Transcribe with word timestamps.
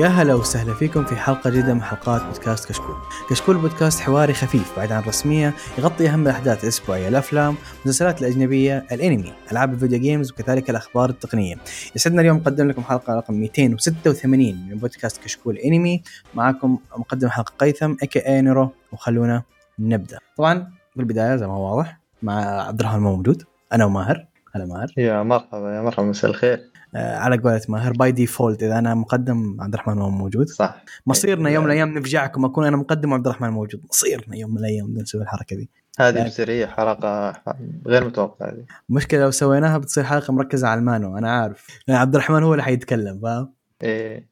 يا 0.00 0.06
هلا 0.06 0.34
وسهلا 0.34 0.74
فيكم 0.74 1.04
في 1.04 1.16
حلقة 1.16 1.50
جديدة 1.50 1.74
من 1.74 1.82
حلقات 1.82 2.22
بودكاست 2.22 2.68
كشكول. 2.68 2.96
كشكول 3.30 3.58
بودكاست 3.58 4.00
حواري 4.00 4.34
خفيف 4.34 4.76
بعيد 4.76 4.92
عن 4.92 5.02
الرسمية 5.02 5.54
يغطي 5.78 6.08
أهم 6.08 6.22
الأحداث 6.22 6.64
الأسبوعية 6.64 7.08
الأفلام، 7.08 7.56
المسلسلات 7.84 8.20
الأجنبية، 8.20 8.86
الأنمي، 8.92 9.32
ألعاب 9.52 9.74
ال 9.74 9.78
video 9.78 9.98
games 9.98 10.32
وكذلك 10.32 10.70
الأخبار 10.70 11.10
التقنية. 11.10 11.54
يسعدنا 11.96 12.20
اليوم 12.20 12.36
نقدم 12.36 12.68
لكم 12.68 12.82
حلقة 12.82 13.14
رقم 13.14 13.34
286 13.34 14.68
من 14.68 14.78
بودكاست 14.78 15.24
كشكول 15.24 15.56
أنمي 15.56 16.02
معكم 16.34 16.78
مقدم 16.96 17.28
حلقة 17.28 17.52
قيثم 17.58 17.94
اي 18.02 18.42
نيرو 18.42 18.70
وخلونا 18.92 19.42
نبدأ. 19.78 20.18
طبعا 20.36 20.72
بالبداية 20.96 21.36
زي 21.36 21.46
ما 21.46 21.52
هو 21.52 21.76
واضح 21.76 22.00
مع 22.22 22.62
عبد 22.62 22.80
الرحمن 22.80 23.02
موجود 23.02 23.42
أنا 23.72 23.84
وماهر. 23.84 24.26
هلا 24.54 24.66
ماهر. 24.66 24.92
يا 24.96 25.22
مرحبا 25.22 25.76
يا 25.76 25.82
مرحبا 25.82 26.06
مساء 26.06 26.30
الخير. 26.30 26.69
آه، 26.94 27.16
على 27.16 27.36
قولة 27.36 27.60
ماهر 27.68 27.92
by 27.92 28.12
default 28.12 28.62
إذا 28.62 28.78
أنا 28.78 28.94
مقدم 28.94 29.56
عبد 29.60 29.74
الرحمن 29.74 29.94
ما 29.94 30.08
موجود. 30.08 30.48
صح. 30.48 30.84
مصيرنا 31.06 31.50
يوم 31.50 31.64
من 31.64 31.70
الأيام 31.70 31.98
نفجعكم 31.98 32.44
أكون 32.44 32.66
أنا 32.66 32.76
مقدم 32.76 33.12
وعبد 33.12 33.26
الرحمن 33.26 33.48
موجود. 33.50 33.80
مصيرنا 33.90 34.36
يوم 34.36 34.50
من 34.50 34.58
الأيام 34.58 34.94
نسوي 34.98 35.22
الحركة 35.22 35.56
دي. 35.56 35.70
هذه 36.00 36.26
بسرية 36.26 36.66
حلقة 36.66 37.42
غير 37.86 38.04
متوقعة 38.04 38.54
دي 38.54 38.66
المشكلة 38.90 39.20
لو 39.20 39.30
سويناها 39.30 39.78
بتصير 39.78 40.04
حلقة 40.04 40.32
مركزة 40.32 40.68
على 40.68 40.78
المانو 40.78 41.18
أنا 41.18 41.30
عارف. 41.30 41.66
يعني 41.88 42.00
عبد 42.00 42.14
الرحمن 42.14 42.42
هو 42.42 42.52
اللي 42.52 42.62
حيتكلم 42.62 43.20
فاهم؟ 43.22 43.52
إيه. 43.82 44.28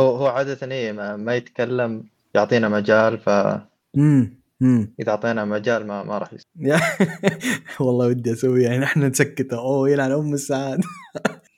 هو 0.00 0.16
هو 0.16 0.26
عادة 0.26 0.72
إيه 0.72 0.92
ما, 0.92 1.16
ما 1.16 1.34
يتكلم 1.34 2.04
يعطينا 2.34 2.68
مجال 2.68 3.18
ف 3.18 3.28
امم 3.96 4.40
إذا 5.00 5.10
أعطينا 5.10 5.44
مجال 5.44 5.86
ما 5.86 6.02
ما 6.02 6.18
راح 6.18 6.30
يصير. 6.32 6.80
والله 7.86 8.06
ودي 8.06 8.32
أسوي 8.32 8.62
يعني 8.62 8.84
إحنا 8.84 9.08
نسكته 9.08 9.58
أوه 9.58 9.90
يلعن 9.90 10.12
أم 10.12 10.34
السعاد 10.34 10.80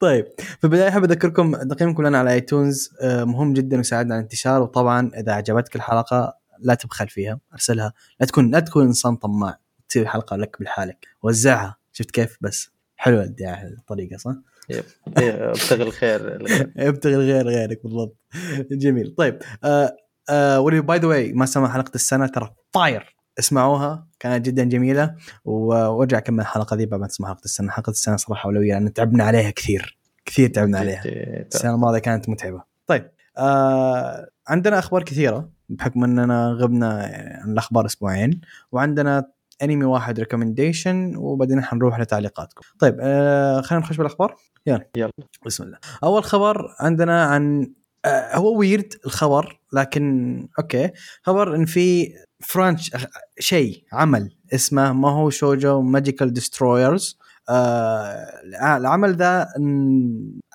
طيب 0.00 0.26
في 0.38 0.64
البداية 0.64 0.88
أحب 0.88 1.04
أذكركم 1.04 1.56
تقييمكم 1.68 2.06
لنا 2.06 2.18
على 2.18 2.32
آيتونز 2.32 2.90
آه، 3.00 3.24
مهم 3.24 3.52
جدا 3.52 3.76
ويساعدنا 3.76 4.14
على 4.14 4.20
الانتشار 4.20 4.62
وطبعا 4.62 5.10
إذا 5.16 5.32
عجبتك 5.32 5.76
الحلقة 5.76 6.34
لا 6.58 6.74
تبخل 6.74 7.08
فيها 7.08 7.40
أرسلها. 7.52 7.92
لا 8.20 8.26
تكون 8.26 8.50
لا 8.50 8.60
تكون 8.60 8.86
إنسان 8.86 9.16
طماع 9.16 9.58
تسوي 9.88 10.06
حلقة 10.06 10.36
لك 10.36 10.56
بالحالك. 10.58 11.06
وزعها. 11.22 11.76
شفت 11.92 12.10
كيف؟ 12.10 12.38
بس 12.40 12.70
حلوة 12.96 13.34
الطريقة 13.78 14.16
صح؟ 14.16 14.34
إيه، 14.70 15.50
ابتغي 15.50 15.82
الخير. 15.82 16.38
ابتغي 16.88 17.14
الخير 17.14 17.46
غيرك 17.46 17.82
بالضبط. 17.82 18.16
جميل. 18.70 19.14
طيب 19.18 19.38
آه 19.64 19.96
آه 20.30 20.60
by 20.60 20.98
the 20.98 21.06
way 21.06 21.32
ما 21.32 21.46
سمع 21.46 21.72
حلقة 21.72 21.92
السنة 21.94 22.26
ترى 22.26 22.54
fire 22.74 23.11
اسمعوها 23.38 24.06
كانت 24.20 24.46
جدا 24.46 24.64
جميلة 24.64 25.14
وأرجع 25.44 26.18
كمل 26.18 26.40
الحلقة 26.40 26.76
ذي 26.76 26.86
بعد 26.86 27.00
ما 27.00 27.06
تسمع 27.06 27.28
حلقة 27.28 27.44
السنة. 27.44 27.70
حلقة 27.70 27.90
السنة 27.90 28.16
صراحة 28.16 28.46
اولويه 28.46 28.72
لأن 28.72 28.92
تعبنا 28.92 29.24
عليها 29.24 29.50
كثير. 29.50 29.98
كثير 30.24 30.48
تعبنا 30.48 30.78
عليها. 30.78 31.02
السنة 31.04 31.74
الماضية 31.74 31.98
كانت 31.98 32.28
متعبة. 32.28 32.62
طيب 32.86 33.10
آه 33.38 34.28
عندنا 34.48 34.78
أخبار 34.78 35.02
كثيرة 35.02 35.50
بحكم 35.68 36.04
أننا 36.04 36.48
غبنا 36.48 37.10
عن 37.42 37.52
الأخبار 37.52 37.86
أسبوعين 37.86 38.40
وعندنا 38.72 39.24
انمي 39.62 39.84
واحد 39.84 40.18
recommendation 40.20 41.16
وبعدين 41.16 41.62
حنروح 41.62 42.00
لتعليقاتكم. 42.00 42.62
طيب 42.78 42.96
آه 43.00 43.60
خلينا 43.60 43.84
نخش 43.84 43.96
بالأخبار. 43.96 44.36
يلا. 44.66 44.88
يلا. 44.96 45.10
بسم 45.46 45.64
الله. 45.64 45.78
أول 46.04 46.24
خبر 46.24 46.74
عندنا 46.80 47.24
عن 47.24 47.72
هو 48.06 48.58
weird 48.58 48.94
الخبر 49.06 49.60
لكن 49.72 50.48
okay. 50.58 50.90
خبر 51.22 51.56
إن 51.56 51.64
في 51.64 52.12
franchise 52.40 53.84
عمل 53.92 54.36
اسمه 54.54 54.92
Mahou 54.92 55.10
Shoujo 55.10 55.80
Magical 55.80 56.32
Destroyers 56.32 57.18
العمل 58.62 59.14
ذا 59.14 59.48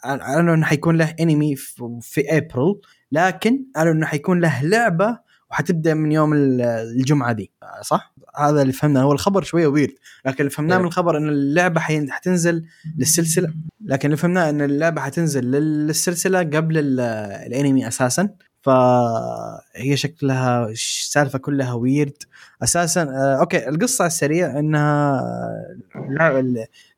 اعلنوا 0.06 0.56
إنه 0.56 0.66
حيكون 0.66 0.98
له 0.98 1.16
انمي 1.20 1.56
في 2.02 2.38
ابريل 2.38 2.76
لكن 3.12 3.66
قالوا 3.76 3.94
إنه 3.94 4.06
حيكون 4.06 4.40
له 4.40 4.62
لعبة 4.64 5.20
وحتبدأ 5.52 5.94
من 5.94 6.12
يوم 6.12 6.34
الجمعة 6.34 7.32
دي 7.34 7.52
صح؟ 7.82 8.14
هذا 8.38 8.62
اللي 8.62 8.74
فهمناه 8.74 9.02
هو 9.02 9.12
الخبر 9.12 9.44
شوية 9.44 9.68
weird 9.68 9.94
لكن 10.26 10.38
اللي 10.40 10.50
فهمناه 10.50 10.78
من 10.78 10.86
الخبر 10.86 11.18
إن 11.18 11.30
اللعبة 11.30 11.80
حتنزل 12.10 12.66
للسلسلة 12.98 13.54
لكن 13.86 14.06
اللي 14.06 14.18
فهمناه 14.18 14.50
إن 14.50 14.62
اللعبة 14.62 15.02
حتنزل 15.02 15.44
للسلسلة 15.52 16.40
قبل 16.40 17.00
الأنمي 17.00 17.88
أساسا 17.88 18.30
فهي 18.62 19.98
شكلها 19.98 20.66
السالفة 20.70 21.40
كلها 21.40 21.74
weird 21.74 22.24
أساسا 22.64 23.02
آه 23.02 23.40
okay 23.40 23.70
القصة 23.70 24.02
على 24.02 24.08
السريع 24.08 24.60
انها 24.60 25.22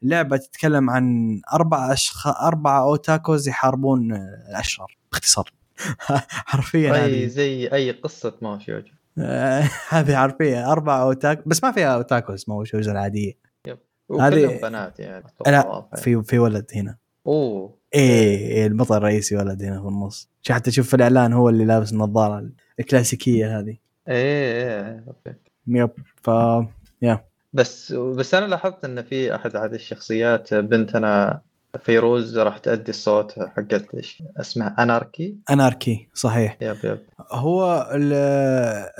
اللعبة 0.04 0.38
تتكلم 0.38 0.90
عن 0.90 1.42
أربع 1.54 1.94
اشخاص 1.94 2.36
أربع 2.36 2.80
otakus 2.82 3.48
يحاربون 3.48 4.12
الأشرار 4.50 4.98
باختصار. 5.12 5.52
حرفيا 6.52 7.06
أي 7.06 7.30
زي 7.30 7.68
أي 7.68 7.92
قصة 7.92 8.34
ما 8.42 8.60
شوجو 8.60 8.92
هذه 9.90 10.16
حرفيا 10.16 10.72
أربع 10.72 11.02
otaku 11.02 11.48
بس 11.48 11.64
ما 11.64 11.72
فيها 11.72 11.96
otakus 11.96 12.46
mahou 12.48 12.56
shoujo 12.56 12.92
العادية. 12.92 13.34
هذه 14.20 14.60
بنات 14.62 15.00
يعني 15.00 15.24
لا 15.48 15.86
في 15.96 16.24
في 16.24 16.40
ولد 16.40 16.72
هنا. 16.76 16.98
أوه 17.28 17.80
إيه, 17.96 18.38
إيه 18.38 18.68
البطل 18.68 18.98
الرئيسي 18.98 19.36
ولد 19.36 19.64
هنا 19.64 19.82
في 19.82 19.88
النص. 19.88 20.30
حتى 20.50 20.72
تشوف 20.72 20.88
في 20.88 20.94
الإعلان 20.94 21.34
هو 21.34 21.50
اللي 21.50 21.66
لابس 21.66 21.94
النظارة 21.94 22.50
الكلاسيكية 22.80 23.60
هذه. 23.60 23.78
إيه 24.08 24.70
إيه 24.70 25.04
okay. 25.08 25.40
يب 25.68 25.90
ف 26.24 26.28
يا. 27.02 27.26
بس 27.54 27.94
بس 27.94 28.34
أنا 28.34 28.46
لاحظت 28.46 28.86
إن 28.86 29.02
في 29.02 29.36
احد 29.36 29.56
هذه 29.56 29.76
الشخصيات 29.76 30.54
بنتنا 30.54 31.42
فيروز 31.78 32.38
راح 32.38 32.58
تأدي 32.58 32.90
الصوت 32.90 33.40
حقت 33.40 33.88
اسمها 34.38 34.76
أناركي؟ 34.80 35.36
أناركي 35.50 36.08
صحيح. 36.14 36.58
يب 36.62 36.78
يب. 36.84 37.00
هو 37.32 37.88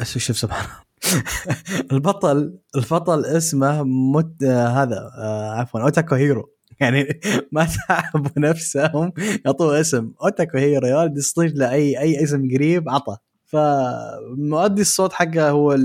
شوف 0.04 0.38
سبحان 0.38 0.68
البطل 1.92 2.60
البطل 2.76 3.26
اسمه 3.26 3.84
مت 3.84 4.44
هذا 4.44 5.12
آه، 5.18 5.52
عفوا 5.52 5.82
اوتاكو 5.82 6.16
هيرو 6.16 6.50
يعني 6.80 7.20
ما 7.52 7.68
تعبوا 7.88 8.30
نفسهم 8.38 9.14
يعطوه 9.46 9.80
اسم. 9.80 10.12
اوتاكو 10.24 10.58
هيرو 10.58 10.88
يا 10.88 10.98
ولد 10.98 11.18
يصطيج 11.18 11.56
له 11.56 11.72
اي 11.72 12.00
أي 12.00 12.24
اسم 12.24 12.50
قريب 12.56 12.90
عطى 12.90 13.18
فمؤدي 13.46 14.82
الصوت 14.82 15.14
حقه 15.14 15.50
هو 15.50 15.76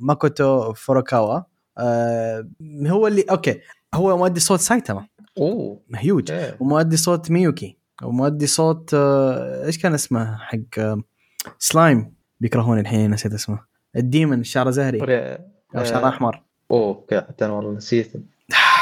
ماكوتو 0.00 0.72
فوروكاوا. 0.72 1.40
آه 1.78 2.48
هو 2.86 3.06
اللي 3.06 3.22
okay 3.30 3.60
هو 3.94 4.16
مؤدي 4.16 4.40
صوت 4.40 4.60
سايتاما. 4.60 5.06
أوه. 5.38 5.80
هيوج. 5.94 6.32
ومؤدي 6.60 6.96
صوت 6.96 7.30
ميوكي. 7.30 7.76
ومؤدي 8.02 8.46
صوت 8.46 8.94
آه 8.94 9.66
إيش 9.66 9.78
كان 9.78 9.94
اسمه؟ 9.94 10.36
حق 10.36 10.58
آه 10.78 11.02
سلايم. 11.58 12.14
بيكرهوني 12.40 12.80
الحين 12.80 13.10
نسيت 13.10 13.34
اسمه. 13.34 13.58
ال 13.96 14.03
demon 14.03 14.40
الشعر 14.40 14.70
زهري 14.70 15.00
أو 15.76 15.84
شعر 15.84 16.08
أحمر. 16.08 16.42
أوه 16.70 17.04
حتى 17.12 17.44
أنا 17.44 17.52
والله 17.52 17.72
نسيت. 17.72 18.12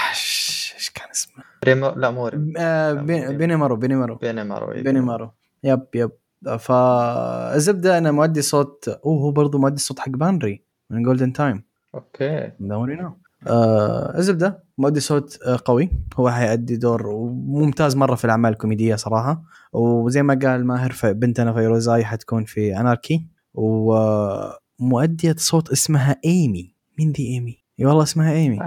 إيش 0.09 0.91
كان 0.95 1.11
اسمه؟ 1.11 1.45
ريمو 1.65 1.89
لا 1.89 2.11
مو 2.11 2.31
آه 2.59 2.93
بينيمارو 2.93 3.77
بينيمارو. 3.77 4.15
بينيمارو 4.15 4.83
بينيمارو. 4.83 5.31
yep 5.65 5.87
yep. 5.94 6.11
فالزبده 6.59 7.99
أنا 7.99 8.11
مؤدي 8.11 8.43
صوت 8.43 8.89
أوه 8.89 9.21
هو 9.21 9.31
برضه 9.31 9.59
مؤدي 9.59 9.81
صوت 9.81 9.99
حق 9.99 10.09
بانري 10.09 10.62
من 10.91 11.03
Golden 11.03 11.32
Time 11.32 11.65
okay. 11.94 12.53
دوري 12.61 12.97
نو. 12.97 13.17
آه 13.47 14.19
الزبدة. 14.19 14.68
مؤدي 14.79 15.01
صوت 15.01 15.39
آه 15.47 15.59
قوي. 15.65 15.91
هو 16.17 16.31
حيأدي 16.31 16.77
دور 16.77 17.11
ممتاز 17.47 17.97
مرة 17.97 18.15
في 18.15 18.25
الأعمال 18.25 18.53
الكوميدية 18.53 18.95
صراحة. 18.95 19.43
وزي 19.73 20.23
ما 20.23 20.39
قال 20.43 20.67
ماهر 20.67 20.95
بنتنا 21.05 21.53
فيروزاي 21.53 22.05
حتكون 22.05 22.45
في 22.45 22.81
أناركي. 22.81 23.27
ومؤدية 23.55 25.35
صوت 25.39 25.71
اسمها 25.71 26.17
إيمي. 26.25 26.75
مين 26.99 27.13
ذي 27.13 27.27
إيمي؟ 27.27 27.59
إي 27.81 27.87
والله 27.87 28.03
اسمها 28.03 28.33
إيمي. 28.33 28.61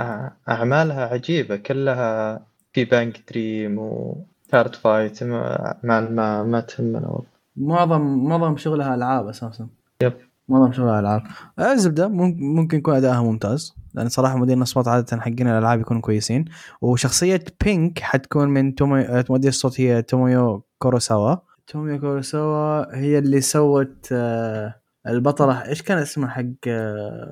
أعمالها 0.49 1.05
عجيبة. 1.05 1.55
كلها 1.55 2.41
في 2.73 2.85
BanG 2.85 3.23
Dream 3.29 3.77
و 3.79 4.75
Cardfight 4.75 5.23
ما 5.23 5.77
ما, 5.83 6.43
ما 6.43 6.59
تهمنا 6.59 7.07
والله. 7.07 7.31
معظم 7.57 8.01
معظم 8.01 8.57
شغلها 8.57 8.95
ألعاب 8.95 9.27
أساسا. 9.27 9.67
yep. 10.03 10.13
معظم 10.47 10.71
شغلها 10.71 10.99
العاب 10.99 11.23
الزبده 11.59 12.07
ممكن 12.07 12.77
يكون 12.77 12.95
ادائها 12.95 13.21
ممتاز. 13.21 13.75
لأن 13.93 14.09
صراحة 14.09 14.37
مؤديين 14.37 14.57
الاصوات 14.57 14.87
عادة 14.87 15.21
حقين 15.21 15.47
الألعاب 15.47 15.79
يكونوا 15.79 16.01
كويسين. 16.01 16.45
وشخصية 16.81 17.43
Pink 17.63 17.99
حتكون 17.99 18.49
من 18.49 18.75
تومي 18.75 19.23
مؤدية 19.29 19.49
الصوت 19.49 19.81
هي 19.81 20.01
توميو 20.01 20.65
كوروساوا. 20.77 21.35
توميو 21.67 21.99
كوروساوا 21.99 22.95
هي 22.95 23.17
اللي 23.17 23.41
سوت 23.41 24.07
آه، 24.11 24.75
البطلة. 25.07 25.65
إيش 25.67 25.81
كان 25.81 25.97
اسمها 25.97 26.29
حق 26.29 26.43
آه، 26.67 27.31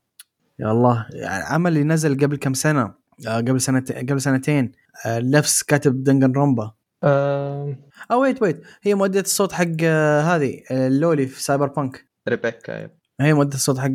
يا 0.60 0.72
الله 0.72 1.06
يعني 1.12 1.44
عمل 1.44 1.72
اللي 1.72 1.84
نزل 1.84 2.20
قبل 2.20 2.38
كم 2.38 2.54
سنة؟ 2.54 2.94
آه، 3.28 3.38
قبل 3.38 3.62
سنتين 3.62 3.98
قبل 3.98 4.22
سنتين. 4.22 4.72
نفس 5.08 5.64
كاتب 5.64 6.04
Danganronpa. 6.04 6.72
أه... 7.04 7.76
أو 8.12 8.22
wait 8.22 8.42
wait 8.42 8.62
هي 8.84 8.96
مؤدية 8.96 9.20
الصوت 9.20 9.52
حق 9.52 9.84
هذه 10.24 10.62
ال 10.72 10.83
loli 10.83 11.28
في 11.28 11.44
Cyberpunk 11.44 12.06
ريبيكا 12.30 12.90
هي 13.22 13.34
مؤدية 13.34 13.56
الصوت 13.56 13.78
حق 13.78 13.92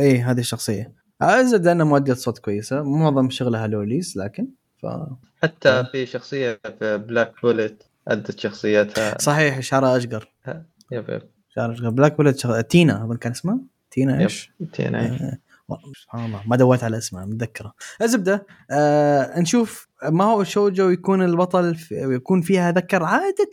اي 0.00 0.20
هذه 0.20 0.40
الشخصية. 0.40 0.92
أزيد 1.22 1.66
أنها 1.66 1.86
مؤدية 1.86 2.14
صوت 2.14 2.38
كويسة. 2.38 2.82
معظم 2.82 3.30
شغلها 3.30 3.66
lolis 3.66 4.18
لكن 4.18 4.48
ف 4.82 4.86
حتى 5.42 5.84
في 5.92 6.06
شخصية 6.06 6.60
في 6.78 6.98
Black 6.98 7.32
Bullet 7.42 7.82
أدت 8.08 8.38
شخصيتها. 8.38 9.18
صحيح 9.18 9.60
شعرها 9.60 9.96
أشقر. 9.96 10.32
yep 10.92 11.08
yep. 11.08 11.22
شعرها 11.48 11.74
أشقر. 11.74 11.90
بلاك 11.90 12.18
ولا 12.18 12.32
شغ... 12.32 12.60
تينا 12.60 13.04
أظن 13.04 13.16
كان 13.16 13.32
اسمها. 13.32 13.58
تينا 13.90 14.20
إيش؟ 14.20 14.52
تينا 14.72 15.00
إيه. 15.00 15.40
آه، 15.70 15.78
سبحان 16.02 16.24
الله 16.24 16.42
ما 16.46 16.56
دويت 16.56 16.84
على 16.84 16.98
اسمها 16.98 17.24
متذكرة. 17.24 17.74
الزبدة 18.02 18.46
آه 18.70 19.40
نشوف 19.40 19.88
ما 20.04 20.24
هو 20.24 20.44
شوجو 20.44 20.88
يكون 20.88 21.22
البطل 21.22 21.74
في 21.74 21.94
يكون 21.94 22.40
فيها 22.40 22.72
ذكر 22.72 23.02
عادة 23.02 23.50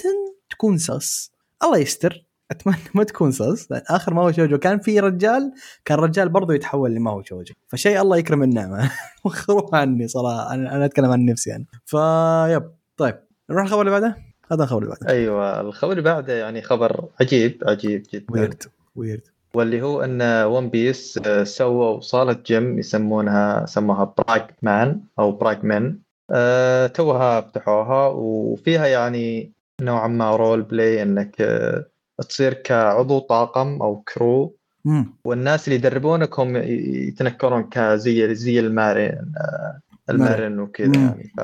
تكون 0.49 0.77
ساس. 0.77 1.31
الله 1.63 1.77
يستر. 1.77 2.25
أتمنى 2.51 2.77
ما 2.95 3.03
تكون 3.03 3.31
ساس 3.31 3.71
لأن 3.71 3.81
آخر 3.89 4.13
ما 4.13 4.21
هو 4.21 4.31
شوجو. 4.31 4.57
كان 4.57 4.79
في 4.79 4.99
رجال 4.99 5.53
كان 5.85 5.97
رجال 5.97 6.29
برضه 6.29 6.53
يتحول 6.53 6.91
لما 6.91 7.11
هو 7.11 7.23
شوجو. 7.23 7.53
فشيء 7.67 8.01
الله 8.01 8.17
يكرم 8.17 8.43
النعمة. 8.43 8.91
وخروها 9.25 9.77
عني 9.77 10.07
صراحة. 10.07 10.53
أنا 10.53 10.75
أنا 10.75 10.85
أتكلم 10.85 11.11
عن 11.11 11.25
نفسي 11.25 11.55
أنا 11.55 11.65
فيب 11.85 12.71
طيب. 12.97 13.15
نروح 13.49 13.63
الخبر 13.63 13.81
اللي 13.81 13.91
بعده؟ 13.91 14.17
هذا 14.51 14.63
الخبر 14.63 14.83
اللي 14.83 14.89
بعده. 14.89 15.09
أيوه. 15.13 15.61
الخبر 15.61 15.91
اللي 15.91 16.03
بعده 16.03 16.33
يعني 16.33 16.61
خبر 16.61 17.05
عجيب 17.21 17.63
عجيب 17.67 18.07
جدا. 18.13 18.25
weird. 18.29 18.63
weird. 18.95 19.27
واللي 19.53 19.81
هو 19.81 20.01
إن 20.01 20.21
One 20.43 20.69
Piece 20.69 21.19
آه، 21.25 21.43
سووا 21.43 21.99
صاله 21.99 22.37
جيم 22.45 22.79
يسمونها 22.79 23.65
سموها 23.65 24.13
براج 24.17 24.49
مان 24.61 25.01
أو 25.19 25.31
براج 25.31 25.65
مان 25.65 25.99
أه 26.31 26.87
توها 26.87 27.41
فتحوها 27.41 28.07
وفيها 28.07 28.87
يعني 28.87 29.51
نوعا 29.81 30.07
ما 30.07 30.35
role 30.35 30.61
play 30.61 31.01
إنك 31.03 31.41
أه 31.41 31.85
تصير 32.29 32.53
كعضو 32.53 33.19
طاقم 33.19 33.81
أو 33.81 34.01
crew 34.01 34.55
مم. 34.85 35.13
والناس 35.25 35.67
اللي 35.67 35.75
يدربونك 35.75 36.39
هم 36.39 36.55
يتنكرون 36.57 37.69
كزي 37.69 38.35
زي 38.35 38.59
ال 38.59 38.70
marine 38.70 39.33
آه، 39.37 39.79
ال 40.09 40.16
marine 40.16 40.59
وكذا. 40.59 41.01
يعني 41.01 41.33
ف... 41.37 41.41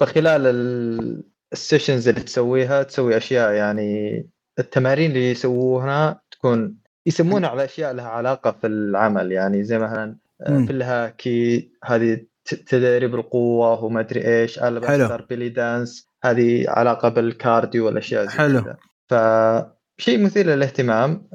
فخلال 0.00 0.46
ال- 0.46 1.24
ال 1.52 1.58
sessions 1.58 2.08
اللي 2.08 2.20
تسويها 2.20 2.82
تسوي 2.82 3.16
أشياء 3.16 3.52
يعني 3.52 4.26
التمارين 4.58 5.10
اللي 5.10 5.30
يسووها 5.30 6.20
تكون 6.30 6.76
يسمونها 7.06 7.48
على 7.48 7.64
أشياء 7.64 7.92
لها 7.92 8.08
علاقة 8.08 8.50
في 8.60 8.66
العمل 8.66 9.32
يعني 9.32 9.64
زي 9.64 9.78
مثلا 9.78 10.16
آه،. 10.40 10.64
في 10.64 10.70
الهاكي 10.70 11.70
هذه 11.84 12.20
تدريب 12.44 13.14
القوة 13.14 13.84
وما 13.84 14.00
أدري 14.00 14.26
إيش 14.26 14.58
حلو. 14.58 14.76
البستر 14.76 15.26
belly 15.30 15.48
dance 15.48 16.08
هذه 16.24 16.64
علاقة 16.68 17.08
بال 17.08 17.27
cardio 17.27 17.86
والأشياء 17.86 18.24
زي 18.24 18.30
حلو. 18.30 18.62
كذا 19.08 19.73
فشيء 19.98 20.24
مثير 20.24 20.46
للاهتمام 20.46 21.28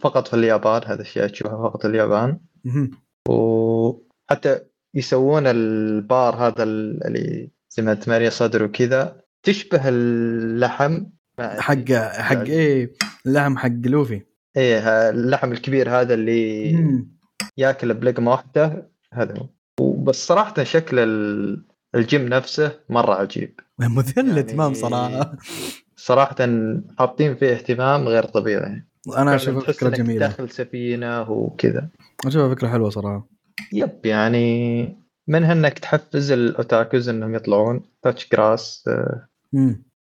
فقط 0.00 0.28
في 0.28 0.34
اليابان 0.34 0.82
هذا 0.86 1.00
الشيء 1.02 1.26
تشوفه 1.26 1.62
فقط 1.62 1.82
في 1.82 1.88
اليابان. 1.88 2.38
وحتى 3.28 4.60
يسوون 4.94 5.46
البار 5.46 6.34
هذا 6.36 6.62
ال- 6.62 7.06
اللي 7.06 7.50
زي 7.70 7.82
ما 7.82 7.94
تمارين 7.94 8.30
صدر 8.30 8.62
وكذا 8.62 9.20
تشبه 9.42 9.88
اللحم. 9.88 11.04
حق 11.40 11.92
حق 11.92 12.36
إيه 12.40 12.92
اللحم 13.26 13.56
حق 13.56 13.70
لوفي 13.84 14.22
إيه 14.56 14.78
اللحم 15.10 15.52
الكبير 15.52 15.90
هذا 16.00 16.14
اللي 16.14 16.72
مم. 16.72 17.08
ياكل 17.56 17.94
بلقمه 17.94 18.30
واحدة 18.30 18.90
هذا 19.12 19.38
هو 19.38 19.48
وبس 19.80 20.26
صراحة 20.26 20.64
شكل 20.64 20.98
ال- 20.98 21.64
الجيم 21.94 22.28
نفسه 22.28 22.80
مرة 22.88 23.14
عجيب 23.14 23.60
للاهتمام 24.26 24.60
يعني 24.60 24.74
صراحة 24.74 25.36
صراحة 26.04 26.36
حاطين 26.98 27.34
فيه 27.34 27.52
اهتمام 27.52 28.08
غير 28.08 28.24
طبيعي. 28.24 28.82
أنا 29.16 29.34
اشوفها 29.34 29.62
تحس 29.62 29.76
فكرة 29.76 29.88
جميلة. 29.88 30.18
داخل 30.18 30.50
سفينة 30.50 31.30
وكذا. 31.30 31.88
اشوفها 32.26 32.54
فكرة 32.54 32.68
حلوة 32.68 32.90
صراحة. 32.90 33.28
يب 33.72 34.06
يعني 34.06 34.98
منها 35.28 35.52
إنك 35.52 35.78
تحفز 35.78 36.32
ال 36.32 36.43
otakus 36.43 37.08
إنهم 37.08 37.34
يطلعون. 37.34 37.82
touch 38.02 38.28
grass. 38.32 38.90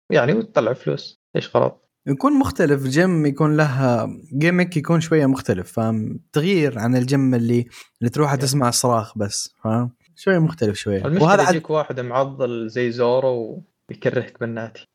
يعني 0.10 0.34
وتطلع 0.34 0.74
فلوس. 0.74 1.22
إيش 1.36 1.56
غلط؟ 1.56 1.90
يكون 2.08 2.40
مختلف. 2.40 2.84
جيم 2.84 3.26
يكون 3.26 3.58
له 3.58 4.08
gimmick 4.38 4.78
يكون 4.78 5.00
شوية 5.00 5.26
مختلف 5.26 5.72
فاهم؟ 5.72 6.20
تغيير 6.34 6.80
عن 6.80 6.96
الجيم 6.96 7.36
اللي 7.36 7.66
اللي 8.00 8.10
تروح 8.10 8.36
تسمع 8.36 8.70
الصراخ 8.70 9.18
بس 9.18 9.56
فاهم؟ 9.64 9.92
شوية 10.16 10.40
مختلف 10.40 10.76
شوية. 10.76 11.04
وهذا 11.06 11.50
يجيك 11.50 11.70
واحد 11.70 12.00
معضل 12.00 12.70
زي 12.70 12.92
زورو 12.92 13.64
ويكرهك 13.92 14.40
بالناتي 14.40 14.88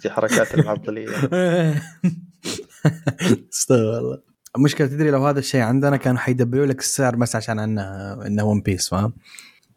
زي 0.00 0.10
حركات 0.16 0.54
المعضليه 0.54 1.08
استغفر 3.52 3.98
الله 3.98 4.34
المشكلة 4.56 4.86
تدري 4.86 5.10
لو 5.10 5.26
هذا 5.26 5.38
الشيء 5.38 5.60
عندنا 5.60 5.96
كانوا 5.96 6.18
حيدبلوا 6.18 6.66
لك 6.66 6.78
السعر 6.78 7.16
بس 7.16 7.36
عشان 7.36 7.58
إنه 7.58 7.82
إنه 8.26 8.44
ون 8.44 8.60
بيس 8.60 8.88
فاهم؟ 8.88 9.12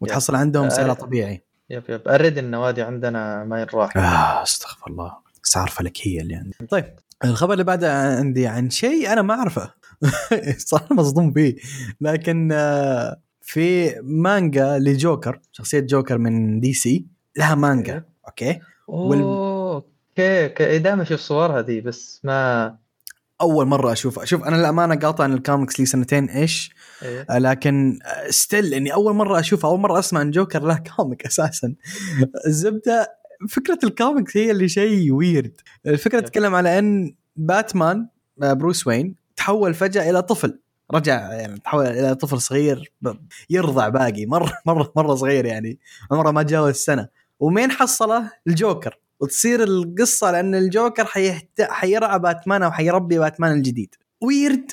وتحصل 0.02 0.36
عندهم 0.36 0.70
سعر. 0.70 0.94
طبيعي. 0.94 1.44
yep 1.70 1.84
yep. 1.90 2.08
ارد 2.08 2.38
النوادي 2.38 2.82
عندنا 2.82 3.44
ما 3.44 3.62
ينراح. 3.62 3.98
آه 3.98 4.44
استغفر 4.44 4.92
الله. 4.92 5.18
اسعار 5.46 5.68
فلكية 5.68 6.22
اللي 6.22 6.36
عندي 6.36 6.58
طيب 6.70 6.96
الخبر 7.26 7.54
اللي 7.54 7.64
بعده 7.64 7.94
عندي 8.18 8.48
عن 8.48 8.70
شيء 8.70 9.14
أنا 9.14 9.22
ما 9.22 9.34
أعرفه. 9.34 9.74
صراحة 10.58 10.96
مصدوم 10.96 11.34
فيه. 11.34 11.56
لكن 12.02 12.50
آه، 12.52 13.22
في 13.42 13.96
مانجا 14.04 14.78
لجوكر 14.80 15.40
شخصية 15.52 15.80
جوكر 15.80 16.18
من 16.18 16.60
دي 16.60 16.74
سي 16.74 17.08
لها 17.38 17.56
مانجا. 17.56 18.04
okay؟ 18.28 18.60
وال- 18.88 19.22
okay 19.22 20.46
okay. 20.46 20.78
دائما 20.80 21.02
أشوف 21.04 21.20
صورها 21.20 21.62
دي 21.62 21.82
بس 21.82 22.22
ما 22.24 22.76
أول 23.42 23.66
مرة 23.66 23.92
أشوفها. 23.92 24.26
شوف 24.26 24.44
أنا 24.44 24.56
للامانه 24.56 24.96
قاطع 24.96 25.24
عن 25.24 25.34
الكوميكس 25.34 25.80
لي 25.80 25.86
سنتين 25.86 26.30
إيش. 26.30 26.76
إيه. 27.04 27.26
آه، 27.30 27.38
لكن 27.38 28.00
still 28.30 28.74
إني 28.74 28.94
أول 28.94 29.14
مرة 29.16 29.40
أشوف 29.40 29.66
أول 29.66 29.80
مرة 29.80 30.00
أسمع 30.00 30.20
عن 30.20 30.32
جوكر 30.32 30.64
له 30.64 30.84
comic 30.98 31.26
أساسا. 31.28 31.74
الزبدة 32.48 33.18
فكرة 33.50 33.80
الكوميكس 33.84 34.38
هي 34.38 34.52
اللي 34.52 34.68
شيء 34.70 35.12
weird 35.14 35.54
الفكرة 35.86 36.20
تتكلم 36.20 36.56
على 36.56 36.80
إن 36.80 37.16
باتمان 37.36 38.08
آه، 38.44 38.54
بروس 38.54 38.88
وين 38.88 39.16
تحول 39.36 39.74
فجأة 39.74 40.10
إلى 40.10 40.22
طفل. 40.22 40.60
رجع 40.94 41.34
يعني 41.34 41.60
تحول 41.60 41.86
إلى 41.86 42.16
طفل 42.16 42.42
صغير 42.42 42.92
يرضع 43.50 43.90
باقي. 43.90 44.26
مرة 44.26 44.54
مرة 44.66 44.92
مرة 44.96 45.16
صغير 45.16 45.46
يعني. 45.46 45.80
عمره 46.12 46.32
ما 46.32 46.44
تجاوز 46.44 46.74
سنة. 46.76 47.08
ومين 47.40 47.72
حصله؟ 47.72 48.32
الجوكر. 48.48 49.00
وتصير 49.22 49.64
القصة 49.64 50.32
لأن 50.32 50.56
الجوكر 50.56 51.06
حيهت... 51.06 51.50
حيرعى 51.62 52.20
باتمان 52.20 52.64
أو 52.64 52.72
حيربي 52.72 53.20
باتمان 53.20 53.52
الجديد. 53.52 53.96
ويرد 54.24 54.72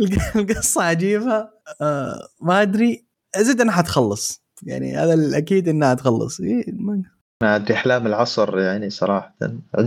القصة 0.36 0.82
عجيبة. 0.82 1.48
آه 1.80 2.28
ما 2.42 2.62
أدري. 2.62 3.06
زد 3.36 3.60
إنها 3.60 3.74
حتخلص. 3.74 4.44
يعني 4.62 4.96
هذا 4.96 5.14
الأكيد 5.14 5.68
إنها 5.68 5.94
تخلص. 5.94 6.40
إيه، 6.40 6.64
ما- 6.72 7.02
أدري. 7.42 7.74
أحلام 7.74 8.06
العصر 8.06 8.58
يعني 8.58 8.90
صراحة. 8.90 9.36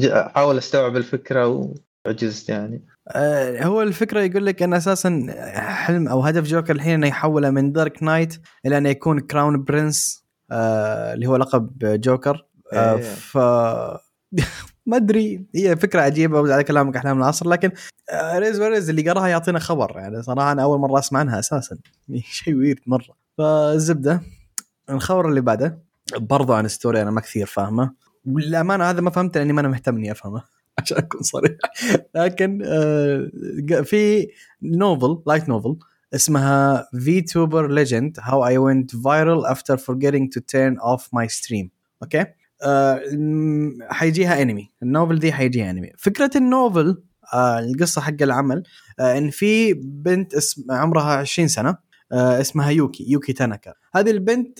أحاول 0.03 0.57
أستوعب 0.57 0.97
الفكرة 0.97 1.71
وعجزت 2.07 2.49
يعني. 2.49 2.85
آه، 3.09 3.63
هو 3.63 3.81
الفكرة 3.81 4.21
يقول 4.21 4.45
لك 4.45 4.63
إن 4.63 4.73
أساسا 4.73 5.25
حلم 5.55 6.07
أو 6.07 6.21
هدف 6.21 6.43
جوكر 6.43 6.75
الحين 6.75 6.93
إنه 6.93 7.07
يحوله 7.07 7.49
من 7.49 7.71
Dark 7.71 8.03
Knight 8.03 8.35
إلى 8.65 8.77
إنه 8.77 8.89
يكون 8.89 9.19
crown 9.19 9.63
prince 9.63 10.26
اللي 10.51 11.27
هو 11.27 11.35
لقب 11.35 11.69
جوكر. 11.81 12.45
آه 12.73 12.95
إيه. 12.95 13.01
ف 13.01 13.37
ما 14.85 14.97
أدري 14.97 15.45
هي 15.55 15.75
فكرة 15.75 16.01
عجيبة 16.01 16.53
على 16.53 16.63
كلامك 16.63 16.95
أحلام 16.95 17.17
العصر 17.17 17.49
لكن 17.49 17.71
آه 18.09 18.39
ريدرز 18.39 18.59
وريدرز 18.61 18.89
اللي 18.89 19.09
قراها 19.11 19.27
يعطينا 19.27 19.59
خبر 19.59 19.93
يعني 19.97 20.23
صراحة 20.23 20.51
أنا 20.51 20.63
أول 20.63 20.79
مرة 20.79 20.99
أسمع 20.99 21.19
عنها 21.19 21.39
أساسا. 21.39 21.77
شيء 22.31 22.55
weird 22.55 22.79
مرة. 22.87 23.15
فالزبدة 23.37 24.21
الخبر 24.89 25.29
اللي 25.29 25.41
بعده 25.41 25.79
برضو 26.17 26.53
عن 26.53 26.67
story 26.67 27.01
أنا 27.01 27.11
ما 27.11 27.21
كثير 27.21 27.45
فاهمه. 27.45 27.93
والأمانة 28.25 28.83
هذا 28.89 29.01
ما 29.01 29.09
فهمت 29.11 29.37
لأني 29.37 29.53
ما 29.53 29.61
أنا 29.61 29.67
مهتم 29.67 29.95
إني 29.97 30.11
أفهمه 30.11 30.43
عشان 30.79 30.97
أكون 30.97 31.21
صريح. 31.21 31.57
لكن 32.15 32.61
آه، 32.65 33.29
في 33.83 34.27
novel 34.61 35.23
light 35.27 35.49
novel 35.49 35.77
اسمها 36.13 36.87
VTuber 37.33 37.71
Legend 37.71 38.17
how 38.21 38.47
I 38.47 38.57
went 38.59 38.87
viral 38.95 39.53
after 39.53 39.75
forgetting 39.77 40.27
to 40.37 40.41
turn 40.41 40.77
off 40.81 41.03
my 41.03 41.27
stream. 41.27 41.67
okay 42.03 42.25
م- 43.17 43.83
حيجيها 43.91 44.41
انمي 44.41 44.69
ال 44.83 44.89
novel 44.89 45.19
دي 45.19 45.31
حيجيها 45.33 45.71
انمي 45.71 45.91
فكرة 45.97 46.31
ال 46.35 46.46
novel 46.46 47.03
آه، 47.33 47.59
القصة 47.59 48.01
حق 48.01 48.21
العمل 48.21 48.63
آه، 48.99 49.17
إن 49.17 49.29
في 49.29 49.73
بنت 49.73 50.33
اسم 50.33 50.63
عمرها 50.71 51.13
20 51.17 51.47
سنة 51.47 51.77
آه، 52.11 52.41
اسمها 52.41 52.69
يوكي 52.71 53.05
يوكي 53.11 53.33
تاناكا. 53.33 53.73
هذه 53.95 54.11
البنت 54.11 54.59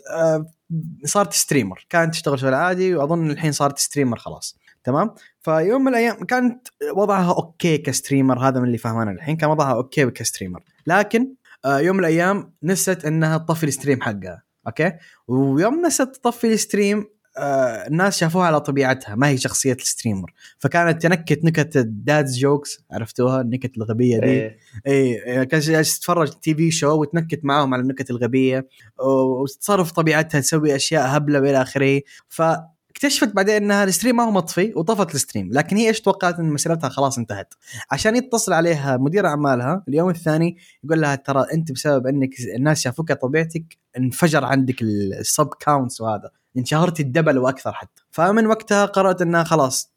صارت 1.06 1.34
streamer 1.34 1.86
كانت 1.90 2.14
تشتغل 2.14 2.40
شغل 2.40 2.54
عادي 2.54 2.96
وأظن 2.96 3.32
الحين 3.32 3.52
صارت 3.52 3.78
streamer 3.78 4.18
خلاص. 4.18 4.58
تمام؟ 4.84 5.14
فيوم 5.42 5.82
من 5.82 5.88
الأيام 5.88 6.16
كانت 6.26 6.68
وضعها 6.96 7.34
okay 7.34 7.78
ك 7.78 7.85
streamer 7.85 8.40
هذا 8.40 8.60
من 8.60 8.66
اللي 8.66 8.78
فاهمه 8.78 9.04
أنا 9.04 9.12
الحين 9.12 9.36
كان 9.38 9.50
وضعها 9.50 9.74
okay 9.74 10.10
ك 10.12 10.17
streamer. 10.17 10.64
لكن 10.88 11.34
آه، 11.66 11.80
يوم 11.80 11.96
من 11.96 12.00
الأيام 12.00 12.54
نسيت 12.64 13.06
إنها 13.06 13.38
تطفي 13.38 13.64
ال 13.64 13.69
stream 13.69 14.02
حقها 14.02 14.44
okay؟ 14.68 14.92
ويوم 15.28 15.86
نسيت 15.86 16.16
تطفي 16.16 16.54
ال 16.54 16.61
stream 16.61 17.06
آه، 17.38 17.88
الناس 17.88 18.18
شافوها 18.18 18.46
على 18.46 18.60
طبيعتها 18.62 19.16
ما 19.16 19.28
هي 19.28 19.38
شخصية 19.38 19.74
ال 19.74 19.80
streamer. 19.80 20.34
فكانت 20.60 21.02
تنكت 21.02 21.46
نكت 21.46 21.78
ال 21.78 21.88
dad's 21.88 22.38
jokes 22.38 22.84
عرفتوها؟ 22.92 23.42
النكت 23.42 23.78
الغبية 23.78 24.20
دي. 24.20 24.26
إيه. 24.26 24.58
اي 24.88 25.46
كان 25.46 25.60
جالس 25.60 26.00
تتفرج 26.00 26.30
TV 26.30 26.72
show 26.72 27.02
وتنكت 27.02 27.40
معاهم 27.44 27.74
على 27.74 27.82
النكت 27.82 28.10
الغبية 28.10 28.68
وتتصرف 29.00 29.92
طبيعتها 29.92 30.40
تسوي 30.40 30.76
أشياء 30.76 31.18
هبلة 31.18 31.40
وإلى 31.42 31.62
آخره. 31.62 32.02
فكان 32.28 32.77
اكتشفت 32.98 33.36
بعدين 33.36 33.56
إنها 33.56 33.84
ال 33.84 33.89
stream 33.89 34.16
ما 34.16 34.24
هو 34.24 34.32
مطفي 34.32 34.74
وطفت 34.76 35.16
ال 35.16 35.21
stream 35.21 35.50
لكن 35.54 35.78
هي 35.78 35.88
إيش 35.88 36.02
توقعت؟ 36.02 36.40
إن 36.40 36.46
مسيرتها 36.46 36.90
خلاص 36.90 37.18
انتهت. 37.18 37.54
عشان 37.92 38.16
يتصل 38.16 38.54
عليها 38.54 38.98
مدير 38.98 39.28
أعمالها 39.28 39.84
اليوم 39.88 40.10
الثاني 40.10 40.58
يقول 40.84 41.02
لها 41.02 41.16
ترى 41.16 41.46
أنت 41.54 41.72
بسبب 41.72 42.08
إنك 42.08 42.30
الناس 42.56 42.82
شافوك 42.82 43.12
طبيعتك 43.12 43.78
انفجر 43.98 44.46
عندك 44.46 44.82
ال 44.82 44.99
sub 44.99 45.50
counts 45.60 46.02
وهذا. 46.02 46.30
انشهرت 46.58 47.00
ال 47.00 47.05
double 47.05 47.38
وأكثر 47.38 47.72
حتى. 47.74 48.04
فمن 48.12 48.46
وقتها 48.48 48.86
قررت 48.86 49.22
إنها 49.22 49.44
خلاص 49.44 49.94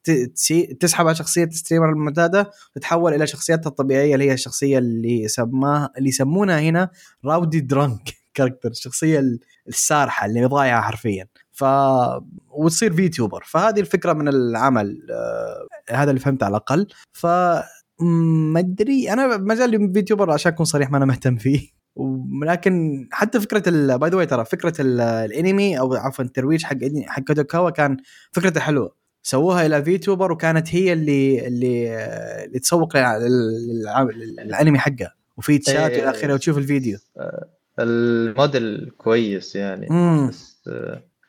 تسحب 0.81 1.07
على 1.07 1.15
شخصية 1.15 1.45
ال 1.45 1.50
streamer 1.50 1.91
المعتادة 1.91 2.51
وتتحول 2.77 3.15
إلى 3.15 3.27
شخصيتها 3.27 3.71
الطبيعية 3.71 4.15
اللي 4.15 4.29
هي 4.29 4.35
الشخصية 4.35 4.79
اللي 4.79 5.29
سماها 5.29 5.91
اللي 5.99 6.09
يسمونها 6.09 6.61
هنا 6.61 6.91
rowdy 7.25 7.61
drunk 7.61 8.21
character 8.35 8.71
الشخصية 8.71 9.23
السكرانة 9.69 10.27
اللي 10.27 10.45
ضايعة 10.45 10.83
حرفيا. 10.83 11.27
ف 11.61 11.65
وتصير 12.51 12.93
VTuber. 12.93 13.43
فهذه 13.47 13.81
الفكرة 13.81 14.13
من 14.13 14.29
العمل 14.29 15.07
آه 15.11 15.67
هذا 15.91 16.11
اللي 16.11 16.21
فهمته 16.21 16.45
على 16.45 16.51
الأقل. 16.51 16.87
ف 17.13 17.27
ما 18.53 18.61
أدري 18.61 19.13
أنا 19.13 19.37
ما 19.37 19.55
زال 19.55 19.93
VTuber 19.95 20.31
عشان 20.31 20.53
أكون 20.53 20.67
صريح 20.67 20.91
ما 20.91 20.97
أنا 20.97 21.07
مهتم 21.07 21.37
فيه. 21.37 21.69
ولكن 21.97 23.09
حتى 23.13 23.41
فكرة 23.41 23.97
by 23.97 24.11
the 24.11 24.25
ترى 24.25 24.45
فكرة 24.45 24.75
الأنمي 24.81 25.79
أو 25.79 25.95
عفوا 25.95 26.25
الترويج 26.25 26.63
حق 26.63 26.77
حق 27.07 27.23
كودوكاوا 27.23 27.71
كان 27.71 27.97
فكرته 28.33 28.61
حلوة. 28.61 28.95
سووها 29.23 29.67
إلى 29.67 29.85
VTuber 29.85 30.33
وكانت 30.33 30.75
هي 30.75 30.93
اللي 30.93 31.47
اللي 31.47 31.97
اللي 32.45 32.59
تسوق 32.59 32.97
للأنمي 32.97 34.79
حقه 34.79 35.13
وفي 35.37 35.59
تشات 35.59 35.91
إلى 35.91 36.11
آخره 36.11 36.35
وتشوف 36.35 36.59
الفيديو. 36.59 36.99
الموديل 37.79 38.91
كويس 38.99 39.57
يعني. 39.57 39.87
مم. 39.91 40.29
بس 40.29 40.71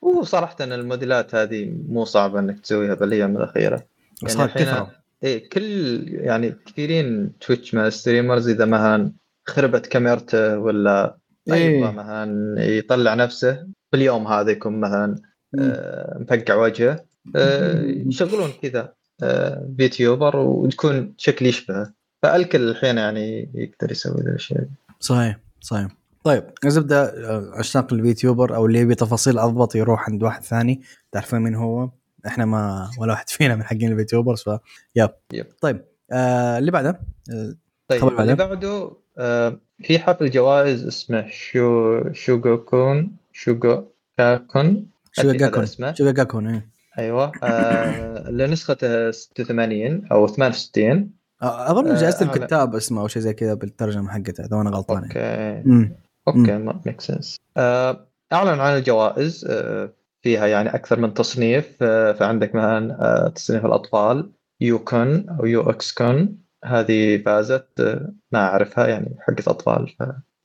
وصراحه 0.02 0.56
الموديلات 0.62 1.36
هذه 1.36 1.74
مو 1.90 2.06
صعبة 2.06 2.40
إنك 2.40 2.60
تسويها 2.60 2.94
بالايام 2.94 3.38
الأخيرة. 3.38 3.86
يعني 4.24 4.44
الحين 4.44 4.88
إيه 5.24 5.50
كل 5.50 6.04
يعني 6.08 6.56
كثيرين 6.66 7.32
تويتش 7.40 7.74
مع 7.74 7.90
streamers 7.90 8.50
إذا 8.50 8.66
مثلا 8.66 9.12
خربت 9.46 9.88
كاميرته 9.88 10.58
ولا 10.58 11.18
إيه. 11.52 11.92
مثلا 11.92 12.56
يطلع 12.64 13.14
نفسه 13.14 13.68
باليوم 13.92 14.28
هذا 14.28 14.52
يكون 14.52 14.80
مثلا 14.80 15.16
آه 15.60 16.18
مفقع 16.20 16.56
وجهه. 16.56 17.06
آه 17.36 17.82
يشغلون 17.84 18.52
كذا 18.62 18.94
آه 19.24 19.70
VTuber 19.78 20.36
وتكون 20.36 21.14
شكل 21.18 21.46
يشبهه. 21.46 21.94
فالكل 22.24 22.70
الحين 22.70 22.98
يعني 22.98 23.52
يقدر 23.54 23.92
يسوي 23.92 24.22
ذا 24.22 24.30
الأشياء. 24.30 24.66
صحيح 25.00 25.38
صحيح. 25.62 26.01
طيب 26.24 26.44
الزبده 26.66 27.04
آه، 27.04 27.52
عشاق 27.56 27.94
ال 27.94 28.03
VTuber 28.03 28.56
أو 28.56 28.66
اللي 28.66 28.80
يبي 28.80 28.96
تفاصيل 28.96 29.40
أضبط 29.40 29.76
يروح 29.76 30.10
عند 30.10 30.24
واحد 30.24 30.44
ثاني 30.44 30.82
تعرفون 31.12 31.40
مين 31.40 31.56
هو؟ 31.56 31.90
إحنا 32.28 32.46
ما 32.46 32.90
ولا 33.00 33.12
واحد 33.12 33.30
فينا 33.30 33.56
من 33.56 33.64
حقين 33.64 33.92
ال 33.92 33.98
VTubers 33.98 34.42
ف 34.42 34.50
yep. 34.96 35.10
yep. 35.34 35.46
طيب 35.62 35.86
آه 36.12 36.58
اللي 36.58 36.72
بعده 36.72 37.02
آه، 37.32 37.56
طيب 37.88 38.20
اللي 38.20 38.36
بعده 38.36 38.92
آه 39.18 39.60
في 39.84 40.00
حفل 40.00 40.30
جوائز 40.30 40.88
اسمه 40.88 41.28
شو 41.30 42.00
شوغوكون 42.14 43.18
شوغو 43.34 43.92
كاكون 44.18 44.88
شوغاكون 45.12 45.94
شوغاكون 45.96 46.48
إيه. 46.48 46.72
أيوه 46.98 47.32
آه 47.44 48.30
لنسخة 48.30 49.12
86 49.12 50.06
أو 50.12 50.28
68 50.28 51.12
آه، 51.42 51.72
أظن 51.72 51.96
جائزة 51.96 52.26
آه 52.26 52.36
الكتاب 52.36 52.76
اسمه 52.76 53.02
أو 53.02 53.08
شيء 53.08 53.22
زي 53.22 53.34
كذا 53.34 53.54
بالترجمة 53.54 54.12
حقته 54.12 54.46
إذا 54.46 54.62
أنا 54.62 54.70
غلطان 54.70 55.04
أوكي. 55.04 55.92
أوكي 56.28 56.58
ميك 56.86 57.02
سنس 57.02 57.38
آه 57.58 58.08
أعلن 58.34 58.60
عن 58.60 58.78
الجوائز 58.78 59.46
آه 59.50 59.94
فيها 60.22 60.48
يعني 60.48 60.76
أكثر 60.76 61.00
من 61.00 61.14
تصنيف. 61.14 61.78
آه 61.84 62.12
فعندك 62.12 62.56
مثلا 62.56 63.32
تصنيف 63.36 63.66
الأطفال 63.66 64.32
يوكون 64.62 65.30
أو 65.30 65.46
يو 65.46 65.70
إكس 65.70 65.94
كون 65.94 66.38
هذه 66.66 67.18
فازت 67.18 68.00
ما 68.32 68.40
أعرفها 68.40 68.88
يعني 68.88 69.16
حقت 69.20 69.48
أطفال 69.48 69.96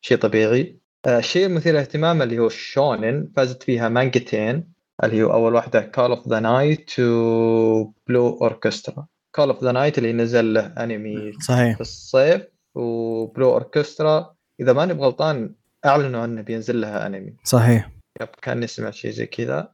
شيء 0.01 0.19
طبيعي. 0.19 0.79
الشيء 1.07 1.47
المثير 1.47 1.73
للاهتمام 1.73 2.23
اللي 2.23 2.39
هو 2.39 2.47
الشونن 2.47 3.29
فازت 3.37 3.63
فيها 3.63 3.89
مانجتين 3.89 4.73
اللي 5.05 5.23
هو 5.23 5.33
أول 5.33 5.55
واحدة 5.55 5.81
Call 5.81 6.11
of 6.11 6.29
the 6.29 6.41
Night 6.41 7.01
و 7.01 7.93
Blue 8.09 8.29
Orchestra 8.29 9.07
Call 9.35 9.49
of 9.49 9.65
the 9.65 9.73
Night 9.73 9.99
اللي 9.99 10.13
نزل 10.13 10.55
له 10.55 10.67
أنمي 10.67 11.33
صحيح. 11.33 11.75
في 11.75 11.81
الصيف 11.81 12.43
و 12.75 12.90
Blue 12.90 13.53
Orchestra 13.53 14.35
إذا 14.61 14.73
ماني 14.73 14.95
بغلطان 14.95 15.55
اعلنوا 15.87 16.25
إنه 16.25 16.43
بينزل 16.43 16.81
لها 16.81 17.07
أنمي. 17.07 17.35
صحيح. 17.45 17.91
yep 18.21 18.29
كان 18.43 18.67
سمعت 18.67 18.95
شيء 18.95 19.11
زي 19.11 19.27
كذا. 19.27 19.73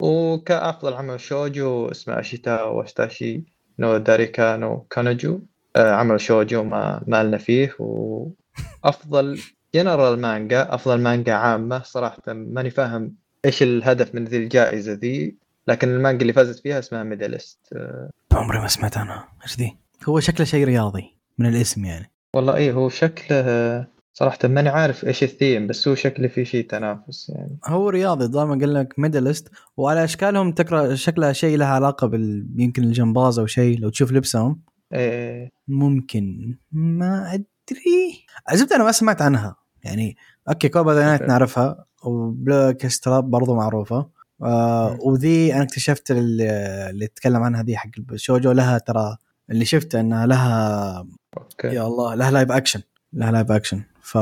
وكأفضل 0.00 0.94
عمل 0.94 1.20
شوجو 1.20 1.88
اسمه 1.90 2.20
أشيتا 2.20 2.62
واشتاشي 2.62 3.42
نو 3.78 3.96
داريكا 3.96 4.56
نو 4.56 4.80
كانجو 4.80 5.40
آه، 5.76 5.92
عمل 5.92 6.20
شوجو 6.20 6.64
ما 6.64 7.02
مالنا 7.06 7.38
فيه. 7.38 7.76
وأفضل 7.78 9.40
جنرال 9.74 10.20
مانجا 10.20 10.74
أفضل 10.74 11.00
مانجا 11.00 11.34
عامة. 11.34 11.82
صراحة 11.82 12.22
ماني 12.28 12.70
فاهم 12.70 13.14
إيش 13.44 13.62
الهدف 13.62 14.14
من 14.14 14.24
ذي 14.24 14.36
الجائزة 14.36 14.92
ذي. 14.92 15.36
لكن 15.68 15.88
المانجا 15.88 16.22
اللي 16.22 16.32
فازت 16.32 16.62
فيها 16.62 16.78
اسمها 16.78 17.02
Medalist 17.02 17.58
آه، 17.72 18.10
عمري 18.32 18.58
ما 18.58 18.68
سمعت 18.68 18.96
عنها. 18.96 19.28
إيش 19.42 19.58
ذي؟ 19.58 19.76
هو 20.08 20.20
شكله 20.20 20.46
شيء 20.46 20.64
رياضي 20.64 21.16
من 21.38 21.46
الاسم 21.46 21.84
يعني. 21.84 22.10
والله 22.36 22.56
إيه 22.56 22.72
هو 22.72 22.88
شكله 22.88 23.91
صراحة 24.14 24.38
ماني 24.44 24.68
عارف 24.68 25.04
إيش 25.04 25.22
الثيم 25.22 25.66
بس 25.66 25.88
هو 25.88 25.94
شكله 25.94 26.28
في 26.28 26.44
شيء 26.44 26.66
تنافس 26.66 27.28
يعني. 27.28 27.58
هو 27.66 27.88
رياضي 27.88 28.28
دائما 28.28 28.58
قال 28.58 28.74
لك 28.74 28.98
Medalist 28.98 29.48
وعلى 29.76 30.04
أشكالهم 30.04 30.52
تقرا 30.52 30.94
شكلها 30.94 31.32
شيء 31.32 31.56
لها 31.56 31.68
علاقة 31.68 32.06
بال 32.06 32.46
يمكن 32.56 32.84
الجمباز 32.84 33.38
أو 33.38 33.46
شيء 33.46 33.78
لو 33.78 33.88
تشوف 33.88 34.12
لبسهم. 34.12 34.62
إيه. 34.92 35.50
ممكن. 35.68 36.58
ما 36.72 37.34
أدري. 37.34 38.26
عزبت 38.48 38.72
أنا 38.72 38.84
ما 38.84 38.92
سمعت 38.92 39.22
عنها. 39.22 39.56
يعني 39.84 40.16
okay 40.48 40.68
Call 40.68 40.84
of 40.84 40.92
the 40.92 41.04
Night 41.04 41.22
نعرفها. 41.22 41.84
وبلاك 42.04 42.86
ستراب 42.86 43.30
برضو 43.30 43.54
معروفة. 43.54 44.10
آه 44.42 44.98
وذي 45.00 45.54
أنا 45.54 45.62
اكتشفت 45.62 46.10
اللي, 46.10 46.50
اللي 46.90 47.06
تكلم 47.06 47.42
عنها 47.42 47.62
ذي 47.62 47.76
حق 47.76 47.90
الشوجو 48.12 48.52
لها 48.52 48.78
ترى 48.78 49.16
اللي 49.50 49.64
شفته 49.64 50.00
إنها 50.00 50.26
لها 50.26 51.06
okay. 51.38 51.68
يا 51.68 51.86
الله 51.86 52.14
لها 52.14 52.30
live 52.30 52.52
action 52.52 52.80
لها 53.12 53.32
live 53.32 53.50
action 53.52 53.82
ف 54.02 54.18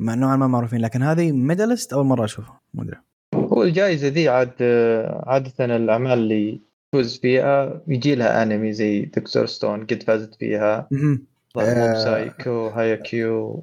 نوعا 0.00 0.36
ما 0.36 0.46
معروفين. 0.46 0.80
لكن 0.80 1.02
هذه 1.02 1.32
Medalist 1.32 1.92
أول 1.92 2.04
مرة 2.04 2.24
أشوفها. 2.24 2.60
ما 2.74 2.82
أدري. 2.82 2.96
هو 3.34 3.62
الجائزة 3.62 4.08
ذي 4.08 4.28
عاد 4.28 4.62
عادة 5.26 5.64
الأعمال 5.64 6.12
اللي 6.12 6.60
تفوز 6.92 7.18
فيها 7.18 7.80
يجي 7.88 8.14
لها 8.14 8.42
انمي 8.42 8.72
زي 8.72 9.02
Dr. 9.02 9.46
Stone 9.46 9.86
قد 9.86 10.02
فازت 10.02 10.34
فيها. 10.34 10.88
Mob 11.56 11.94
Psycho 11.94 12.68
Haikyuu 12.68 13.62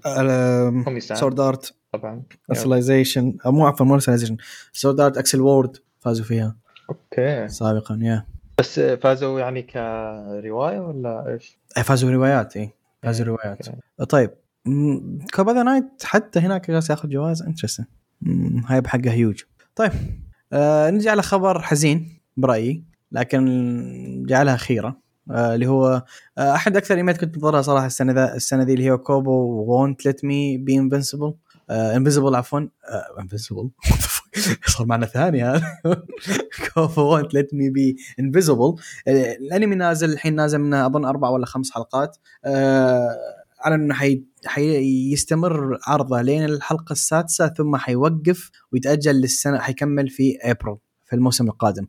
Sword 0.99 1.39
Art 1.39 1.73
طبعا. 1.93 2.24
Alicization 2.49 3.38
مو 3.46 3.67
عفوا 3.67 3.86
مو 3.86 3.93
Alicization 3.93 4.38
Sword 4.73 4.99
Art 4.99 5.17
Accel 5.17 5.41
World 5.41 5.77
فازوا 6.00 6.25
فيها. 6.25 6.55
okay. 6.89 7.47
سابقا 7.48 8.00
يا 8.01 8.25
بس 8.60 8.79
فازوا 8.79 9.39
يعني 9.39 9.62
كرواية 9.62 10.79
ولا 10.79 11.27
إيش؟ 11.27 11.58
فازوا 11.84 12.12
روايات 12.12 12.58
اي 12.58 12.69
فازوا 13.03 13.25
روايات. 13.25 13.67
طيب 14.10 14.31
Call 15.33 15.45
of 15.45 15.51
the 15.51 15.63
Night 15.63 15.85
حتى 16.03 16.39
هناك 16.39 16.71
جالس 16.71 16.89
ياخذ 16.89 17.09
جوائز. 17.09 17.41
interesting 17.41 17.88
هاي 18.65 18.81
بحقه 18.81 19.11
هيوج 19.11 19.41
طيب 19.75 19.91
آه 20.53 20.89
نجي 20.89 21.09
على 21.09 21.21
خبر 21.21 21.61
حزين 21.61 22.19
برأيي 22.37 22.83
لكن 23.11 24.25
جعلها 24.27 24.57
خيرة 24.57 24.97
آه 25.31 25.55
اللي 25.55 25.67
هو 25.67 26.03
آه 26.37 26.55
أحد 26.55 26.77
أكثر 26.77 26.95
انميات 26.95 27.21
كنت 27.21 27.35
منتظرها 27.35 27.61
صراحة 27.61 27.85
السنة 27.85 28.13
ذا 28.13 28.35
السنة 28.35 28.63
ذي 28.63 28.73
اللي 28.73 28.91
هو 28.91 28.97
Kubo 28.97 29.31
Won't 29.67 30.05
Let 30.05 30.25
Me 30.25 30.57
Be 30.57 30.77
invincible 30.77 31.33
invincible 31.69 32.35
عفوا. 32.35 32.59
invincible 33.19 33.69
صار 34.77 34.85
معنا 34.85 35.05
ثاني 35.05 35.43
هذا 35.43 35.77
Kubo 36.73 37.01
Won't 37.01 37.33
Let 37.33 37.53
Me 37.53 37.69
Be 37.69 37.95
Invisible 38.19 38.75
الانمي 39.07 39.75
نازل 39.75 40.13
الحين 40.13 40.35
نازل 40.35 40.57
منه 40.59 40.85
أظن 40.85 41.05
أربع 41.05 41.29
ولا 41.29 41.45
خمس 41.45 41.71
حلقات. 41.71 42.17
آه 42.45 43.09
على 43.61 43.75
إنه 43.75 43.93
حي... 43.93 44.23
حيستمر 44.45 45.77
عرضه 45.87 46.21
لين 46.21 46.45
الحلقة 46.45 46.93
السادسة 46.93 47.47
ثم 47.47 47.75
حيوقف 47.75 48.51
ويتأجل 48.73 49.15
للسنة 49.15 49.59
حيكمل 49.59 50.09
في 50.09 50.37
ابريل 50.41 50.77
في 51.05 51.15
الموسم 51.15 51.47
القادم. 51.47 51.87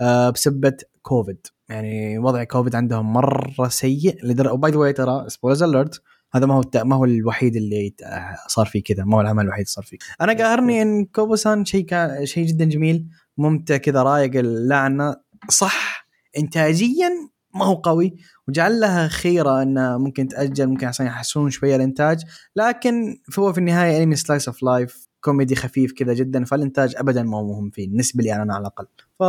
آه 0.00 0.30
بسبة 0.30 0.76
كوفيد 1.02 1.46
يعني 1.68 2.18
وضع 2.18 2.44
كوفيد 2.44 2.74
عندهم 2.74 3.12
مرة 3.12 3.68
سيء 3.68 4.24
لدر... 4.24 4.52
و 4.52 4.58
by 4.58 4.70
the 4.70 4.90
ترى 4.90 5.24
spoilers 5.28 5.62
alert 5.62 6.02
هذا 6.34 6.46
ما 6.46 6.54
هو 6.54 6.62
ما 6.74 6.96
هو 6.96 7.04
الوحيد 7.04 7.56
اللي 7.56 7.94
صار 8.48 8.66
فيه 8.66 8.82
كذا 8.82 9.04
ما 9.04 9.16
هو 9.16 9.20
العمل 9.20 9.44
الوحيد 9.44 9.68
صار 9.68 9.84
فيه. 9.84 9.98
أنا 10.20 10.32
قاهرني 10.32 10.82
إن 10.82 11.04
Kubo-san 11.04 11.64
شيء 11.64 11.84
كان 11.84 12.26
شيء 12.26 12.46
جدا 12.46 12.64
جميل 12.64 13.06
ممتع 13.38 13.76
كذا 13.76 14.02
رايق 14.02 14.36
اللعنه 14.36 15.16
صح 15.48 16.08
انتاجيا 16.38 17.10
ما 17.54 17.64
هو 17.64 17.74
قوي 17.74 18.16
وجعل 18.48 18.80
لها 18.80 19.08
خيرة 19.08 19.62
انه 19.62 19.98
ممكن 19.98 20.28
تأجل 20.28 20.66
ممكن 20.66 20.86
عشان 20.86 21.06
يحسنون 21.06 21.50
شوية 21.50 21.76
الإنتاج 21.76 22.24
لكن 22.56 23.16
هو 23.38 23.52
في 23.52 23.58
النهاية 23.58 24.02
انمي 24.02 24.16
slice 24.16 24.48
of 24.48 24.62
life 24.62 25.08
كوميدي 25.20 25.56
خفيف 25.56 25.92
كذا 25.92 26.14
جدا 26.14 26.44
فالإنتاج 26.44 26.94
ابدا 26.96 27.22
ما 27.22 27.36
هو 27.38 27.44
مهم 27.44 27.70
فيه 27.70 27.88
بالنسبة 27.88 28.22
لي 28.22 28.34
أنا 28.34 28.54
على 28.54 28.60
الأقل 28.60 28.86
ف. 29.18 29.22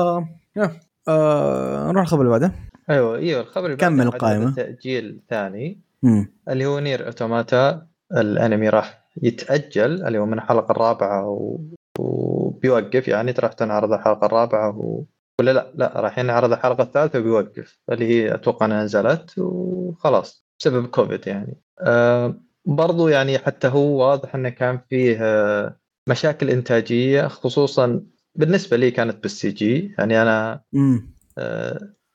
آه 1.08 1.92
نروح 1.92 2.02
الخبر 2.02 2.22
اللي 2.22 2.32
بعده 2.32 2.52
أيوه 2.90 3.18
أيوه 3.18 3.42
الخبر 3.42 3.66
اللي 3.66 3.78
كمل. 3.78 4.12
حدث 4.14 4.56
تأجيل 4.56 5.22
ثاني 5.30 5.82
مم. 6.04 6.34
اللي 6.50 6.66
هو 6.66 6.80
نير 6.80 7.06
اوتوماتا 7.08 7.88
الأنمي 8.18 8.70
راح 8.70 9.04
يتأجل 9.22 10.06
اللي 10.06 10.18
هو 10.18 10.26
من 10.26 10.34
الحلقة 10.34 10.72
الرابعة 10.72 11.28
و... 11.28 11.60
وبيوقف 12.00 13.08
يعني 13.08 13.32
راح 13.32 13.54
تنعرض 13.54 13.94
الحلقة 13.94 14.26
الرابعة 14.26 14.78
و... 14.78 15.04
ولا 15.40 15.52
لا 15.52 15.72
لا 15.76 15.94
راح 15.96 16.20
ينعرض 16.20 16.52
الحلقة 16.52 16.84
الثالثة 16.84 17.20
وبيوقف 17.20 17.80
اللي 17.92 18.06
هي 18.08 18.36
أتوقع 18.36 18.66
أنها 18.66 18.84
نزلت 18.84 19.34
وخلاص 19.38 20.46
بسبب 20.60 20.86
كوفيد 20.88 21.28
يعني 21.28 21.62
آه 21.80 22.36
برضو 22.66 23.08
يعني 23.08 23.38
حتى 23.40 23.68
هو 23.68 24.10
واضح 24.10 24.36
إنه 24.36 24.50
كان 24.50 24.80
فيه 24.90 25.18
آه، 25.22 25.80
مشاكل 26.10 26.50
إنتاجية 26.50 27.28
خصوصا 27.28 28.04
بالنسبة 28.36 28.78
لي 28.78 28.92
كانت 28.92 29.24
بال 29.24 29.52
CG 29.52 29.96
يعني 30.00 30.22
أنا 30.22 30.62
مم. 30.74 31.14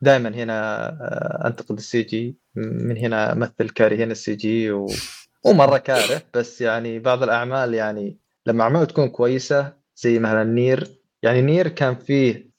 دائما 0.00 0.28
هنا 0.28 0.88
آه، 0.88 1.46
أنتقد 1.46 1.76
ال 1.76 2.02
CG 2.02 2.38
من 2.56 2.96
هنا 2.96 3.32
أمثل 3.32 3.68
كارهين 3.68 4.10
ال 4.10 4.34
CG 4.34 4.70
و... 4.70 4.86
ومرة 5.44 5.78
كاره 5.78 6.22
بس 6.34 6.60
يعني 6.60 6.98
بعض 6.98 7.22
الأعمال 7.22 7.74
يعني 7.74 8.18
لما 8.46 8.64
أعمال 8.64 8.86
تكون 8.86 9.08
كويسة 9.08 9.72
زي 9.96 10.18
مثلا 10.18 10.44
NieR 10.44 11.00
يعني 11.22 11.42
NieR 11.42 11.68
كان 11.68 11.94
فيه 11.94 12.50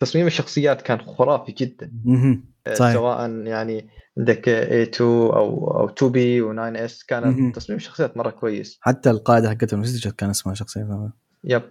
تصميم 0.00 0.26
الشخصيات 0.26 0.82
كان 0.82 1.00
خرافي 1.00 1.52
جدا. 1.52 1.92
آه، 2.66 2.74
صحيح. 2.74 2.92
سواء 2.92 3.30
يعني 3.30 3.88
عندك 4.18 4.48
A2 4.48 5.00
أو 5.00 5.70
أو 5.80 5.88
2B 5.88 6.42
و 6.42 6.58
9S. 6.80 7.04
كان 7.04 7.52
تصميم 7.52 7.76
الشخصيات 7.76 8.16
مرة 8.16 8.30
كويس 8.30 8.78
حتى 8.80 9.10
القائده 9.10 9.50
حقتهم 9.50 9.80
نسيت 9.80 10.12
كان 10.14 10.30
اسمها 10.30 10.54
شخصية 10.54 11.10
yep. 11.44 11.62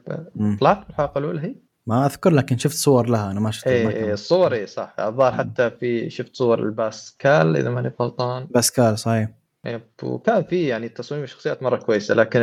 طلعت 0.60 0.88
بالحلقة 0.88 1.20
الاولى 1.20 1.42
هي؟ 1.42 1.56
ما 1.88 2.06
أذكر 2.06 2.30
لكن 2.30 2.58
شفت 2.58 2.76
صور 2.76 3.10
لها 3.10 3.32
أنا 3.32 3.40
ما 3.40 3.52
شفت 3.52 3.66
كان- 3.66 4.12
الصور 4.12 4.54
إيه 4.54 4.66
صح 4.66 4.96
الظاهر. 5.00 5.34
حتى 5.34 5.72
في 5.72 6.10
شفت 6.10 6.36
صور 6.36 6.60
الباسكال 6.64 7.58
إذا 7.58 7.70
ماني 7.70 7.92
غلطان 8.02 8.46
باسكال 8.46 9.00
صحيح 9.00 9.30
yep 9.66 9.82
وكان 10.04 10.44
في 10.44 10.68
يعني 10.68 10.90
تصميم 10.90 11.24
الشخصيات 11.24 11.64
مرة 11.64 11.78
كويسة 11.78 12.16
لكن 12.16 12.40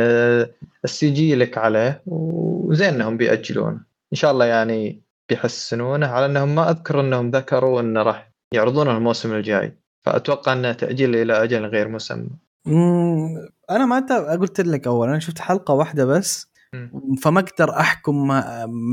ال 0.85 1.09
CG 1.09 1.35
لك 1.35 1.57
عليه 1.57 2.01
وزين 2.05 2.93
إنهم 2.93 3.17
بيأجلونه 3.17 3.77
إن 4.13 4.17
شاء 4.17 4.31
الله 4.31 4.45
يعني 4.45 5.04
بيحسنونه 5.29 6.07
على 6.07 6.25
أنهم 6.25 6.55
ما 6.55 6.69
أذكر 6.69 6.99
أنهم 7.01 7.29
ذكروا 7.31 7.81
أنه 7.81 8.01
راح 8.03 8.31
يعرضونه 8.53 8.97
الموسم 8.97 9.33
الجاي. 9.33 9.77
فأتوقع 10.05 10.53
أنه 10.53 10.73
تأجيل 10.73 11.15
إلى 11.15 11.43
أجل 11.43 11.65
غير 11.65 11.87
مسمى. 11.87 12.29
مم، 12.65 13.27
أنا 13.71 13.85
ما 13.85 13.99
تا- 13.99 14.35
قلت 14.35 14.61
لك 14.61 14.87
أول 14.87 15.09
أنا 15.09 15.19
شفت 15.19 15.39
حلقة 15.39 15.73
واحدة 15.73 16.05
بس. 16.05 16.55
فما 17.23 17.39
أقدر 17.39 17.79
أحكم 17.79 18.27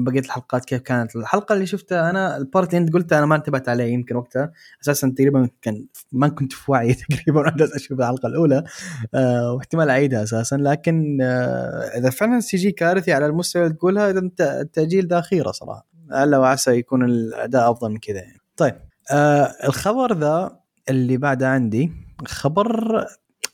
بقية 0.05 0.21
الحلقات 0.21 0.65
كيف 0.65 0.81
كانت. 0.81 1.17
الحلقة 1.17 1.53
اللي 1.53 1.67
شفتها 1.67 2.11
أنا 2.11 2.37
ال 2.37 2.45
part 2.45 2.75
اللي 2.75 2.85
انت 2.85 2.93
قلتها 2.93 3.19
أنا 3.19 3.27
ما 3.27 3.37
انتبهت 3.37 3.69
عليه 3.69 3.85
يمكن 3.85 4.17
وقتها. 4.17 4.53
أساسا 4.83 5.15
تقريبا 5.17 5.49
كان 5.63 5.87
ما 6.13 6.29
كنت 6.29 6.53
في 6.53 6.71
وعي 6.73 6.95
تقريبا 7.11 7.41
وأنا 7.41 7.57
أشوف 7.77 8.01
الحلقة 8.01 8.27
الأولى. 8.27 8.65
آه 9.15 9.53
واحتمال 9.53 9.91
أعيدها 9.91 10.23
أساسا. 10.23 10.57
لكن 10.57 11.19
آه 11.23 11.99
إذا 11.99 12.11
فعلا 12.11 12.41
CG 12.41 12.71
كارثي 12.73 13.13
على 13.13 13.27
المستوى 13.27 13.63
اللي 13.63 13.75
تقولها 13.75 14.11
إذا 14.11 14.19
انت 14.19 14.41
التأجيل 14.41 15.09
ده 15.09 15.21
خيره 15.21 15.51
صراحة. 15.51 15.87
ألا 16.13 16.39
وعسى 16.39 16.71
يكون 16.71 17.05
الأداء 17.05 17.71
أفضل 17.71 17.91
من 17.91 17.99
كذا 17.99 18.19
يعني. 18.19 18.41
طيب 18.57 18.75
آه 19.11 19.55
الخبر 19.65 20.19
ذا 20.19 20.61
اللي 20.89 21.17
بعده 21.17 21.49
عندي 21.49 21.93
خبر 22.27 22.99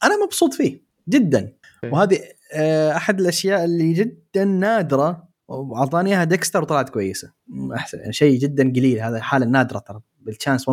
أنا 0.05 0.25
مبسوط 0.25 0.55
فيه 0.55 0.83
جدا. 1.09 1.53
وهذه 1.93 2.21
آه، 2.53 2.97
أحد 2.97 3.21
الأشياء 3.21 3.65
اللي 3.65 3.93
جدا 3.93 4.45
نادرة 4.45 5.29
وأعطاني 5.49 6.11
إياها 6.11 6.25
ديكستر 6.25 6.63
وطلعت 6.63 6.89
كويسة. 6.89 7.33
أحسن 7.75 8.13
شيء 8.13 8.39
جدا 8.39 8.73
قليل 8.73 9.01
هذا 9.01 9.21
حالة 9.21 9.47
نادرة 9.47 9.79
ترى 9.79 10.01
بال 10.21 10.33
chance 10.33 10.71
1% 10.71 10.73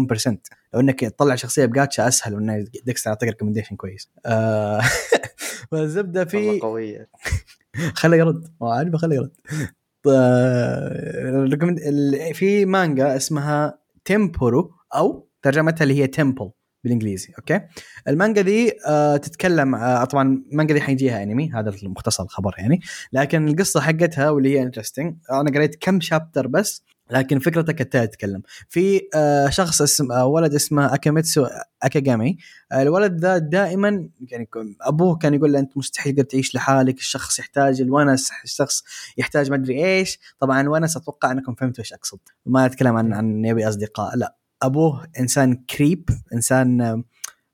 لو 0.74 0.80
إنك 0.80 1.00
تطلع 1.00 1.36
شخصية 1.36 1.66
بجاتشا 1.66 2.08
أسهل 2.08 2.36
وان 2.36 2.68
ديكستر 2.86 3.10
يعطيك 3.10 3.30
recommendation 3.30 3.76
كويس. 3.76 4.10
آه، 4.26 4.82
فالزبده 5.72 6.26
في 6.26 6.60
قوية. 6.60 7.10
خليه 7.96 8.18
يرد. 8.18 8.48
هو 8.62 8.68
عاجبه 8.68 8.98
خليه 8.98 9.16
يرد. 9.16 9.32
في 12.34 12.66
مانجا 12.66 13.16
اسمها 13.16 13.80
Tenpuru 14.06 14.72
أو 14.96 15.30
ترجمتها 15.42 15.84
اللي 15.84 16.02
هي 16.02 16.08
temple 16.08 16.52
بالإنجليزي 16.84 17.34
okay؟ 17.40 17.62
المانجا 18.08 18.42
دي 18.42 18.72
آه 18.88 19.18
تتكلم 19.18 19.76
آه 19.76 20.04
طبعا 20.04 20.44
المانجا 20.52 20.74
دي 20.74 20.82
حيجيها 20.82 21.24
انمي 21.24 21.52
هذا 21.52 21.70
المختصر 21.84 22.24
الخبر 22.24 22.56
يعني 22.58 22.80
لكن 23.14 23.48
القصة 23.48 23.82
حقتها 23.82 24.30
واللي 24.30 24.58
هي 24.58 24.62
interesting 24.64 25.16
أنا 25.32 25.52
قريت 25.52 25.76
كم 25.80 26.00
chapter 26.02 26.48
بس 26.48 26.84
لكن 27.12 27.40
فكرتها 27.40 27.74
كالتالي 27.74 28.08
تتكلم. 28.08 28.42
في 28.70 29.02
آه 29.16 29.50
شخص 29.50 29.82
اسم 29.82 30.12
آه 30.12 30.26
ولد 30.26 30.54
اسمه 30.54 30.94
اكاميتسو 30.94 31.48
اكاجامي 31.84 32.38
الولد 32.74 33.20
ذا 33.20 33.38
دائما 33.38 34.10
يعني 34.32 34.50
أبوه 34.82 35.18
كان 35.18 35.34
يقول 35.34 35.54
له 35.54 35.60
أنت 35.60 35.78
مستحيل 35.78 36.16
تقدر 36.16 36.24
تعيش 36.24 36.56
لحالك 36.56 36.98
الشخص 36.98 37.40
يحتاج 37.40 37.82
الونس 37.82 38.32
الشخص 38.44 38.84
يحتاج 39.18 39.50
ما 39.50 39.56
أدري 39.56 39.86
إيش. 39.86 40.20
طبعا 40.40 40.62
الونس 40.62 40.98
أتوقع 40.98 41.32
أنكم 41.32 41.54
فهمتوا 41.54 41.84
إيش 41.84 41.94
أقصد. 41.94 42.20
ما 42.46 42.66
أتكلم 42.66 42.96
عن 42.96 43.14
عن 43.14 43.46
يبي 43.46 43.70
أصدقاء 43.70 44.18
لا. 44.18 44.36
أبوه 44.62 45.08
إنسان 45.20 45.56
creep 45.56 46.10
إنسان 46.34 46.82
آه، 46.82 47.04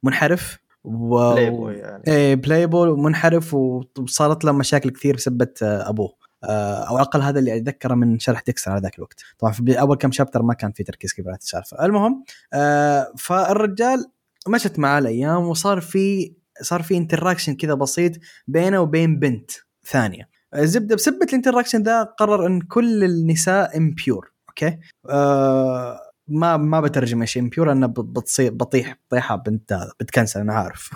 منحرف 0.04 0.58
و... 0.84 1.34
بلاي 1.34 1.50
بوي 1.50 1.76
يعني. 1.76 2.04
إيه 2.08 2.36
بلاي 2.36 2.68
بول 2.68 3.00
منحرف 3.00 3.54
وصارت 3.54 4.46
له 4.46 4.52
مشاكل 4.52 4.90
كثير 4.90 5.16
بسبه 5.16 5.48
آه، 5.64 5.90
أبوه. 5.90 6.21
أو 6.44 6.96
على 6.96 7.04
الاقل 7.04 7.22
هذا 7.22 7.40
اللي 7.40 7.58
أتذكره 7.58 7.94
من 7.94 8.20
شرح 8.20 8.42
ديكستر 8.42 8.72
على 8.72 8.82
ذاك 8.82 8.96
الوقت. 8.98 9.22
طبعا 9.40 9.54
في 9.54 9.80
أول 9.80 9.98
كم 9.98 10.12
chapter 10.12 10.42
ما 10.42 10.54
كان 10.54 10.72
في 10.72 10.84
تركيز 10.84 11.14
كبير 11.14 11.30
على 11.30 11.38
السالفه 11.38 11.86
المهم 11.86 12.24
آه، 12.54 13.14
فالرجال 13.18 14.06
مشت 14.48 14.80
معاه 14.80 15.00
الأيام 15.00 15.44
وصار 15.44 15.82
في 15.82 16.34
صار 16.62 16.82
في 16.82 16.98
interaction 16.98 17.56
كذا 17.56 17.74
بسيط 17.74 18.12
بينه 18.48 18.80
وبين 18.80 19.20
بنت 19.20 19.52
ثانية. 19.86 20.30
الزبدة 20.56 20.96
بسبة 20.96 21.26
ال 21.26 21.31
interaction 21.31 21.84
ذا 21.84 22.04
قرر 22.04 22.48
إن 22.48 22.62
كل 22.62 23.04
النساء 23.04 23.78
impure 23.78 24.32
okay؟ 24.50 24.80
آه 25.10 26.11
ما 26.32 26.58
ما 26.58 26.82
بترجم 26.82 27.22
إيش 27.22 27.38
impure 27.38 27.72
انها 27.72 27.88
بت- 27.88 28.00
بتصير 28.00 28.54
بطيح 28.54 28.98
بطيحة 29.08 29.36
بنت 29.36 29.88
بت 30.00 30.10
cancel 30.10 30.40
أنا 30.40 30.54
عارف. 30.54 30.90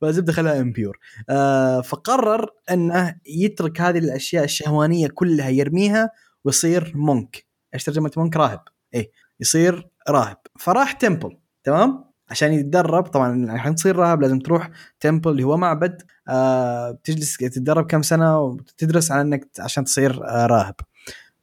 فالزبده 0.00 0.32
خلاها 0.32 0.60
impure 0.60 0.98
آه 1.30 1.80
فقرر 1.80 2.50
إنه 2.70 3.14
يترك 3.26 3.80
هذه 3.80 3.98
الأشياء 3.98 4.44
الشهوانية 4.44 5.08
كلها 5.08 5.48
يرميها 5.48 6.10
ويصير 6.44 6.92
monk 6.94 7.46
إيش 7.74 7.84
ترجمة 7.84 8.10
monk 8.16 8.36
راهب. 8.36 8.60
إيه 8.94 9.10
يصير 9.40 9.88
راهب. 10.08 10.36
فراح 10.58 10.92
temple 10.92 11.36
تمام؟ 11.64 12.04
عشان 12.30 12.52
يتدرب 12.52 13.02
طبعا 13.04 13.50
عشان 13.52 13.74
تصير 13.74 13.96
راهب 13.96 14.22
لازم 14.22 14.38
تروح 14.38 14.70
temple 15.00 15.30
اللي 15.30 15.42
هو 15.42 15.56
معبد. 15.56 16.02
آه 16.28 16.90
بتجلس 16.90 17.36
تتدرب 17.36 17.86
كم 17.86 18.02
سنة 18.02 18.40
وتدرس 18.40 19.10
على 19.12 19.20
إنك 19.20 19.48
عشان 19.60 19.84
تصير 19.84 20.24
آه 20.28 20.46
راهب. 20.46 20.74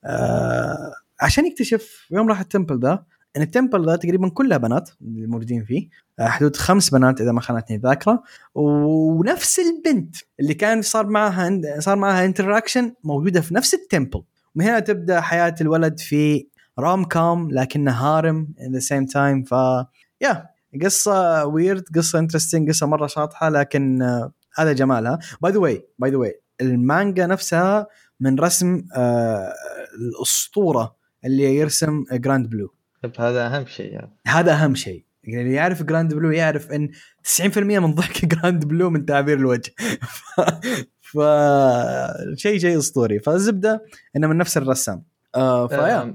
آه 0.06 0.94
عشان 1.22 1.46
يكتشف 1.46 2.08
يوم 2.12 2.30
راح 2.30 2.40
ال 2.40 2.46
temple 2.46 2.80
ده 2.80 3.06
إن 3.38 3.42
ال 3.42 3.48
temple 3.48 3.86
ده 3.86 3.96
تقريبا 3.96 4.30
كلها 4.30 4.58
بنات 4.58 4.90
الموجودين 5.02 5.66
فيه. 5.66 5.90
آه، 6.20 6.28
حدود 6.28 6.56
خمس 6.56 6.90
بنات 6.90 7.22
إذا 7.22 7.32
ما 7.32 7.42
خانتني 7.42 7.78
الذاكره 7.78 8.24
ونفس 8.56 9.60
البنت 9.60 10.16
اللي 10.40 10.54
كان 10.54 10.82
صار 10.82 11.08
معها 11.08 11.62
صار 11.80 11.96
معها 11.96 12.26
interaction 12.26 12.94
موجودة 13.04 13.42
في 13.42 13.56
نفس 13.56 13.74
ال 13.74 13.80
temple. 13.80 14.24
ومن 14.56 14.66
هنا 14.66 14.80
تبدأ 14.80 15.22
حياة 15.22 15.56
الولد 15.62 16.00
في 16.00 16.48
rom 16.80 17.04
com 17.04 17.52
لكنه 17.52 17.92
harem 17.92 18.48
in 18.62 18.74
the 18.74 18.80
same 18.80 19.06
time 19.06 19.44
ف 19.44 19.52
yeah 20.22 20.46
قصة 20.84 21.46
weird 21.46 21.84
قصة 21.96 22.20
interesting 22.20 22.70
قصة 22.70 22.88
مرة 22.88 23.08
شاطحة 23.08 23.50
لكن 23.50 24.02
آه، 24.02 24.32
هذا 24.56 24.74
جمالها. 24.74 25.20
by 25.42 25.52
the 25.52 25.60
way 25.60 25.86
by 26.00 26.12
the 26.12 26.18
way 26.18 26.42
المانجا 26.62 27.26
نفسها 27.28 27.88
من 28.20 28.40
رسم 28.40 28.84
آه 28.96 29.54
الأسطورة. 30.00 30.99
اللي 31.26 31.56
يرسم 31.56 32.04
جراند 32.12 32.50
بلو 32.50 32.74
طيب 33.04 33.12
هذا 33.20 33.46
أهم 33.48 33.66
شيء 33.66 33.94
يعني. 33.94 34.12
هذا 34.28 34.54
أهم 34.54 34.76
شيء. 34.76 35.04
يعني 35.24 35.42
اللي 35.44 35.54
يعرف 35.54 35.84
جراند 35.84 36.14
بلو 36.14 36.32
يعرف 36.32 36.72
إن 36.72 36.90
90% 37.42 37.58
من 37.58 37.94
ضحك 37.94 38.26
جراند 38.36 38.66
بلو 38.66 38.90
من 38.90 39.06
تعابير 39.06 39.38
الوجه. 39.38 39.72
ف... 41.02 41.18
شيء 42.36 42.60
شيء 42.60 42.78
أسطوري. 42.78 43.20
فالزبدة 43.20 43.86
إنه 44.16 44.28
من 44.28 44.38
نفس 44.38 44.58
الرسام. 44.58 45.04
آه 45.36 45.68
ف 45.68 45.76
yeah. 45.76 46.14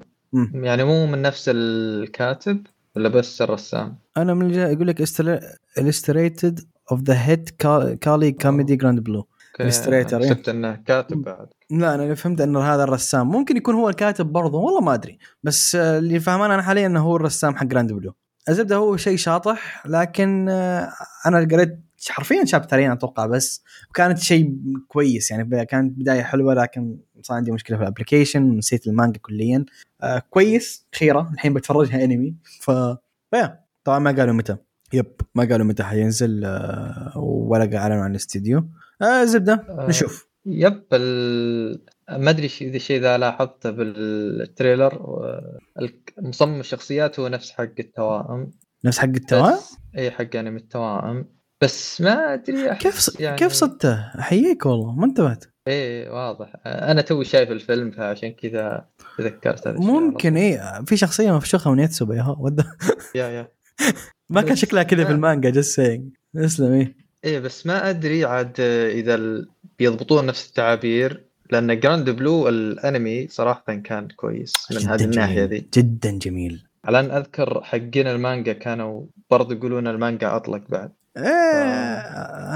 يعني 0.55 0.85
مو 0.85 1.07
من 1.07 1.23
نفس 1.23 1.51
الكاتب 1.55 2.67
ولا 2.97 3.09
بس 3.09 3.43
الرسام؟ 3.43 3.99
أنا 4.17 4.35
من 4.35 4.47
الجا- 4.47 4.69
يقول 4.73 4.87
لك 4.88 5.03
illustrator 5.81 6.55
of 6.95 6.97
the 6.99 7.14
hit 7.29 7.51
comedy 8.01 8.77
جراند 8.77 9.01
بلو 9.01 9.29
Illustrator، 9.62 10.14
إيه. 10.14 10.31
حسبت 10.31 10.49
إنه 10.49 10.75
كاتب 10.75 11.17
بعد. 11.17 11.47
لا 11.71 11.95
أنا 11.95 12.03
اللي 12.03 12.17
فهمت 12.17 12.40
انه 12.40 12.61
هذا 12.61 12.85
الرسام. 12.85 13.29
ممكن 13.29 13.57
يكون 13.57 13.75
هو 13.75 13.88
الكاتب 13.88 14.27
برضه 14.27 14.59
والله 14.59 14.81
ما 14.81 14.95
أدري. 14.95 15.19
بس 15.43 15.75
اللي 15.75 16.21
فهمان 16.21 16.51
أنا 16.51 16.62
حاليا 16.62 16.87
إنه 16.87 17.01
هو 17.01 17.17
الرسام 17.17 17.57
حق 17.57 17.64
جراند 17.64 17.93
بلو 17.93 18.14
الزبدة 18.49 18.77
هو 18.77 18.97
شيء 18.97 19.17
شاطح 19.17 19.87
لكن 19.87 20.49
أنا 21.27 21.49
قريت 21.53 21.81
حرفيا 22.09 22.45
chapter 22.45 22.80
ين 22.80 22.90
أتوقع 22.90 23.27
بس 23.27 23.64
وكانت 23.90 24.19
شيء 24.19 24.57
كويس. 24.88 25.31
يعني 25.31 25.64
كانت 25.67 25.99
بداية 25.99 26.23
حلوة 26.23 26.55
لكن 26.55 26.97
صار 27.23 27.37
عندي 27.37 27.53
مشكلة 27.53 27.77
في 27.77 27.83
ال 27.83 27.88
application 27.88 28.43
ونسيت 28.43 28.87
المانجا 28.87 29.19
كليا. 29.23 29.64
آه 30.03 30.23
كويس 30.31 30.87
خيرة. 30.95 31.31
الحين 31.35 31.55
بتفرجها 31.55 32.05
انمي 32.05 32.35
ف 32.61 32.71
طبعا 33.85 33.99
ما 33.99 34.11
قالوا 34.11 34.35
متى. 34.35 34.57
yep 34.93 35.12
ما 35.35 35.45
قالوا 35.45 35.67
متى 35.67 35.83
حينزل 35.83 36.45
آه 36.45 37.12
ولا 37.17 37.77
اعلنوا 37.79 38.03
عن 38.03 38.11
الاستديو 38.11 38.69
آه 39.05 39.25
زبدة. 39.25 39.53
آه، 39.69 39.87
نشوف. 39.88 40.29
yep 40.47 40.85
ال... 40.93 41.85
ما 42.11 42.31
أدري 42.31 42.51
إذا 42.61 42.77
الشيء 42.77 43.01
ذا 43.01 43.19
لاحظته 43.19 43.71
بال 43.71 44.03
trailer 44.03 45.17
مصمم 46.19 46.61
الشخصيات 46.61 47.21
هو 47.21 47.29
نفس 47.29 47.51
حق 47.51 47.75
التوائم 47.79 48.51
نفس 48.85 48.99
حق 48.99 49.09
التوائم 49.09 49.59
إي 49.99 50.11
حق 50.11 50.37
أنمي 50.37 50.61
التوائم 50.61 51.25
بس 51.62 52.01
ما 52.01 52.35
أدري 52.35 52.77
كيف 52.77 52.99
ص... 52.99 53.21
يعني 53.21 53.37
كيف 53.37 53.53
صدته؟ 53.53 53.95
أحييك 54.19 54.67
والله 54.67 54.93
ما 54.93 55.05
انتبهت. 55.05 55.45
إيه 55.69 56.11
واضح. 56.11 56.53
أنا 56.67 57.01
توي 57.01 57.25
شايف 57.25 57.51
الفيلم 57.51 57.90
فعشان 57.90 58.33
كذا 58.33 58.88
تذكرت 59.19 59.69
هذا 59.69 59.79
ممكن 59.79 60.37
إيه 60.37 60.85
في 60.87 60.97
شخصية 60.97 61.37
مفشوخة 61.37 61.71
من 61.71 61.79
يتسوبا 61.79 62.14
يا 62.14 62.37
يا 63.14 63.29
يا. 63.29 63.49
ما 64.31 64.43
كان 64.43 64.57
شكلها 64.57 64.83
كذا 64.83 65.05
في. 65.05 65.12
المانجا 65.12 65.51
جست 65.51 65.75
سينج 65.75 66.14
اسلم 66.37 66.73
إيه 66.73 67.04
إيه 67.25 67.39
بس 67.41 67.67
ما 67.67 67.91
أدري 67.91 68.25
عاد 68.25 68.61
إذا 68.61 69.15
ال... 69.15 69.49
بيضبطون 69.79 70.27
نفس 70.27 70.49
التعابير 70.49 71.25
لأن 71.51 71.81
جراند 71.81 72.11
بلو 72.11 72.49
الأنمي 72.49 73.29
صراحة 73.29 73.75
كان 73.75 74.09
كويس 74.09 74.53
من 74.71 74.89
هذه 74.89 75.05
الناحية. 75.05 75.45
ذي. 75.45 75.69
جدا 75.75 76.19
جميل. 76.19 76.65
على 76.85 77.01
أن 77.01 77.11
أذكر 77.11 77.61
حقين 77.65 78.07
المانجا 78.07 78.53
كانوا 78.53 79.07
برضو 79.31 79.55
يقولون 79.55 79.89
المانجا 79.89 80.37
أطلق 80.37 80.63
بعد. 80.69 80.91
إيه 81.17 81.25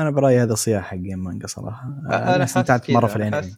أنا 0.01 0.11
برأيي 0.11 0.43
هذا 0.43 0.55
صياح 0.55 0.85
حق 0.85 0.97
المانجا 0.97 1.47
صراحة. 1.47 1.89
أنا 2.07 2.45
استمتعت 2.45 2.91
مرة 2.91 3.07
في 3.07 3.17
الأنمي. 3.17 3.57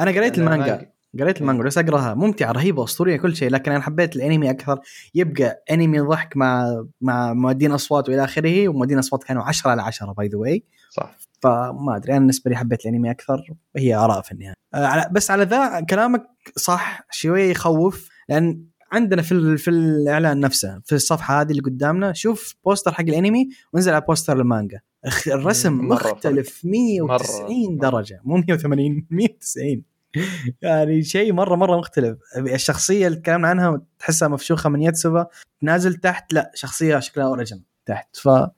أنا 0.00 0.10
قريت 0.10 0.38
المانجا 0.38 0.86
قريت 1.20 1.40
المانجا 1.40 1.62
بس 1.62 1.78
أقراها. 1.78 2.14
ممتعة 2.14 2.52
رهيبة 2.52 2.84
أسطورية 2.84 3.16
كل 3.16 3.36
شيء. 3.36 3.50
لكن 3.50 3.72
أنا 3.72 3.80
حبيت 3.82 4.16
الأنمي 4.16 4.50
أكثر. 4.50 4.80
يبقى 5.14 5.62
أنمي 5.70 6.00
ضحك 6.00 6.36
مع 6.36 6.84
مع 7.00 7.32
مؤدين 7.32 7.72
أصوات 7.72 8.08
وإلى 8.08 8.24
آخره. 8.24 8.68
ومؤدين 8.68 8.98
أصوات 8.98 9.24
كانوا 9.24 9.42
10 9.42 9.70
على 9.70 9.82
10 9.82 10.12
by 10.12 10.28
the 10.28 10.38
way 10.38 10.64
صح. 10.90 11.16
فما 11.42 11.96
أدري 11.96 12.12
أنا 12.12 12.18
بالنسبة 12.18 12.50
لي 12.50 12.56
حبيت 12.56 12.80
الأنمي 12.86 13.10
أكثر. 13.10 13.40
هي 13.76 13.94
آراء 13.94 14.22
في 14.22 14.32
النهاية. 14.32 14.54
آه، 14.74 14.88
على- 14.88 15.12
بس 15.12 15.30
على 15.30 15.44
ذا 15.44 15.80
كلامك 15.80 16.26
صح 16.56 17.06
شوية 17.10 17.50
يخوف. 17.50 18.08
لأن 18.28 18.64
عندنا 18.92 19.22
في 19.22 19.56
في 19.56 19.70
الإعلان 19.70 20.40
نفسه 20.40 20.80
في 20.84 20.94
الصفحة 20.94 21.40
هذه 21.40 21.50
اللي 21.50 21.62
قدامنا 21.62 22.12
شوف 22.12 22.54
بوستر 22.64 22.92
حق 22.92 23.00
الأنمي 23.00 23.48
وانزل 23.72 23.92
على 23.92 24.04
بوستر 24.08 24.40
المانجا. 24.40 24.80
الرسم 25.26 25.72
مرة 25.72 26.12
مختلف 26.12 26.60
190 26.64 27.76
مرة. 27.78 27.90
درجة. 27.90 28.20
مو 28.24 28.36
180 28.36 29.06
190 29.10 29.84
يعني 30.62 31.02
شيء 31.02 31.32
مرة 31.32 31.56
مرة 31.56 31.76
مختلف. 31.78 32.18
الشخصية 32.38 33.06
اللي 33.06 33.18
تكلمنا 33.18 33.48
عنها 33.48 33.82
تحسها 33.98 34.28
مفشوخة 34.28 34.70
من 34.70 34.82
يتسوبا 34.82 35.26
نازل 35.62 35.94
تحت 35.94 36.32
لا 36.32 36.50
شخصية 36.54 36.98
شكلها 36.98 37.26
original 37.26 37.62
تحت. 37.86 38.16
ف 38.16 38.28
ما 38.28 38.48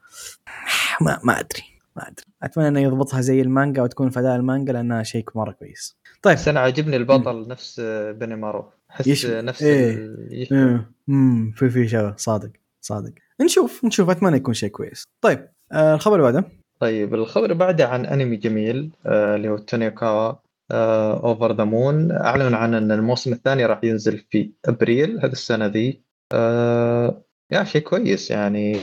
ما 1.24 1.40
أدري 1.40 1.62
ما 1.96 2.02
أدري. 2.08 2.24
أتمنى 2.42 2.68
إنه 2.68 2.80
يضبطها 2.80 3.20
زي 3.20 3.40
المانجا 3.40 3.82
وتكون 3.82 4.10
فداء 4.10 4.36
المانجا 4.36 4.72
لأنها 4.72 5.02
شيء 5.02 5.24
مرة 5.34 5.52
كويس. 5.52 5.96
طيب. 6.22 6.34
بس 6.36 6.48
أنا 6.48 6.60
عاجبني 6.60 6.96
البطل 6.96 7.48
نفس 7.48 7.80
بني 8.20 8.36
مارو. 8.36 8.70
أحس 8.90 9.06
يش- 9.06 9.26
نفس. 9.26 9.62
ال- 9.62 10.28
يشبه. 10.30 10.84
امم 11.08 11.52
في 11.56 11.70
في 11.70 11.88
شبه 11.88 12.14
صادق 12.16 12.50
صادق. 12.80 13.12
نشوف 13.40 13.84
نشوف. 13.84 14.10
أتمنى 14.10 14.36
يكون 14.36 14.54
شيء 14.54 14.68
كويس. 14.70 15.04
طيب 15.24 15.48
آه 15.72 15.94
الخبر 15.94 16.14
اللي 16.16 16.32
بعده؟ 16.32 16.48
طيب 16.80 17.14
الخبر 17.14 17.52
بعده 17.52 17.88
عن 17.88 18.06
أنمي 18.06 18.36
جميل 18.36 18.90
آه 19.06 19.36
اللي 19.36 19.48
هو 19.48 19.58
تونيكاوا. 19.58 20.32
Over 20.72 21.52
the 21.56 21.64
Moon 21.64 22.12
أعلن 22.12 22.54
عن 22.54 22.74
أن 22.74 22.92
الموسم 22.92 23.32
الثاني 23.32 23.66
راح 23.66 23.84
ينزل 23.84 24.18
في 24.30 24.52
أبريل 24.64 25.18
هذه 25.22 25.32
السنة 25.32 25.66
ذي. 25.66 26.02
آه 26.32 27.22
يا 27.52 27.64
شيء 27.64 27.82
كويس 27.82 28.30
يعني. 28.30 28.80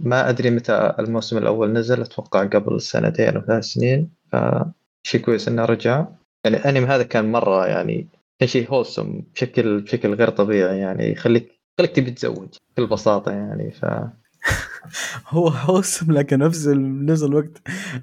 ما 0.00 0.28
أدري 0.28 0.50
متى 0.50 0.94
الموسم 0.98 1.38
الأول 1.38 1.72
نزل 1.72 2.00
أتوقع 2.00 2.46
قبل 2.46 2.80
سنتين 2.80 3.36
أو 3.36 3.42
ثلاث 3.42 3.64
سنين. 3.64 4.10
فشيء 4.32 5.20
كويس 5.20 5.48
إنه 5.48 5.64
رجع. 5.64 6.06
يعني 6.44 6.56
الأنمي 6.56 6.86
هذا 6.86 7.02
كان 7.02 7.32
مرة 7.32 7.66
يعني 7.66 8.08
كان 8.38 8.48
شيء 8.48 8.70
wholesome 8.70 9.22
بشكل 9.34 9.80
بشكل 9.80 10.14
غير 10.14 10.30
طبيعي 10.30 10.78
يعني. 10.78 11.12
يخليك 11.12 11.60
يخليك 11.78 11.96
تبي 11.96 12.10
تتزوج 12.10 12.48
بكل 12.70 12.86
بساطة 12.86 13.32
يعني. 13.32 13.70
ف 13.70 13.86
هو 15.28 15.50
حوسم 15.50 16.12
لكن 16.12 16.38
نفس 16.38 16.68
نفس 16.76 17.22
الوقت 17.22 17.62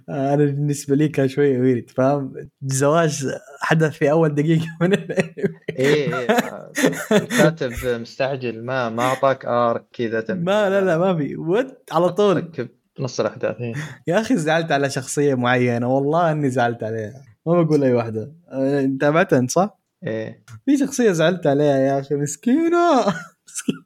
آه، 0.10 0.34
أنا 0.34 0.46
بالنسبة 0.46 0.96
لي 0.96 1.08
كان 1.08 1.28
شوية 1.28 1.60
ويرد 1.60 1.90
فاهم؟ 1.90 2.34
الزواج 2.64 3.28
حدث 3.62 3.92
في 3.92 4.12
أول 4.12 4.36
دقيقة 4.36 4.78
من 4.82 4.94
الانمي 4.94 5.34
إيه 5.70 6.18
إيه 6.20 6.72
الكاتب 7.12 7.72
مستعجل 8.02 8.64
ما 8.66 8.90
ما 8.90 9.04
أعطاك 9.04 9.46
ارك 9.46 9.86
كذا 9.94 10.26
ما 10.30 10.70
لا 10.70 10.82
لا 10.82 10.98
ما 10.98 11.18
في. 11.18 11.36
ود 11.36 11.76
على 11.92 12.10
طول. 12.10 12.38
ركب 12.38 12.70
نص 13.00 13.20
الأحداث 13.20 13.56
إيه. 13.62 13.74
يا 14.08 14.22
أخي 14.22 14.38
زعلت 14.38 14.72
على 14.72 14.90
شخصية 14.90 15.36
معينة 15.36 15.96
والله 15.96 16.32
إني 16.32 16.50
زعلت 16.50 16.84
عليها. 16.84 17.26
ما 17.46 17.62
بقول 17.64 17.84
أي 17.84 17.94
واحدة. 17.94 18.36
آه، 18.52 18.90
تابعتها 19.02 19.40
أنت 19.40 19.52
صح؟ 19.52 19.80
إيه. 20.08 20.44
في 20.66 20.78
شخصية 20.78 21.12
زعلت 21.12 21.48
عليها 21.48 21.78
يا 21.78 22.00
أخي 22.00 22.16
مسكينة. 22.16 23.00
مسكينة. 23.48 23.86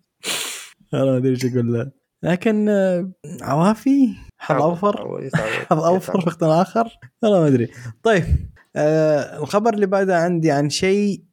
أنا 0.94 1.06
ما 1.06 1.18
أدري 1.18 1.30
إيش 1.30 1.46
أقول 1.46 1.74
لها. 1.74 1.99
لكن 2.24 2.70
آه، 2.70 3.12
عوافي 3.42 4.10
حظ 4.38 4.62
أوفر. 4.62 5.30
حظ 5.70 5.80
أوفر 5.84 6.22
في. 6.22 6.28
وقت 6.28 6.44
آخر؟ 6.44 6.90
والله 7.24 7.40
ما 7.42 7.48
أدري. 7.48 7.68
طيب 8.04 8.24
آه 8.76 9.38
الخبر 9.44 9.74
اللي 9.74 9.86
بعده 9.86 10.18
عندي 10.18 10.52
عن 10.52 10.70
شيء 10.70 11.24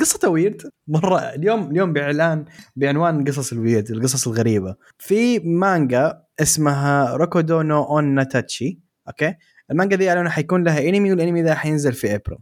قصته 0.00 0.28
weird 0.28 0.62
مرة 0.88 1.18
اليوم 1.18 1.70
اليوم 1.70 1.92
بإعلان 1.92 2.44
بعنوان 2.76 3.24
قصص 3.24 3.52
ال 3.52 3.58
weird 3.58 3.90
القصص 3.90 4.28
الغريبة. 4.28 4.76
في 4.98 5.38
مانجا 5.38 6.22
اسمها 6.40 7.16
روكودو 7.16 7.62
نو 7.62 7.82
اونا 7.84 8.04
تاتشي 8.14 8.80
okay؟ 9.08 9.34
المانجا 9.70 9.96
دي 9.96 10.08
اعلنوا 10.10 10.30
حيكون 10.30 10.64
لها 10.64 10.88
انمي 10.88 11.10
والانمي 11.10 11.42
ده 11.42 11.54
حينزل 11.54 11.92
في 11.92 12.14
ابريل 12.14 12.38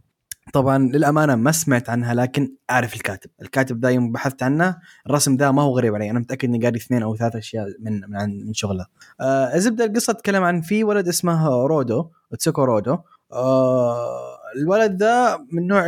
طبعا 0.53 0.77
للأمانة 0.77 1.35
ما 1.35 1.51
سمعت 1.51 1.89
عنها 1.89 2.13
لكن 2.13 2.55
أعرف 2.69 2.95
الكاتب. 2.95 3.29
الكاتب 3.41 3.79
ده 3.79 3.89
يوم 3.89 4.11
بحثت 4.11 4.43
عنه 4.43 4.77
الرسم 5.07 5.37
ده 5.37 5.51
ما 5.51 5.61
هو 5.61 5.77
غريب 5.77 5.95
علي. 5.95 6.11
أنا 6.11 6.19
متأكد 6.19 6.47
إني 6.47 6.63
قاري 6.63 6.77
اثنين 6.77 7.03
أو 7.03 7.15
ثلاث 7.15 7.35
أشياء 7.35 7.67
من 7.79 8.01
من, 8.01 8.47
من 8.47 8.53
شغله. 8.53 8.85
آه 9.21 9.55
الزبده 9.55 9.85
القصة 9.85 10.13
تتكلم 10.13 10.43
عن 10.43 10.61
في 10.61 10.83
ولد 10.83 11.07
اسمه 11.07 11.47
رودو 11.67 12.09
تسوكو 12.39 12.63
رودو. 12.63 12.97
آه 13.33 14.37
الولد 14.55 15.03
ذا 15.03 15.37
من 15.51 15.67
نوع 15.67 15.87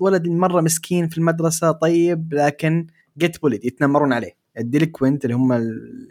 الولد 0.00 0.28
مرة 0.28 0.60
مسكين 0.60 1.08
في 1.08 1.18
المدرسة 1.18 1.72
طيب 1.72 2.34
لكن 2.34 2.86
get 3.18 3.42
bullied 3.42 3.64
يتنمرون 3.64 4.12
عليه. 4.12 4.32
ال 4.58 4.64
delinquent 4.64 5.24
اللي 5.24 5.36
هم. 5.36 5.52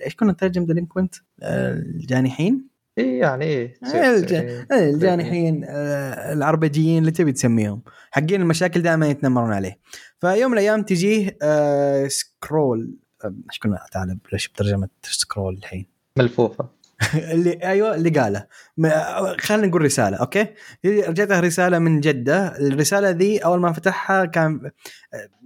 إيش 0.05 0.15
كنا 0.15 0.31
نترجم 0.31 0.65
delinquent؟ 0.65 1.15
الجانحين؟ 1.43 2.76
إيه 2.97 3.19
يعني 3.19 3.45
إيه 3.45 3.73
الج- 3.93 4.65
الجانحين 4.71 5.65
آه، 5.69 6.33
العربجيين 6.33 6.97
اللي 6.99 7.11
تبي 7.11 7.31
تسميهم. 7.31 7.81
حقين 8.11 8.41
المشاكل 8.41 8.81
دائما 8.81 9.07
يتنمرون 9.07 9.53
عليه. 9.53 9.79
فيوم 10.21 10.51
من 10.51 10.57
الأيام 10.57 10.83
تجيه 10.83 11.37
آه، 11.41 12.07
scroll 12.07 12.95
آه، 13.25 13.33
إيش 13.49 13.59
كنا 13.59 13.79
تعال 13.91 14.17
ليش 14.33 14.47
بترجمة 14.47 14.89
scroll 15.03 15.53
الحين. 15.57 15.85
ملفوفه 16.17 16.69
اللي 17.33 17.51
أيوه 17.63 17.95
اللي 17.95 18.09
قاله. 18.09 18.45
ما- 18.77 19.35
خلينا 19.39 19.67
نقول 19.67 19.81
رسالة 19.81 20.17
okay؟ 20.17 20.47
رجعتها 20.85 21.39
رسالة 21.39 21.79
من 21.79 21.99
جدة. 21.99 22.57
الرسالة 22.57 23.09
ذي 23.09 23.37
أول 23.39 23.59
ما 23.59 23.71
فتحها 23.71 24.25
كان 24.25 24.71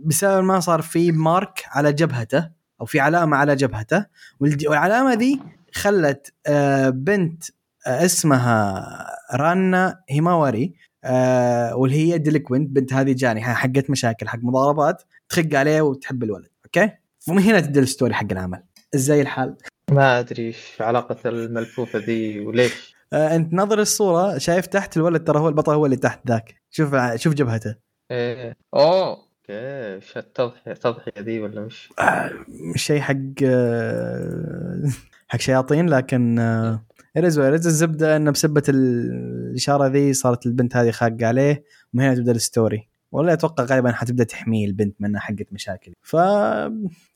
بسبب 0.06 0.44
ما 0.44 0.60
صار 0.60 0.82
في 0.82 1.12
mark 1.12 1.64
على 1.68 1.94
جبهته 1.94 2.50
أو 2.82 2.86
في 2.86 3.00
علامة 3.00 3.38
على 3.38 3.56
جبهته. 3.56 4.06
والعلامة 4.40 5.14
ذي 5.14 5.40
خلت 5.74 6.34
آه، 6.48 6.90
بنت 6.90 7.44
آه، 7.88 8.06
اسمها 8.06 8.88
رانا 9.34 10.04
هيماوري 10.10 10.74
آه، 11.04 11.76
واللي 11.76 11.96
هي 11.96 12.18
delinquent 12.18 12.70
بنت 12.70 12.94
هذه 12.94 13.14
جانحه 13.14 13.54
حقت 13.54 13.90
مشاكل 13.90 14.28
حق 14.28 14.40
مضاربات 14.42 15.04
تخق 15.30 15.56
عليه 15.56 15.82
وتحب 15.82 16.24
الولد 16.24 16.50
okay؟ 16.66 16.92
ومن 17.30 17.42
هنا 17.42 17.60
تبدا 17.60 17.82
ال 17.82 17.87
story 17.87 18.14
حق 18.14 18.32
العمل. 18.32 18.64
إزاي 18.96 19.22
الحال؟ 19.22 19.58
ما 19.92 20.20
أدري 20.20 20.48
إيش 20.48 20.82
علاقة 20.82 21.30
الملفوفة 21.30 22.00
ذي 22.00 22.40
وليش. 22.40 22.96
آه، 23.14 23.36
أنت 23.36 23.54
نظر 23.54 23.80
الصورة 23.80 24.38
شايف 24.38 24.68
تحت 24.68 24.98
الولد 24.98 25.24
ترى 25.24 25.40
هو 25.40 25.50
البطل 25.50 25.74
هو 25.74 25.86
اللي 25.86 25.98
تحت 25.98 26.28
ذاك. 26.28 26.56
شوف 26.70 26.96
شوف 27.16 27.34
جبهته. 27.34 27.76
إيه. 28.12 28.58
أوه. 28.74 29.31
okay 29.42 29.96
إيش 29.96 30.18
التضحيه 30.18 30.72
التضحيه 30.72 31.12
ذي 31.20 31.40
ولا 31.40 31.62
وش؟ 31.62 31.90
آه، 32.00 32.32
شيء 32.76 33.00
حق 33.02 33.16
آه، 33.46 34.84
حق 35.28 35.40
شياطين 35.40 35.90
لكن 35.90 36.40
آه، 36.40 36.86
ارز 37.18 37.40
وارز 37.40 37.68
الزبدة 37.68 38.16
إنه 38.16 38.32
بسبة 38.32 38.64
ال- 38.70 39.12
الإشارة 39.50 39.88
ذي 39.88 40.14
صارت 40.14 40.46
البنت 40.46 40.76
هذه 40.76 40.92
خاقه 40.92 41.26
عليه 41.28 41.64
ومن 41.94 42.04
هنا 42.04 42.16
تبدأ 42.16 42.32
ال 42.32 42.42
story 42.42 42.90
ولا 43.12 43.34
أتوقع 43.34 43.64
غالبا 43.64 43.92
حتبدأ 43.92 44.24
تحميه 44.24 44.66
البنت 44.66 44.96
منها 45.00 45.20
حقت 45.22 45.48
مشاكل. 45.52 45.94
ف 46.02 46.16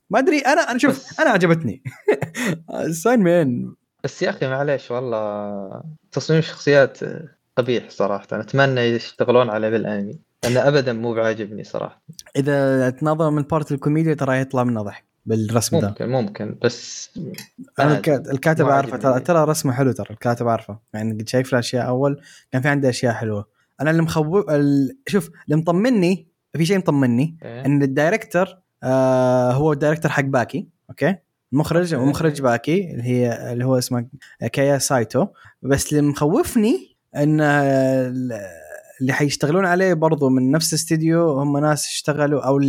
ما 0.09 0.19
أدري 0.19 0.39
أنا 0.39 0.61
أنا 0.61 0.79
شوف 0.79 1.19
أنا 1.21 1.29
عجبتني. 1.29 1.83
ساين 3.03 3.19
مين 3.19 3.75
بس 4.03 4.21
يا 4.21 4.29
أخي 4.29 4.47
معليش 4.47 4.91
والله 4.91 5.83
تصميم 6.11 6.39
الشخصيات 6.39 6.99
قبيح 7.57 7.89
صراحة. 7.89 8.27
أتمنى 8.31 8.81
يشتغلون 8.81 9.49
عليه 9.49 9.69
بالأنمي. 9.69 10.19
لأنه 10.45 10.67
ابدا 10.67 10.93
مو 10.93 11.13
بعاجبني 11.13 11.63
صراحة 11.63 12.01
إذا 12.35 12.89
تناظر 12.89 13.29
من 13.29 13.41
part 13.41 13.71
الكوميديا 13.71 14.13
ترى 14.13 14.39
يطلع 14.39 14.63
منه 14.63 14.81
ضحك 14.81 15.03
بالرسم 15.25 15.79
ده 15.79 15.87
ممكن 15.87 16.09
ممكن 16.09 16.57
بس 16.63 17.09
أنا 17.79 18.01
الكاتب 18.07 18.65
عارفه 18.65 18.97
ترى. 18.97 19.19
ترى 19.19 19.43
رسمه 19.43 19.73
حلو 19.73 19.91
ترى 19.91 20.07
الكاتب 20.11 20.47
عارفه 20.47 20.79
يعني 20.93 21.13
قد 21.13 21.27
شايف 21.27 21.53
الاشياء 21.53 21.87
أول 21.87 22.21
كان 22.51 22.61
في 22.61 22.67
عنده 22.67 22.89
أشياء 22.89 23.13
حلوة 23.13 23.47
أنا 23.81 23.91
اللي 23.91 24.01
مخوف 24.01 24.49
ال... 24.49 24.97
شوف 25.07 25.29
اللي 25.45 25.55
مطمني 25.55 26.27
في 26.57 26.65
شيء 26.65 26.77
مطمني 26.77 27.37
إيه. 27.43 27.65
إن 27.65 27.83
ال 27.83 27.91
director 27.91 28.57
آه 28.83 29.51
هو 29.51 29.73
الدايركتر 29.73 30.09
حق 30.09 30.23
باكي 30.23 30.67
أوكي 30.89 31.15
المخرج 31.53 31.93
أوكي. 31.93 32.05
ومخرج 32.05 32.41
باكي 32.41 32.91
اللي 32.91 33.03
هي 33.03 33.51
اللي 33.53 33.65
هو 33.65 33.77
اسمه 33.77 34.07
كايا 34.53 34.77
سايتو 34.77 35.27
بس 35.61 35.93
اللي 35.93 36.01
مخوفني 36.01 36.95
إن 37.15 37.41
اللي 39.01 39.13
حيشتغلون 39.13 39.65
عليه 39.65 39.93
برضو 39.93 40.29
من 40.29 40.51
نفس 40.51 40.73
الاستديو 40.73 41.31
هم 41.31 41.57
ناس 41.57 41.85
اشتغلوا 41.85 42.41
أو 42.41 42.61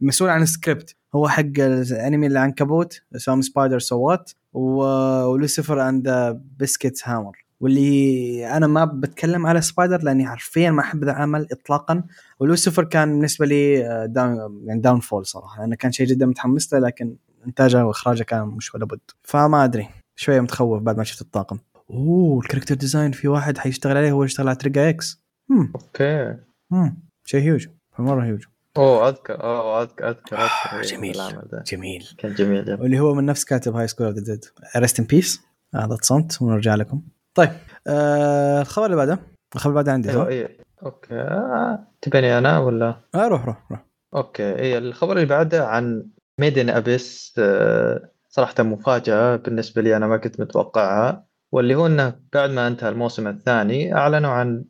المسؤول 0.00 0.30
عن 0.30 0.42
السكريبت. 0.42 0.96
هو 1.14 1.28
حق 1.28 1.58
الأنمي 1.58 2.26
العنكبوت 2.26 3.02
سام 3.16 3.42
سبايدر 3.42 3.78
سوات 3.78 4.30
ولوسيفر 4.52 5.88
اند 5.88 6.40
بسكيت 6.58 7.00
هامر 7.04 7.44
واللي 7.62 8.46
أنا 8.56 8.66
ما 8.66 8.84
بتكلم 8.84 9.46
على 9.46 9.60
Spider 9.60 10.02
لأني 10.02 10.26
حرفيا 10.26 10.70
ما 10.70 10.80
أحب 10.80 11.02
العمل 11.02 11.46
اطلاقا. 11.52 12.04
ولوسيفر 12.40 12.84
كان 12.84 13.12
بالنسبة 13.12 13.46
لي 13.46 13.86
آه، 13.86 14.06
down 14.06 14.60
يعني 14.64 14.80
downfall 14.80 15.26
صراحة. 15.26 15.64
أنا 15.64 15.76
كان 15.76 15.92
شيء 15.92 16.06
جدا 16.06 16.26
متحمس 16.26 16.74
له 16.74 16.78
لكن 16.80 17.16
إنتاجه 17.46 17.86
وإخراجه 17.86 18.22
كان 18.22 18.42
مش 18.42 18.74
ولا 18.74 18.84
بد. 18.84 19.00
فما 19.22 19.64
أدري. 19.64 19.88
شوية 20.16 20.40
متخوف 20.40 20.82
بعد 20.82 20.98
ما 20.98 21.04
شفت 21.04 21.20
الطاقم. 21.20 21.58
أوه 21.90 22.38
ال 22.40 22.43
character 22.43 22.74
design 22.74 23.12
في 23.12 23.28
واحد 23.28 23.58
حيشتغل 23.58 23.96
عليه. 23.96 24.12
هو 24.12 24.24
يشتغل 24.24 24.48
على 24.48 24.56
Triage 24.56 24.88
X 24.88 25.21
أوكي. 25.50 26.36
امم 26.72 26.96
شيء 27.24 27.40
هيوج 27.40 27.68
مرة 27.98 28.24
هيوج 28.24 28.44
أوه 28.76 29.08
أذكر. 29.08 29.42
أوه 29.42 29.82
أذكر 29.82 30.08
أذكر 30.10 30.36
أذكر. 30.36 30.76
إيه، 30.76 30.82
جميل. 30.82 31.14
العمل 31.16 31.48
ده 31.52 31.64
جميل. 31.66 32.08
كان 32.18 32.34
جميل 32.34 32.64
جدا 32.64 32.80
واللي 32.80 33.00
هو 33.00 33.14
من 33.14 33.26
نفس 33.26 33.44
كاتب 33.44 33.76
High 33.76 33.88
School 33.88 34.06
of 34.06 34.16
the 34.16 34.22
Dead 34.22 34.44
rest 34.76 35.00
in 35.00 35.06
peace 35.06 35.42
هذا 35.74 35.96
صمت 36.02 36.42
ونرجع 36.42 36.74
لكم. 36.74 37.02
طيب 37.34 37.50
آه 37.86 38.60
الخبر 38.60 38.86
اللي 38.86 38.96
بعده. 38.96 39.18
الخبر 39.54 39.70
اللي 39.70 39.82
بعده 39.82 39.92
عندي 39.92 40.10
أيوه؟ 40.10 40.28
إيه. 40.28 40.56
أوكي. 40.82 41.14
آه. 41.14 41.86
تبيني 42.02 42.38
أنا 42.38 42.58
ولا؟ 42.58 42.96
آه 43.14 43.28
روح 43.28 43.44
روح 43.46 43.66
روح. 43.70 43.84
أوكي. 44.14 44.42
إيه 44.42 44.78
الخبر 44.78 45.12
اللي 45.12 45.26
بعده 45.26 45.66
عن 45.66 46.06
Made 46.38 46.59
in 46.59 46.70
Abyss 46.70 47.34
آه، 47.38 48.10
صراحة 48.28 48.54
مفاجأة 48.62 49.36
بالنسبة 49.36 49.82
لي 49.82 49.96
أنا 49.96 50.06
ما 50.06 50.16
كنت 50.16 50.40
متوقعها. 50.40 51.26
واللي 51.52 51.74
هو 51.74 51.86
إنه 51.86 52.14
بعد 52.32 52.50
ما 52.50 52.66
انتهى 52.66 52.88
الموسم 52.88 53.28
الثاني 53.28 53.94
أعلنوا 53.94 54.30
عن 54.30 54.64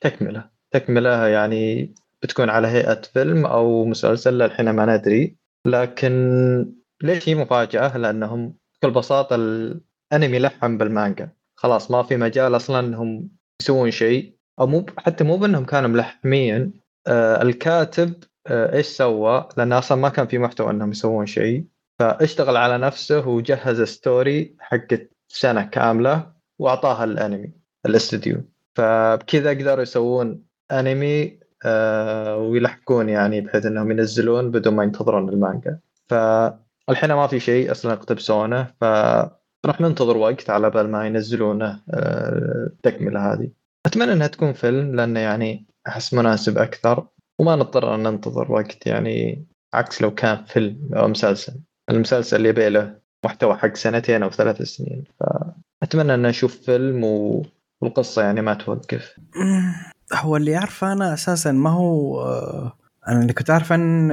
تكملة. 0.00 0.50
تكملة 0.70 1.26
يعني 1.26 1.94
بتكون 2.22 2.50
على 2.50 2.68
هيئة 2.68 3.02
فيلم 3.02 3.46
أو 3.46 3.84
مسلسل 3.84 4.38
للحين 4.38 4.70
ما 4.70 4.96
ندري 4.96 5.36
لكن 5.66 6.72
ليش 7.02 7.28
هي 7.28 7.34
مفاجأة؟ 7.34 7.96
لأنهم 7.96 8.54
بكل 8.82 8.90
بساطة 8.90 9.36
الأنمي 9.36 10.38
لحم 10.38 10.78
بالمانجا. 10.78 11.32
خلاص 11.56 11.90
ما 11.90 12.02
في 12.02 12.16
مجال 12.16 12.56
أصلا 12.56 12.80
إنهم 12.80 13.30
يسوون 13.62 13.90
شيء 13.90 14.36
أو 14.60 14.66
مو 14.66 14.86
حتى 14.98 15.24
مو 15.24 15.36
بإنهم 15.36 15.64
كانوا 15.64 15.88
ملحمين. 15.88 16.72
آه، 17.06 17.42
الكاتب 17.42 18.14
آه، 18.46 18.76
إيش 18.76 18.86
سوى؟ 18.86 19.48
لأن 19.56 19.72
أصلا 19.72 19.98
ما 19.98 20.08
كان 20.08 20.26
في 20.26 20.38
محتوى 20.38 20.70
إنهم 20.70 20.90
يسوون 20.90 21.26
شيء. 21.26 21.64
فاشتغل 21.98 22.56
على 22.56 22.78
نفسه 22.78 23.28
وجهز 23.28 23.82
ستوري 23.82 24.56
حقت 24.58 25.10
سنة 25.28 25.62
كاملة 25.62 26.32
وأعطاها 26.58 27.04
الأنمي 27.04 27.52
الاستوديو. 27.86 28.51
فبكذا 28.76 29.50
قدروا 29.50 29.82
يسوون 29.82 30.44
أنمي 30.72 31.42
آه، 31.64 32.36
ويلحقون 32.36 33.08
يعني 33.08 33.40
بحيث 33.40 33.66
إنهم 33.66 33.90
ينزلون 33.90 34.50
بدون 34.50 34.74
ما 34.74 34.82
ينتظرون 34.82 35.28
المانجا. 35.28 35.78
فالحين 36.08 37.12
ما 37.12 37.26
في 37.26 37.40
شيء 37.40 37.70
أصلا 37.70 37.92
يقتبسونه 37.92 38.74
فراح 38.80 39.80
ننتظر 39.80 40.16
وقت 40.16 40.50
على 40.50 40.70
بال 40.70 40.90
ما 40.90 41.06
ينزلونه 41.06 41.80
آه، 41.90 42.66
التكملة 42.66 43.32
هذه. 43.32 43.50
أتمنى 43.86 44.12
إنها 44.12 44.26
تكون 44.26 44.52
فيلم 44.52 44.96
لأنه 44.96 45.20
يعني 45.20 45.66
أحس 45.88 46.14
مناسب 46.14 46.58
أكثر 46.58 47.06
وما 47.38 47.56
نضطر 47.56 47.94
أن 47.94 48.02
ننتظر 48.02 48.52
وقت 48.52 48.86
يعني 48.86 49.46
عكس 49.74 50.02
لو 50.02 50.14
كان 50.14 50.44
فيلم 50.44 50.90
أو 50.94 51.08
مسلسل. 51.08 51.52
المسلسل 51.90 52.46
يبي 52.46 52.68
له 52.68 52.98
محتوى 53.24 53.54
حق 53.54 53.76
سنتين 53.76 54.22
أو 54.22 54.30
ثلاث 54.30 54.62
سنين. 54.62 55.04
فأتمنى 55.20 56.14
إن 56.14 56.22
نشوف 56.22 56.56
فيلم 56.56 57.04
و... 57.04 57.44
والقصة 57.82 58.22
يعني 58.22 58.42
ما 58.42 58.54
توقف 58.54 59.14
مم، 59.36 59.72
هو 60.14 60.36
اللي 60.36 60.56
اعرفه 60.56 60.92
أنا 60.92 61.14
أساسا 61.14 61.52
ما 61.52 61.70
هو 61.70 62.20
آه، 62.22 62.78
أنا 63.08 63.20
اللي 63.22 63.32
كنت 63.32 63.50
أعرف 63.50 63.72
عن 63.72 64.08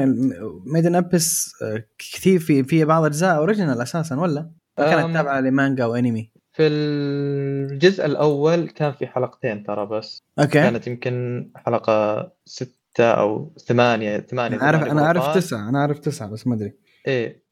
Made 0.66 0.86
in 0.86 0.96
Abyss 0.96 1.52
كثير 1.98 2.40
في 2.40 2.64
في 2.64 2.86
بعض 2.86 3.06
أجزاء 3.06 3.36
original 3.38 3.82
أساسا 3.82 4.16
ولا؟ 4.20 4.52
ما 4.80 4.90
كانت. 4.90 5.14
تابعة 5.16 5.40
لمانجا 5.40 5.84
أو 5.84 5.96
انمي 5.96 6.32
في 6.54 6.68
الجزء 6.68 8.06
الأول 8.06 8.70
كان 8.70 8.92
في 8.92 9.08
حلقتين 9.08 9.64
ترى 9.64 9.86
بس 9.86 10.24
أوكي 10.40 10.52
كانت 10.52 10.88
يمكن 10.88 11.46
حلقة 11.56 12.32
ستة 12.46 12.72
أو 13.12 13.54
ثمانية 13.68 14.20
ثمانية 14.20 14.58
أنا 14.62 14.82
إذا 14.84 14.92
أنا 14.92 15.12
غلطان. 15.12 15.34
تسعة 15.36 15.70
أنا 15.70 15.80
عارف 15.82 16.00
تسعة 16.00 16.30
بس 16.30 16.48
ما 16.48 16.56
أدري 16.56 16.74
إيه 17.08 17.44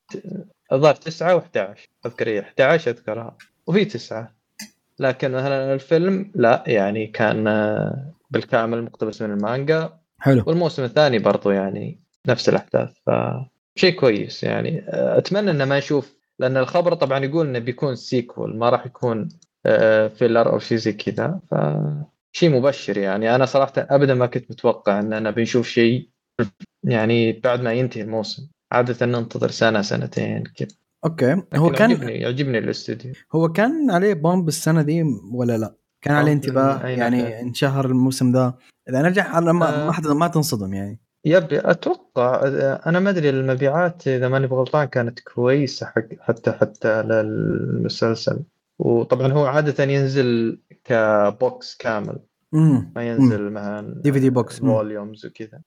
الظاهر 0.71 0.95
9 0.95 1.39
و11 1.39 1.59
أذكر 2.05 2.27
إيه 2.27 2.41
11 2.41 2.91
أذكرها 2.91 3.37
وفي 3.67 3.85
9 3.85 4.36
لكن 4.99 5.31
مثلا 5.31 5.73
الفيلم 5.73 6.31
لا 6.35 6.63
يعني 6.67 7.07
كان 7.07 7.47
آه، 7.47 8.13
بالكامل 8.31 8.83
مقتبس 8.83 9.21
من 9.21 9.31
المانجا. 9.31 9.99
حلو. 10.19 10.43
والموسم 10.47 10.83
الثاني 10.83 11.19
برضو 11.19 11.51
يعني 11.51 11.99
نفس 12.27 12.49
الأحداث 12.49 12.93
ف 13.05 13.09
شيء 13.75 13.99
كويس 13.99 14.43
يعني. 14.43 14.79
آه، 14.89 15.17
أتمنى 15.17 15.51
إنه 15.51 15.65
ما 15.65 15.77
نشوف 15.77 16.17
لأن 16.39 16.57
الخبر 16.57 16.93
طبعا 16.93 17.25
يقول 17.25 17.47
إنه 17.47 17.59
بيكون 17.59 17.95
sequel 17.95 18.57
ما 18.57 18.69
راح 18.69 18.85
يكون 18.85 19.29
آه، 19.65 20.07
filler 20.07 20.53
أو 20.53 20.59
شيء 20.59 20.77
زي 20.77 20.93
كذا 20.93 21.39
ف 21.51 21.55
شيء 22.31 22.49
مبشر 22.49 22.97
يعني. 22.97 23.35
أنا 23.35 23.45
صراحة 23.45 23.73
ابدا 23.77 24.13
ما 24.13 24.25
كنت 24.25 24.51
متوقع 24.51 24.99
اننا 24.99 25.31
بنشوف 25.31 25.67
شيء 25.67 26.09
يعني 26.83 27.31
بعد 27.31 27.61
ما 27.61 27.73
ينتهي 27.73 28.01
الموسم. 28.01 28.47
عادة 28.71 29.05
ننتظر 29.05 29.51
سنة 29.51 29.81
سنتين 29.81 30.43
كذا. 30.43 30.77
أوكي. 31.07 31.41
هو 31.55 31.69
كان 31.71 31.91
يعجبني 31.91 32.13
يعجبني 32.13 32.57
الاستوديو. 32.57 33.13
هو 33.35 33.49
كان 33.49 33.91
عليه 33.91 34.13
boom 34.13 34.47
السنة 34.47 34.81
دي 34.81 35.03
ولا 35.33 35.57
لا؟ 35.57 35.75
كان 36.01 36.15
عليه 36.15 36.31
انتباه 36.33 36.85
أي 36.85 36.93
يعني؟ 36.93 37.41
انشهر 37.41 37.85
الموسم 37.85 38.31
ذا 38.31 38.53
إذا 38.89 39.01
نرجع 39.01 39.23
على 39.23 39.53
ما 39.53 39.83
آه. 39.83 39.85
ما 39.85 39.91
حد 39.91 40.07
ما 40.07 40.27
تنصدم 40.27 40.73
يعني. 40.73 40.99
يبي 41.25 41.59
أتوقع 41.59 42.41
أنا 42.87 42.99
ما 42.99 43.09
أدري 43.09 43.29
المبيعات 43.29 44.07
إذا 44.07 44.29
ماني 44.29 44.47
بغلطان 44.47 44.85
كانت 44.85 45.19
كويسة 45.19 45.85
حق 45.85 46.07
حتى 46.19 46.51
حتى 46.51 47.03
للمسلسل. 47.03 48.39
وطبعا 48.79 49.31
هو 49.31 49.45
عادة 49.45 49.83
ينزل 49.83 50.59
ك 50.83 51.07
box 51.07 51.77
كامل. 51.77 52.19
امم 52.53 52.91
ما 52.95 53.07
ينزل 53.07 53.49
مثلا 53.49 54.01
DVD 54.07 54.33
box. 54.33 54.63
مم. 54.63 54.73
volumes 54.73 55.25
وكذا. 55.25 55.61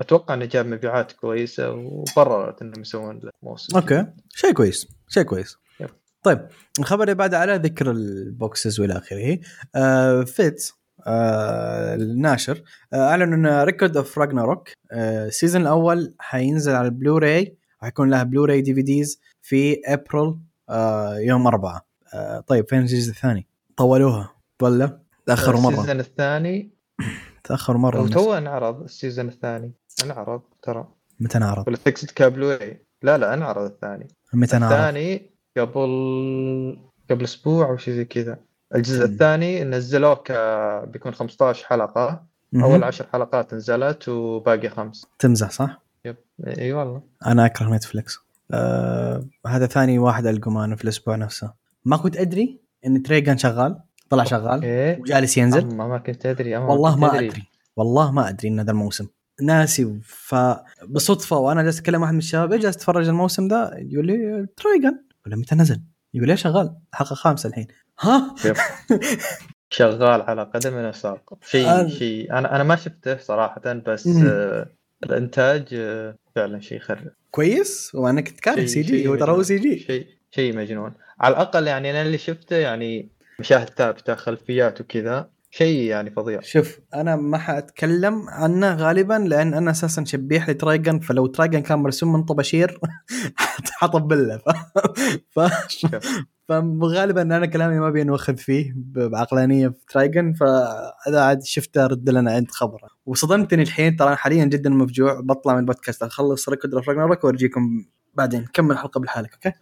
أتوقع 0.00 0.34
إنه 0.34 0.44
جاب 0.44 0.66
مبيعات 0.66 1.12
كويسة 1.12 1.70
وقررت 1.70 2.62
إنهم 2.62 2.80
يسوون 2.80 3.18
له 3.18 3.30
موسم 3.42 3.76
أوكي. 3.76 4.06
شيء 4.34 4.52
كويس. 4.52 4.88
شيء 5.08 5.22
كويس. 5.22 5.56
yep. 5.80 5.88
طيب 6.22 6.46
الخبر 6.78 7.02
اللي 7.02 7.14
بعده 7.14 7.38
على 7.38 7.54
ذكر 7.54 7.90
ال 7.90 8.05
boxes 8.05 8.80
وإلى 8.80 8.96
آخره. 8.98 9.38
آه 9.74 10.22
فيت 10.22 10.72
آه 11.06 11.94
الناشر 11.94 12.62
آه 12.92 13.08
اعلن 13.08 13.46
إن 13.46 13.62
Record 13.64 13.96
of 13.96 14.18
Ragnarok 14.18 14.68
ال 14.92 15.02
season 15.02 15.62
الأول 15.62 16.14
حينزل 16.18 16.72
على 16.72 16.86
البلوراي 16.88 17.56
حيكون 17.78 18.10
لها 18.10 18.22
Blu-ray 18.22 18.60
DVDs 18.60 19.20
في 19.42 19.80
ابريل 19.86 20.36
آه 20.68 21.18
يوم 21.18 21.46
أربعة. 21.46 21.86
آه 22.14 22.40
طيب 22.40 22.68
فين 22.68 22.78
الجزء 22.78 23.10
الثاني؟ 23.10 23.46
طولوها. 23.76 24.34
ولا؟ 24.62 25.00
تأخروا 25.26 25.60
مرة. 25.60 25.74
ال 25.74 25.78
season 25.78 26.00
الثاني. 26.00 26.70
تأخروا 27.44 27.80
مرة. 27.80 28.06
تو 28.06 28.34
انعرض 28.34 28.82
ال 28.82 28.89
season 28.89 29.28
الثاني. 29.28 29.72
انعرض 30.04 30.40
ترى. 30.62 30.88
متى 31.20 31.38
نعرض؟ 31.38 31.68
ولا 31.68 31.76
تقصد 31.76 32.10
كابلوي 32.10 32.76
لا 33.02 33.18
لا 33.18 33.34
انعرض 33.34 33.64
الثاني. 33.64 34.08
متى 34.32 34.58
نعرض؟ 34.58 34.72
الثاني 34.72 35.30
قبل 35.56 36.78
قبل 37.10 37.24
أسبوع 37.24 37.68
أو 37.68 37.76
شيء 37.76 37.94
زي 37.94 38.04
كذا. 38.04 38.38
الجزء 38.74 39.06
مم. 39.06 39.12
الثاني 39.12 39.64
نزلوه 39.64 40.14
ك 40.14 40.32
بيكون 40.92 41.14
15 41.14 41.66
حلقة. 41.66 42.22
مهم. 42.52 42.64
أول 42.64 42.84
10 42.84 43.06
حلقات 43.12 43.54
نزلت 43.54 44.08
وباقي 44.08 44.68
خمس. 44.68 45.06
تمزح 45.18 45.50
صح؟ 45.50 45.82
yep. 46.04 46.16
إي 46.46 46.72
والله. 46.72 47.02
أنا 47.26 47.46
أكره 47.46 47.74
نتفلكس 47.74 48.18
آه 48.52 49.24
هذا 49.46 49.66
ثاني 49.66 49.98
واحد 49.98 50.26
القمان 50.26 50.76
في 50.76 50.84
الأسبوع 50.84 51.16
نفسه. 51.16 51.52
ما 51.84 51.96
كنت 51.96 52.16
أدري 52.16 52.60
إن 52.86 53.02
تريجان 53.02 53.38
شغال 53.38 53.80
طلع 54.10 54.24
شغال 54.24 54.62
إيه 54.62 55.00
وجالس 55.00 55.38
ينزل. 55.38 55.76
ما 55.76 55.98
كنت 55.98 56.26
أدري 56.26 56.56
والله 56.56 56.96
ما 56.96 57.18
أدري. 57.18 57.42
والله 57.76 58.12
ما 58.12 58.28
أدري 58.28 58.48
إن 58.48 58.60
هذا 58.60 58.70
الموسم. 58.70 59.06
ناسي 59.42 60.00
فبصدفه 60.04 61.36
وأنا 61.36 61.62
جالس 61.62 61.78
أتكلم 61.78 62.02
واحد 62.02 62.12
من 62.12 62.18
الشباب 62.18 62.52
إيش 62.52 62.62
جالس 62.62 62.76
تتفرج 62.76 63.08
الموسم 63.08 63.48
ذا 63.48 63.70
يقول 63.78 64.06
لي 64.06 64.46
تريجان 64.56 65.04
ولا 65.26 65.36
متى 65.36 65.54
نزل؟ 65.54 65.80
يقول 66.14 66.28
ليش 66.28 66.42
شغال؟ 66.42 66.74
حلقة 66.92 67.14
خامسة 67.14 67.48
الحين. 67.48 67.66
ها. 68.00 68.34
شغال 69.70 70.22
على 70.22 70.42
قدم 70.42 70.74
وساق 70.74 71.34
شيء 71.46 71.88
شيء 71.88 72.32
أنا 72.38 72.56
أنا 72.56 72.64
ما 72.64 72.76
شفته 72.76 73.16
صراحة 73.16 73.72
بس. 73.86 74.06
آه، 74.06 74.66
الإنتاج 75.04 75.68
آه، 75.72 76.16
فعلا 76.36 76.60
شيء 76.60 76.76
يخرب 76.78 77.08
كويس؟ 77.30 77.92
كاره 78.42 78.56
شيء- 78.56 78.66
سي 78.66 78.82
جي 78.82 79.08
هو 79.08 79.16
ترى 79.16 79.32
هو. 79.32 79.42
سي 79.42 79.58
G 79.58 79.78
شيء 79.78 80.06
شيء 80.30 80.56
مجنون. 80.56 80.92
على 81.20 81.32
الأقل 81.34 81.66
يعني 81.66 81.90
أنا 81.90 82.02
اللي 82.02 82.18
شفته 82.18 82.56
يعني 82.56 83.08
مشاهد 83.40 83.68
ثابته 83.70 84.14
خلفيات 84.14 84.80
وكذا. 84.80 85.30
شيء 85.50 85.82
يعني 85.82 86.10
فظيع. 86.10 86.40
شوف 86.40 86.80
أنا 86.94 87.16
ما 87.16 87.38
حأتكلم 87.38 88.28
عنه 88.28 88.74
غالبا 88.74 89.14
لأن 89.14 89.54
أنا 89.54 89.70
أساسا 89.70 90.04
شبيح 90.04 90.50
لترايجن 90.50 90.98
فلو 90.98 91.26
ترايجن 91.26 91.60
كان 91.60 91.78
مرسوم 91.78 92.12
من 92.12 92.22
طباشير 92.22 92.80
حطبل 93.80 94.28
له 94.28 94.38
ف... 94.38 95.40
ف... 95.40 95.40
فغالبا 96.48 97.22
أنا 97.22 97.46
كلامي 97.46 97.78
ما 97.78 97.90
بينوخذ 97.90 98.36
فيه 98.36 98.72
بعقلانية 98.76 99.68
في 99.68 99.86
ترايجن 99.88 100.32
فإذا 100.32 101.20
عاد 101.20 101.42
شفته 101.42 101.86
رد 101.86 102.10
لنا 102.10 102.32
عند 102.32 102.50
خبره. 102.50 102.88
وصدمتني 103.06 103.62
الحين 103.62 103.96
ترى 103.96 104.16
حاليا 104.16 104.44
جدا 104.44 104.70
مفجوع 104.70 105.20
بطلع 105.20 105.54
من 105.54 105.60
البودكاست 105.60 106.02
أخلص 106.02 106.48
Record 106.48 106.74
of 106.74 106.88
Ragnarok 106.88 107.24
وأرجيكم 107.24 107.84
بعدين. 108.14 108.44
كمل 108.52 108.72
الحلقة 108.72 109.00
بحالك 109.00 109.32
أوكي؟ 109.34 109.52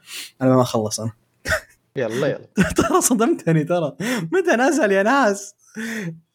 أنا 0.42 0.56
ما 0.56 0.62
أخلص 0.62 1.00
أنا. 1.00 1.12
يلا 1.96 2.26
يلا. 2.26 2.48
ترى 2.76 3.00
صدمتني 3.00 3.64
ترى. 3.64 3.96
متى 4.32 4.56
نزل 4.56 4.92
يا 4.92 5.02
ناس؟ 5.02 5.54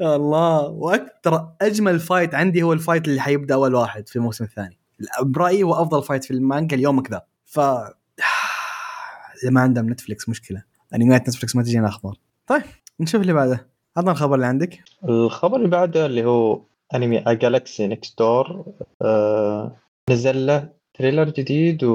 الله. 0.01 0.67
وأكثر 0.67 1.53
أجمل 1.61 1.99
fight 1.99 2.35
عندي 2.35 2.63
هو 2.63 2.73
ال 2.73 2.79
fight 2.79 3.07
اللي 3.07 3.21
حيبدأ 3.21 3.55
أول 3.55 3.75
واحد 3.75 4.09
في 4.09 4.15
الموسم 4.15 4.43
الثاني. 4.43 4.77
برأيي 5.21 5.63
هو 5.63 5.73
أفضل 5.73 6.03
fight 6.03 6.23
في 6.23 6.31
المانجا 6.31 6.77
اليوم 6.77 7.01
كذا. 7.01 7.21
ف 7.45 7.59
إذا 9.43 9.51
ما 9.51 9.61
عندهم 9.61 9.89
نتفلكس 9.89 10.29
مشكلة. 10.29 10.63
انميات 10.95 11.21
نتفلكس 11.21 11.55
ما 11.55 11.63
تجينا 11.63 11.87
أخبار. 11.87 12.15
طيب 12.47 12.63
نشوف 12.99 13.21
اللي 13.21 13.33
بعده. 13.33 13.67
عطنا 13.97 14.11
الخبر 14.11 14.35
اللي 14.35 14.45
عندك. 14.45 14.83
الخبر 15.09 15.57
اللي 15.57 15.67
بعده 15.67 16.05
اللي 16.05 16.25
هو 16.25 16.61
أنمي 16.95 17.23
Galaxy 17.27 17.87
Next 17.87 18.19
Door 18.19 18.65
آه 19.01 19.75
نزل 20.09 20.45
له 20.47 20.69
trailer 20.93 21.29
جديد 21.29 21.83
و... 21.83 21.93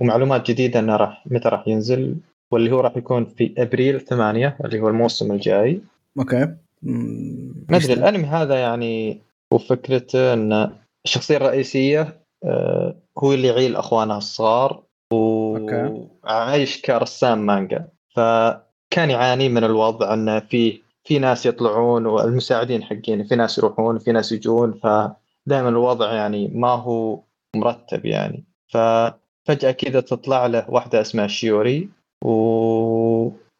ومعلومات 0.00 0.50
جديدة 0.50 0.80
إنه 0.80 0.96
راح 0.96 1.24
متى 1.26 1.48
راح 1.48 1.68
ينزل. 1.68 2.16
واللي 2.50 2.72
هو 2.72 2.80
راح 2.80 2.96
يكون 2.96 3.24
في 3.24 3.54
أبريل 3.58 4.00
8 4.00 4.56
اللي 4.64 4.80
هو 4.80 4.88
الموسم 4.88 5.32
الجاي. 5.32 5.80
okay. 6.18 6.54
ما 6.82 7.76
أدري 7.76 7.92
الأنمي 7.92 8.24
هذا 8.24 8.60
يعني 8.60 9.22
وفكرته 9.52 10.32
إن 10.32 10.72
الشخصية 11.04 11.36
الرئيسية 11.36 12.20
آه، 12.44 12.96
هو 13.18 13.32
اللي 13.32 13.48
يعيل 13.48 13.76
أخوانه 13.76 14.16
الصغار. 14.16 14.82
وعايش 15.12 16.82
كرسام 16.82 17.38
مانجا. 17.38 17.88
فكان 18.16 19.10
يعاني 19.10 19.48
من 19.48 19.64
الوضع 19.64 20.14
إنه 20.14 20.40
في 20.40 20.80
في 21.04 21.18
ناس 21.18 21.46
يطلعون 21.46 22.06
والمساعدين 22.06 22.82
حقين 22.82 23.24
في 23.24 23.36
ناس 23.36 23.58
يروحون 23.58 23.96
وفي 23.96 24.12
ناس 24.12 24.32
يجون 24.32 24.72
فدائما 24.72 25.68
الوضع 25.68 26.12
يعني 26.12 26.48
ما 26.54 26.68
هو 26.68 27.22
مرتب 27.56 28.06
يعني. 28.06 28.44
ففجأة 28.68 29.70
كذا 29.70 30.00
تطلع 30.00 30.46
له 30.46 30.70
واحدة 30.70 31.00
اسمها 31.00 31.26
شيوري 31.26 31.88
و... 32.24 32.30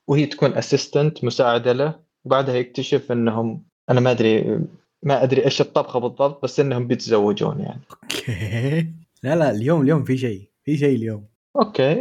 وهي 0.08 0.26
تكون 0.26 0.52
assistant 0.52 1.24
مساعدة 1.24 1.72
له 1.72 1.94
وبعدها 2.28 2.54
يكتشف 2.54 3.12
انهم 3.12 3.62
أنا 3.90 4.00
ما 4.00 4.10
أدري 4.10 4.60
ما 5.02 5.22
أدري 5.22 5.44
إيش 5.44 5.60
الطبخة 5.60 6.00
بالضبط 6.00 6.42
بس 6.42 6.60
إنهم 6.60 6.86
بيتزوجون 6.86 7.60
يعني. 7.60 7.80
okay. 7.92 8.92
لا 9.22 9.36
لا 9.36 9.50
اليوم 9.50 9.82
اليوم 9.82 10.04
في 10.04 10.16
شيء 10.16 10.50
في 10.64 10.76
شيء 10.76 10.96
اليوم. 10.96 11.24
أوكي. 11.56 11.96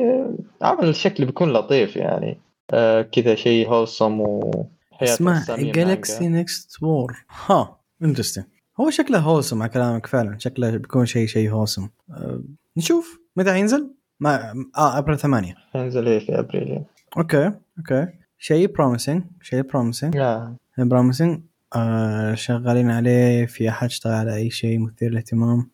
عمل 0.62 0.90
الشكل 0.90 1.26
بيكون 1.26 1.54
لطيف 1.54 1.96
يعني. 1.96 2.38
آه 2.72 3.02
كذا 3.02 3.36
شيء 3.36 3.70
wholesome 3.70 4.20
وحياه 4.20 5.18
رسامين 5.22 5.72
جالكسي. 5.72 6.28
next 6.28 6.84
one 6.84 7.26
ها 7.48 7.80
interesting 8.04 8.46
هو 8.80 8.90
شكله 8.90 9.20
wholesome 9.20 9.62
على 9.62 9.72
كلامك 9.72 10.06
فعلا. 10.06 10.38
شكله 10.40 10.78
بيكون 10.78 11.06
شيء 11.06 11.28
شيء 11.28 11.52
wholesome 11.52 11.90
أه 12.12 12.42
نشوف. 12.78 13.20
متى 13.36 13.52
حينزل؟ 13.52 13.94
ما 14.20 14.54
آه 14.78 14.98
أبريل 14.98 15.20
8 15.20 15.56
ينزل 15.76 16.22
في 16.22 16.40
أبريل 16.40 16.68
يعني. 16.68 16.86
okay 17.18 17.52
okay. 17.78 18.08
شيء 18.38 18.67
promising 18.74 19.24
شيء 19.41 19.62
promising 19.62 20.18
لا. 20.17 20.56
promising 20.78 21.42
آه 21.76 22.34
شغالين 22.36 22.91
عليه 22.91 23.45
في 23.45 23.69
أحد 23.69 23.88
اشتغل 23.88 24.13
على 24.13 24.36
أي 24.36 24.50
شيء 24.50 24.80
مثير 24.80 25.12
للاهتمام؟ 25.12 25.69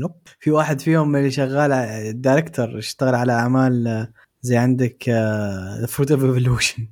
nope 0.00 0.12
في 0.40 0.50
واحد 0.50 0.80
فيهم 0.80 1.16
اللي 1.16 1.30
شغال 1.30 1.72
ال 1.72 1.84
director 1.84 2.78
اشتغل 2.78 3.14
على 3.14 3.32
أعمال 3.32 3.88
آه، 3.88 4.08
زي 4.42 4.56
عندك 4.56 5.08
The 5.80 5.86
Fruit 5.86 6.10
of 6.10 6.24
Evolution 6.24 6.88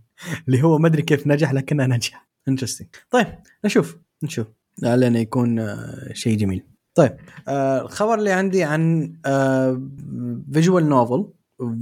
اللي 0.48 0.62
هو 0.62 0.78
ما 0.78 0.88
أدري 0.88 1.02
كيف 1.02 1.26
نجح 1.26 1.52
لكنه 1.52 1.86
نجح. 1.86 2.26
interesting 2.48 2.88
طيب 3.10 3.26
نشوف 3.64 3.96
نشوف. 4.22 4.46
لعلنا 4.82 5.18
يكون 5.18 5.58
آه، 5.58 6.12
شيء 6.12 6.36
جميل. 6.38 6.64
طيب 6.94 7.16
آه 7.48 7.80
الخبر 7.82 8.14
اللي 8.14 8.32
عندي 8.32 8.64
عن 8.64 9.12
آه 9.26 9.82
visual 10.52 10.88
novel 10.88 11.26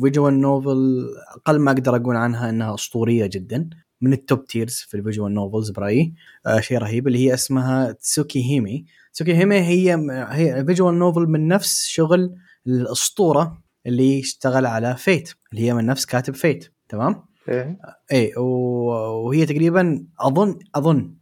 visual 0.02 0.40
novel 0.40 1.06
أقل 1.36 1.58
ما 1.58 1.70
أقدر 1.70 1.96
أقول 1.96 2.16
عنها 2.16 2.50
إنها 2.50 2.74
أسطورية 2.74 3.26
جدا. 3.26 3.70
من 4.00 4.12
ال 4.12 4.20
top 4.20 4.44
tiers 4.46 4.74
في 4.74 4.96
ال 4.96 5.02
visual 5.02 5.34
novels 5.34 5.70
برأيي. 5.70 6.14
آه 6.46 6.60
شيء 6.60 6.78
رهيب 6.78 7.06
اللي 7.06 7.18
هي 7.18 7.34
اسمها 7.34 7.92
تسوكي 7.92 8.50
هيمي 8.50 8.84
تسوكي 9.14 9.34
هيمي 9.34 9.56
هي 9.60 9.94
هي 10.30 10.64
visual 10.64 10.98
novel 10.98 11.20
من 11.26 11.48
نفس 11.48 11.84
شغل 11.86 12.34
الأسطورة 12.66 13.58
اللي 13.86 14.20
اشتغل 14.20 14.66
على 14.66 14.96
Fate 14.96 15.32
اللي 15.52 15.62
هي 15.66 15.74
من 15.74 15.86
نفس 15.86 16.06
كاتب 16.06 16.34
Fate 16.34 16.72
تمام؟ 16.88 17.24
إيه. 17.48 17.78
اي 18.12 18.32
و- 18.36 19.26
وهي 19.26 19.46
تقريبا 19.46 20.06
اظن 20.20 20.58
أظن 20.74 21.14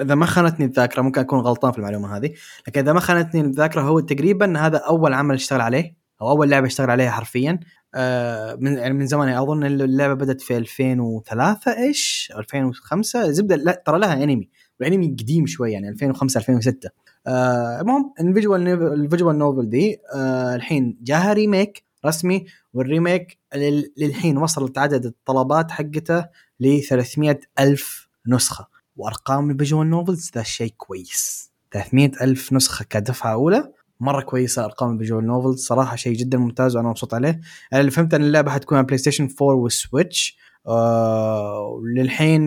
إذا 0.00 0.14
ما 0.14 0.26
خانتني 0.26 0.66
الذاكرة 0.66 1.02
ممكن 1.02 1.20
أكون 1.20 1.38
غلطان 1.40 1.72
في 1.72 1.78
المعلومة 1.78 2.16
هذه 2.16 2.30
لكن 2.68 2.80
إذا 2.80 2.92
ما 2.92 3.00
خانتني 3.00 3.40
الذاكرة 3.40 3.80
هو 3.82 4.00
تقريبا 4.00 4.58
هذا 4.58 4.78
أول 4.78 5.12
عمل 5.14 5.34
اشتغل 5.34 5.60
عليه. 5.60 5.99
أو 6.22 6.30
أول 6.30 6.50
لعبة 6.50 6.66
اشتغل 6.66 6.90
عليها 6.90 7.10
حرفيا 7.10 7.60
آه 7.94 8.54
من 8.54 8.72
يعني 8.78 8.94
من 8.94 9.06
زمان 9.06 9.28
يعني 9.28 9.42
أظن 9.42 9.64
اللعبة 9.64 10.14
بدأت 10.14 10.40
في 10.40 10.56
2003 10.56 11.78
إيش؟ 11.78 12.32
2005 12.36 13.30
زبدة 13.30 13.56
لا 13.56 13.82
ترى 13.86 13.98
لها 13.98 14.22
أنمي 14.24 14.48
والانمي 14.80 15.06
قديم 15.06 15.46
شوي 15.46 15.72
يعني 15.72 15.88
2005 15.88 16.38
2006 16.38 16.90
آه 17.26 17.80
المهم 17.80 18.12
ال 18.20 18.27
visual 18.27 18.68
ال 18.92 18.99
visual 18.99 19.38
novel 19.38 19.68
دي 19.70 19.98
آه 20.14 20.54
الحين 20.54 20.98
جاها 21.02 21.32
remake 21.32 21.84
رسمي 22.06 22.46
وال 22.72 22.88
remake 22.88 23.38
لل- 23.54 23.92
للحين 23.96 24.38
وصلت 24.38 24.78
عدد 24.78 25.06
الطلبات 25.06 25.70
حقته 25.70 26.26
ل 26.60 26.80
300 26.82 27.40
ألف 27.60 28.08
نسخة. 28.26 28.66
وأرقام 28.96 29.50
ال 29.50 29.56
visual 29.56 29.90
novels 29.90 30.30
ذا 30.34 30.42
شيء 30.42 30.74
كويس. 30.76 31.50
300 31.72 32.10
ألف 32.22 32.52
نسخة 32.52 32.84
كدفعة 32.90 33.32
أولى. 33.32 33.72
مرة 34.00 34.22
كويسة 34.22 34.64
أرقام 34.64 34.92
ال 34.94 34.99
visual 34.99 35.26
novels 35.26 35.64
صراحة 35.66 35.96
شيء 35.96 36.16
جدا 36.16 36.38
ممتاز 36.38 36.76
وأنا 36.76 36.88
مبسوط 36.88 37.14
عليه. 37.14 37.40
أنا 37.72 37.80
اللي 37.80 37.90
فهمت 37.90 38.14
أن 38.14 38.22
اللعبة 38.22 38.50
حتكون 38.50 38.78
على 38.78 38.86
بلاي 38.86 38.98
ستيشن 38.98 39.28
4 39.42 39.54
وال 39.56 39.76
Switch 39.76 40.38
آه 40.66 41.66
وللحين 41.66 42.42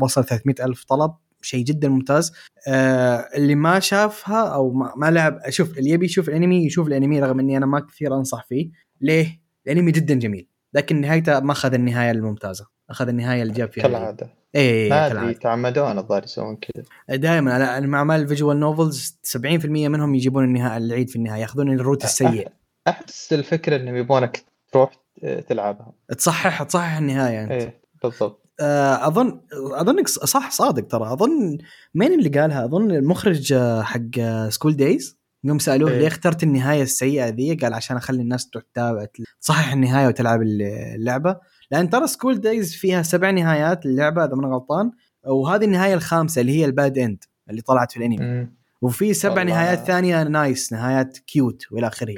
وصل 0.00 0.24
300 0.24 0.54
ألف 0.64 0.84
طلب. 0.84 1.14
شيء 1.42 1.64
جدا 1.64 1.88
ممتاز. 1.88 2.32
آه 2.68 3.28
اللي 3.36 3.54
ما 3.54 3.80
شافها 3.80 4.48
أو 4.48 4.72
ما, 4.72 4.92
ما 4.96 5.10
لعب 5.10 5.40
شوف 5.48 5.78
اللي 5.78 5.90
يبي 5.90 6.06
يشوف 6.06 6.28
الأنمي 6.28 6.66
يشوف 6.66 6.86
الأنمي 6.86 7.20
رغم 7.20 7.40
إني 7.40 7.56
أنا 7.56 7.66
ما 7.66 7.80
كثير 7.80 8.14
أنصح 8.16 8.46
فيه. 8.48 8.70
ليه؟ 9.00 9.40
الأنمي 9.66 9.92
جدا 9.92 10.14
جميل 10.14 10.48
لكن 10.74 11.00
نهايته 11.00 11.40
ما 11.40 11.52
أخذ 11.52 11.74
النهاية 11.74 12.10
الممتازة. 12.10 12.66
أخذ 12.90 13.08
النهاية 13.08 13.42
اللي 13.42 13.52
جاب 13.52 13.72
فيها. 13.72 13.82
كالعادة. 13.82 14.41
اي 14.56 14.88
ما 14.88 15.06
أدري 15.06 15.16
كالعاده 15.16 15.38
تعمدون 15.38 15.98
الظاهر 15.98 16.24
يسوون 16.24 16.56
كذا. 16.56 16.84
دائما 17.16 17.56
أنا 17.56 17.86
مع 17.86 17.98
اعمال 17.98 18.20
ال 18.20 18.26
visual 18.26 18.60
novels 18.60 19.18
70% 19.22 19.66
منهم 19.66 20.14
يجيبون 20.14 20.44
النهاية 20.44 20.76
العيد 20.76 21.08
في 21.08 21.16
النهاية 21.16 21.40
ياخذون 21.40 21.72
ال 21.72 21.77
route 21.77 22.04
السيء. 22.04 22.48
أحس 22.88 23.32
الفكرة 23.32 23.76
إنهم 23.76 23.96
يبونك 23.96 24.44
تروح 24.72 24.90
آه، 25.24 25.40
تلعبها. 25.40 25.92
تصحح 26.18 26.62
تصحح 26.62 26.96
النهاية 26.96 27.42
أنت. 27.42 27.50
إيه 27.50 27.80
بالضبط. 28.02 28.42
آه، 28.60 29.06
أظن 29.06 29.40
أظنك 29.52 30.08
صح 30.08 30.50
صادق 30.50 30.86
ترى. 30.86 31.12
أظن 31.12 31.58
مين 31.94 32.18
اللي 32.18 32.40
قالها؟ 32.40 32.64
أظن 32.64 32.90
المخرج 32.90 33.52
آه، 33.52 33.82
حق 33.82 34.20
School 34.48 34.76
Days 34.76 35.22
يوم 35.44 35.58
سألوه 35.58 35.90
إيه. 35.90 35.98
ليه 35.98 36.06
اخترت 36.06 36.42
النهاية 36.42 36.82
السيئة 36.82 37.28
ذي 37.28 37.54
قال 37.54 37.74
عشان 37.74 37.96
أخلي 37.96 38.22
الناس 38.22 38.50
تروح 38.50 38.64
تتابع 38.72 39.06
تصحح 39.40 39.72
النهاية 39.72 40.06
وتلعب 40.06 40.42
اللعبة. 40.42 41.36
لأن 41.72 41.90
ترى 41.90 42.06
School 42.06 42.40
Days 42.40 42.74
فيها 42.74 43.02
سبع 43.02 43.30
نهايات 43.30 43.86
اللعبه 43.86 44.24
إذا 44.24 44.34
ما 44.34 44.46
أنا 44.46 44.54
غلطان. 44.54 44.90
وهذه 45.26 45.64
النهاية 45.64 45.94
الخامسة 45.94 46.40
اللي 46.40 46.60
هي 46.60 46.64
ال 46.64 46.72
bad 46.72 46.98
end 46.98 47.24
اللي 47.50 47.62
طلعت 47.62 47.92
في 47.92 47.96
الأنمي. 47.96 48.48
وفي 48.82 49.14
سبع. 49.14 49.42
نهايات 49.42 49.78
ثانية 49.78 50.22
nice 50.22 50.72
نهايات 50.72 51.18
cute 51.18 51.72
وإلى 51.72 51.86
آخره. 51.86 52.14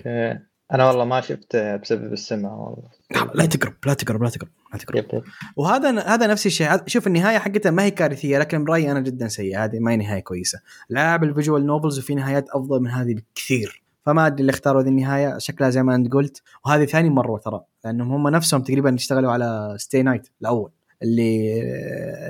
أنا 0.73 0.89
والله 0.89 1.05
ما 1.05 1.21
شفت 1.21 1.57
بسبب 1.57 2.13
السمعة 2.13 2.53
والله. 2.53 2.89
لا 3.35 3.47
تقرب 3.47 3.75
لا 3.87 3.95
تقرب 3.95 4.23
لا 4.23 4.29
تقرب 4.29 4.49
لا 4.73 4.79
تقرب. 4.79 5.23
وهذا 5.57 6.01
هذا 6.01 6.27
نفس 6.27 6.47
الشيء. 6.47 6.87
شوف 6.87 7.07
النهاية 7.07 7.39
حقتها 7.39 7.71
ما 7.71 7.83
هي 7.83 7.91
كارثية 7.91 8.39
لكن 8.39 8.65
برأيي 8.65 8.91
أنا 8.91 9.01
جدا 9.01 9.29
سيئة. 9.29 9.65
هذه 9.65 9.79
ما 9.79 9.93
هي 9.93 9.97
نهاية 9.97 10.21
كويسة. 10.21 10.61
لاعب 10.89 11.25
ال 11.25 11.31
visual 11.31 11.67
novels 11.67 11.99
وفي 11.99 12.15
نهايات 12.15 12.49
أفضل 12.49 12.81
من 12.81 12.91
هذه 12.91 13.15
بكثير. 13.15 13.84
فما 14.07 14.27
أدري 14.27 14.41
اللي 14.41 14.51
اختاروا 14.51 14.83
ذي 14.83 14.89
النهاية 14.91 15.39
شكلها 15.39 15.71
زي 15.71 15.83
ما 15.83 15.95
أنت 15.95 16.13
قلت. 16.13 16.43
وهذه 16.67 16.85
ثاني 16.85 17.11
مرة 17.11 17.39
ترى 17.39 17.61
لأنهم 17.85 18.13
هم 18.13 18.29
نفسهم 18.29 18.63
تقريبا 18.63 18.95
اشتغلوا 18.95 19.33
على 19.33 19.75
stay 19.79 20.03
night 20.03 20.29
الأول 20.41 20.71
اللي 21.03 21.61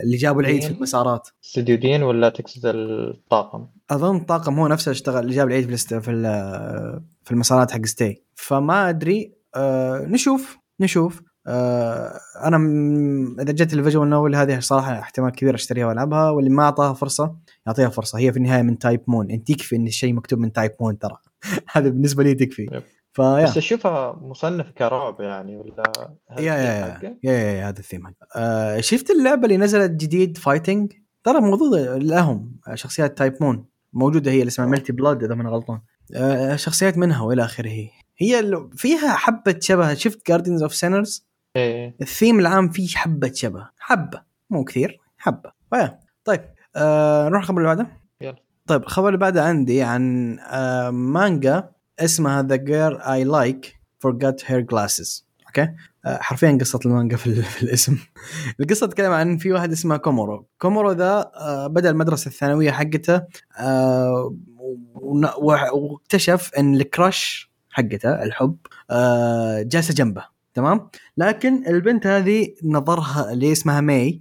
اللي 0.03 0.17
جابوا 0.17 0.41
العيد 0.41 0.63
في 0.63 0.71
المسارات. 0.71 1.29
استوديو 1.45 1.77
دين 1.77 2.03
ولا 2.03 2.29
تقصد 2.29 2.61
الطاقم؟ 2.67 3.67
أظن 3.91 4.17
الطاقم 4.17 4.59
هو 4.59 4.69
نفسه 4.69 4.91
اشتغل 4.91 5.23
اللي 5.25 5.35
جاب 5.35 5.49
العيد 5.49 5.77
في 5.77 6.01
في 6.01 6.11
ال- 6.11 7.03
في 7.25 7.31
المسارات 7.33 7.71
حق 7.71 7.85
stay 7.87 8.23
فما 8.35 8.89
أدري 8.89 9.33
آه 9.57 9.99
نشوف 9.99 10.59
نشوف. 10.81 11.23
آه 11.47 12.13
أنا 12.45 12.59
م- 12.59 13.41
إذا 13.41 13.53
جت 13.53 13.73
ال 13.75 13.80
visual 13.80 14.11
novel 14.11 14.37
هذه 14.37 14.61
صراحة 14.61 14.99
احتمال 14.99 15.31
كبير 15.33 15.55
أشتريها 15.55 15.87
وألعبها 15.87 16.31
واللي 16.31 16.51
ما 16.51 16.63
أعطاها 16.63 16.93
فرصة 16.95 17.37
يعطيها 17.67 17.89
فرصة. 17.89 18.19
هي 18.19 18.33
في 18.33 18.39
النهاية 18.39 18.63
من 18.63 18.79
Type-Moon 18.79 19.31
أنت 19.31 19.51
يكفي 19.51 19.77
إن 19.77 19.87
الشيء 19.87 20.13
مكتوب 20.13 20.39
من 20.39 20.53
Type-Moon 20.53 20.99
ترى. 20.99 21.17
هذا 21.73 21.89
بالنسبة 21.89 22.23
لي 22.23 22.35
تكفي. 22.35 22.83
ف 23.13 23.19
yeah 23.19 23.45
بس 23.45 23.57
أشوفها 23.57 24.19
مصنف 24.23 24.71
كرعب 24.71 25.21
يعني 25.21 25.57
ولا 25.57 25.83
yeah 26.39 26.55
yeah 26.55 26.95
حقه؟ 26.95 27.17
yeah, 27.23 27.33
yeah, 27.33 27.53
yeah 27.53 27.69
هذا 27.69 27.79
الثيم. 27.79 28.03
آه 28.37 28.81
شفت 28.81 29.11
اللعبة 29.11 29.45
اللي 29.45 29.57
نزلت 29.57 29.91
جديد 29.91 30.39
fighting 30.39 30.93
ترى 31.25 31.41
موجوده 31.41 31.99
لهم 31.99 32.57
شخصيات 32.75 33.19
Type-Moon 33.19 33.65
موجودة 33.93 34.31
هي 34.31 34.41
اللي 34.41 34.49
اسمها 34.49 34.69
Melty 34.69 34.93
Blood 34.93 35.23
إذا 35.23 35.35
ما 35.35 35.51
غلطان. 35.51 35.81
آه 36.17 36.57
شخصيات 36.57 36.99
منها 36.99 37.23
وإلى 37.23 37.45
آخره. 37.45 37.89
هي 38.19 38.57
فيها 38.77 39.15
حبة 39.15 39.57
شبه 39.61 39.95
شفت 39.95 40.29
Gardens 40.29 40.63
of 40.63 40.75
Sinners 40.75 41.27
ال 42.03 42.09
theme 42.09 42.39
العام 42.39 42.69
فيه 42.69 42.89
حبة 42.89 43.33
شبه. 43.35 43.69
حبة. 43.79 44.23
مو 44.51 44.65
كثير 44.65 45.01
حبة. 45.19 45.53
ف 45.71 45.76
yeah. 45.76 46.01
طيب 46.25 46.41
آه 46.77 47.29
نروح 47.29 47.43
الخبر 47.43 47.59
اللي 47.59 47.75
بعده. 47.75 48.04
طيب 48.67 48.83
الخبر 48.83 49.09
اللي 49.09 49.19
بعده 49.19 49.45
عندي 49.45 49.83
عن 49.83 50.37
آه 50.41 50.91
مانجا 50.91 51.71
اسمها 51.99 52.43
The 52.43 52.57
Girl 52.57 52.97
I 53.13 53.25
Like 53.25 53.81
forgot 54.07 54.45
her 54.45 54.63
glasses. 54.73 55.23
okay؟ 55.47 55.69
آه 56.07 56.19
حرفيا 56.21 56.59
قصة 56.61 56.79
المانجا 56.87 57.17
في, 57.17 57.35
في 57.43 57.63
الاسم. 57.63 57.99
القصة 58.61 58.87
تتكلم 58.87 59.13
عن 59.13 59.37
في 59.39 59.53
واحد 59.53 59.73
اسمه 59.73 59.97
كومورو. 59.97 60.47
كومورو 60.59 60.93
ذا 60.93 61.31
آه 61.37 61.67
بدأ 61.67 61.91
المدرسة 61.91 62.29
الثانوية 62.29 62.71
حقته 62.71 63.23
واكتشف 65.39 66.51
إن 66.59 66.75
ال 66.75 66.87
crush 66.87 67.51
حقته 67.71 68.23
الحب 68.23 68.57
جالسة 69.63 69.95
جنبه. 69.95 70.25
تمام؟ 70.55 70.89
لكن 71.17 71.67
البنت 71.67 72.07
هذه 72.07 72.55
نظرها 72.65 73.33
اللي 73.33 73.53
اسمها 73.53 73.81
ماي؟ 73.81 74.21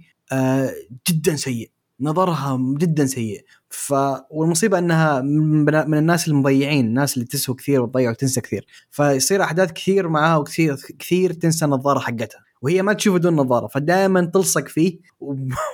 جدا 1.10 1.36
سيء. 1.36 1.70
نظرها 2.00 2.58
جدا 2.78 3.06
سيء. 3.06 3.44
ف 3.74 3.94
والمصيبة 4.30 4.78
إنها 4.78 5.20
من 5.20 5.98
الناس 5.98 6.28
المضيعين 6.28 6.86
الناس 6.86 7.14
اللي 7.14 7.26
تسهو 7.26 7.54
كثير 7.54 7.82
وتضيع 7.82 8.10
وتنسى 8.10 8.40
كثير. 8.40 8.66
فيصير 8.90 9.42
أحداث 9.42 9.72
كثير 9.72 10.08
معاها 10.08 10.36
وكثير 10.36 10.76
كثير 10.98 11.32
تنسى 11.32 11.64
النظارة 11.64 11.98
حقتها. 11.98 12.44
وهي 12.64 12.82
ما 12.82 12.92
تشوف 12.92 13.18
بدون 13.18 13.36
نظارة 13.36 13.66
فدائما 13.66 14.30
تلصق 14.34 14.68
فيه 14.68 14.98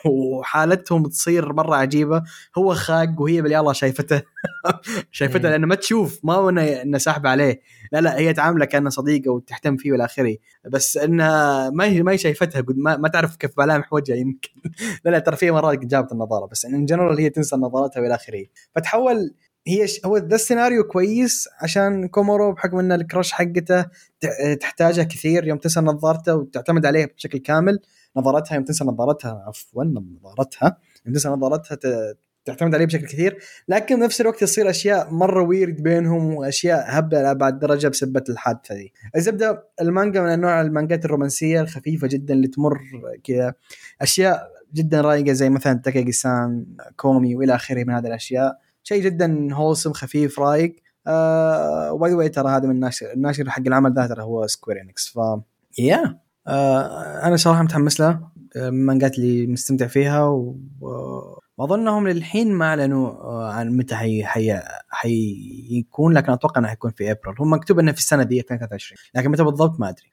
وحالتهم 0.07 1.07
تصير 1.07 1.53
مرة 1.53 1.76
عجيبة. 1.76 2.22
هو 2.59 2.74
خاق 2.74 3.20
وهي 3.20 3.43
باليلا 3.43 3.72
شايفته. 3.72 4.22
شايفتها 5.11 5.38
مم. 5.38 5.47
لأنه 5.47 5.66
ما 5.66 5.74
تشوف 5.74 6.20
ما 6.24 6.34
هو 6.34 6.49
انه 6.49 6.62
إنه 6.62 6.99
ساحب 6.99 7.26
عليه. 7.26 7.61
لا 7.93 8.01
لا 8.01 8.18
هي 8.18 8.32
تعامله 8.32 8.64
كأنه 8.64 8.91
صديقة 8.91 9.30
وتهتم 9.30 9.76
فيه 9.76 9.93
والى 9.93 10.05
آخره. 10.05 10.36
بس 10.70 10.97
انها 10.97 11.70
ما 11.70 11.84
هي 11.84 12.03
ما 12.03 12.12
هي 12.12 12.18
شايفتها 12.18 12.64
ما, 12.68 12.97
ما 12.97 13.09
تعرف 13.09 13.36
كيف 13.36 13.59
ملامح 13.59 13.93
وجهها 13.93 14.16
يمكن. 14.16 14.51
لا 15.05 15.11
لا 15.11 15.18
ترى 15.18 15.36
في 15.36 15.51
مرات 15.51 15.78
جابت 15.78 16.12
النظارة 16.12 16.47
بس 16.47 16.64
in 16.64 16.87
general 16.87 17.18
هي 17.18 17.30
تنسى 17.30 17.57
نظارتها 17.57 18.01
والى 18.01 18.14
آخره. 18.14 18.45
فتحول 18.74 19.34
هي 19.67 19.87
ش... 19.89 20.01
هو 20.07 20.17
ذا 20.17 20.35
السيناريو 20.35 20.85
كويس 20.85 21.49
عشان 21.61 22.09
كومورو 22.09 22.53
بحكم 22.53 22.79
إن 22.79 22.93
ال 22.93 22.99
crush 22.99 23.33
حقته 23.33 23.83
ت- 24.21 24.59
تحتاجها 24.61 25.05
كثير 25.05 25.47
يوم 25.49 25.59
تنسى 25.59 25.81
نظارته 25.81 26.35
وتعتمد 26.37 26.87
عليه 26.87 27.07
بشكل 27.17 27.39
كامل 27.39 27.79
نظارتها 28.17 28.55
يوم 28.55 28.65
تنسى 28.65 28.85
نظارتها 28.85 29.45
عفوا 29.49 29.85
نظارتها 29.85 30.77
يوم 31.07 31.15
تنسى 31.15 31.29
نظارتها 31.29 31.75
ت... 31.75 32.17
تعتمد 32.45 32.75
عليه 32.75 32.85
بشكل 32.87 33.07
كثير 33.07 33.39
لكن 33.69 34.01
بنفس 34.01 34.21
الوقت 34.21 34.41
تصير 34.41 34.71
أشياء 34.71 35.11
مرة 35.11 35.43
ويرد 35.43 35.83
بينهم 35.83 36.35
وأشياء 36.35 36.85
هبله 36.89 37.23
لابعد 37.23 37.59
درجة 37.59 37.89
بسبة 37.89 38.25
الحادثة 38.29 38.75
دي. 38.75 38.93
الزبده 39.17 39.69
المانجا 39.81 40.21
من 40.21 40.35
النوع 40.35 40.61
المانجات 40.61 41.05
الرومانسية 41.05 41.61
الخفيفة 41.61 42.09
جدا 42.09 42.35
اللي 42.35 42.49
تمر 42.49 42.81
كذا 43.25 43.55
أشياء 44.03 44.51
جدا 44.75 45.01
رايقة 45.01 45.33
زي 45.33 45.51
مثلا 45.51 45.81
تاكاجي 45.85 46.13
سان 46.13 46.67
كومي 46.97 47.37
وإلى 47.37 47.55
آخره 47.55 47.85
من 47.85 47.95
هذه 47.95 48.07
الأشياء 48.07 48.59
شيء 48.83 49.03
جدا 49.03 49.55
wholesome 49.55 49.93
خفيف 49.93 50.41
رايق 50.41 50.76
و 51.93 52.00
by 52.00 52.14
the 52.14 52.28
ترى 52.28 52.49
هذا 52.49 52.66
من 52.66 52.74
الناشر 52.74 53.12
الناشر 53.12 53.51
حق 53.51 53.62
العمل 53.66 53.95
ذا 53.95 54.07
ترى 54.07 54.22
هو 54.22 54.47
Square 54.47 54.81
Enix 54.81 55.09
ف 55.09 55.18
يا 55.78 56.18
آه 56.47 57.26
أنا 57.26 57.37
صراحة 57.37 57.62
متحمس 57.62 58.01
لها 58.01 58.33
آه، 58.57 58.70
من 58.70 58.81
المانجات 58.81 59.18
اللي 59.18 59.47
مستمتع 59.47 59.87
فيها 59.87 60.24
وأظنهم 61.59 62.09
للحين 62.09 62.53
ما 62.53 62.66
أعلنوا 62.66 63.09
آه، 63.11 63.53
عن 63.53 63.76
متى 63.76 63.97
حي... 63.97 64.24
حي... 64.24 64.61
حيكون 64.89 66.12
لكن 66.12 66.33
أتوقع 66.33 66.59
إنه 66.59 66.68
حيكون 66.68 66.91
في 66.91 67.11
ابريل 67.11 67.35
هم 67.41 67.53
مكتوب 67.53 67.78
إنه 67.78 67.93
في 67.93 67.99
السنة 67.99 68.22
دي 68.22 68.41
2023 68.41 68.99
لكن 69.14 69.31
متى 69.31 69.43
بالضبط 69.45 69.81
ما 69.81 69.89
أدري. 69.89 70.12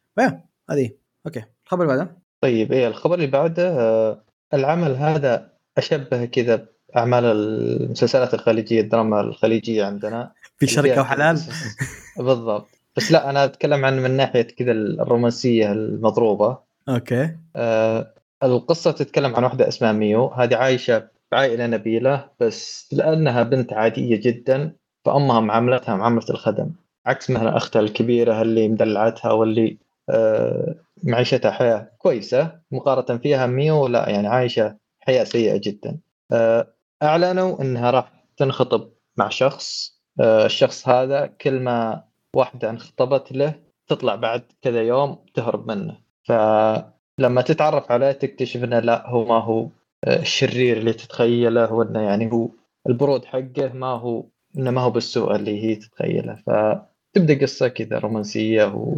هذه. 0.70 0.92
أوكي. 1.26 1.44
الخبر 1.66 1.84
اللي 1.84 1.98
بعده؟ 1.98 2.18
طيب 2.42 2.72
إيه 2.72 2.88
الخبر 2.88 3.16
اللي 3.16 3.28
بعده 3.28 4.24
العمل 4.54 4.96
هذا 4.96 5.52
أشبه 5.78 6.26
كذا 6.26 6.70
باعمال 6.96 7.26
المسلسلات 7.26 8.34
الخليجية 8.34 8.82
الدراما 8.82 9.22
الخليجية 9.22 9.86
عندنا. 9.86 10.32
في 10.58 10.68
شركة 10.68 11.02
وحلال؟ 11.02 11.40
بالضبط. 12.18 12.68
بس 12.98 13.12
لا 13.12 13.30
أنا 13.30 13.44
أتكلم 13.44 13.86
عن 13.86 14.04
من 14.04 14.12
ناحية 14.12 14.42
كذا 14.42 14.72
الرومانسية 14.72 15.72
المضروبة. 15.72 16.58
okay. 16.90 17.36
آه 17.56 18.14
القصة 18.44 18.92
تتكلم 18.92 19.36
عن 19.36 19.44
واحدة 19.44 19.68
اسمها 19.68 19.92
ميو. 19.92 20.28
هذه 20.28 20.56
عايشة 20.56 21.08
بعائلة 21.32 21.68
نبيلة 21.68 22.26
بس 22.40 22.90
لأنها 22.94 23.44
بنت 23.44 23.74
عادية 23.74 24.22
جدا 24.22 24.72
فأمها 25.06 25.40
معاملتها 25.40 25.96
معاملة 25.96 26.26
الخدم. 26.30 26.70
عكس 27.06 27.30
مثلا 27.30 27.58
أختها 27.58 27.80
الكبيرة 27.80 28.42
اللي 28.42 28.68
مدلعتها 28.68 29.32
واللي 29.32 29.78
آه 30.10 30.76
معيشتها 31.04 31.52
حياة 31.52 31.92
كويسة 31.98 32.52
مقارنة 32.72 33.20
فيها 33.20 33.48
ميو 33.48 33.88
لا 33.88 34.10
يعني 34.10 34.28
عايشة 34.28 34.76
حياة 35.00 35.24
سيئة 35.24 35.58
جدا. 35.58 35.98
آه 36.32 36.68
أعلنوا 37.04 37.62
إنها 37.62 37.92
راح 37.92 38.26
تنخطب 38.38 38.90
مع 39.18 39.30
شخص 39.30 39.98
آه 40.20 40.46
الشخص 40.46 40.90
هذا 40.90 41.28
كل 41.28 41.60
ما 41.60 42.04
واحدة 42.36 42.70
انخطبت 42.70 43.32
له 43.32 43.60
تطلع 43.88 44.16
بعد 44.16 44.44
كذا 44.62 44.82
يوم 44.82 45.26
تهرب 45.34 45.72
منه. 45.72 45.98
فلما 46.24 47.42
تتعرف 47.42 47.92
عليه 47.92 48.12
تكتشف 48.12 48.64
إنه 48.64 48.80
لا 48.80 49.10
هو 49.10 49.26
ما 49.26 49.40
هو 49.40 49.70
آه، 50.04 50.20
الشرير 50.20 50.78
اللي 50.78 50.94
تتخيله 50.94 51.74
وإنه 51.74 52.02
يعني 52.02 52.32
هو 52.32 52.50
البرود 52.90 53.26
حقه 53.26 53.74
ما 53.74 53.88
هو 53.88 54.26
إنه 54.58 54.72
ما 54.72 54.82
هو 54.82 54.90
بالسوء 54.90 55.36
اللي 55.36 55.64
هي 55.64 55.76
تتخيله. 55.76 56.36
فتبدأ 56.36 57.42
قصة 57.42 57.68
كذا 57.68 58.00
رومانسية 58.00 58.66
و 58.66 58.98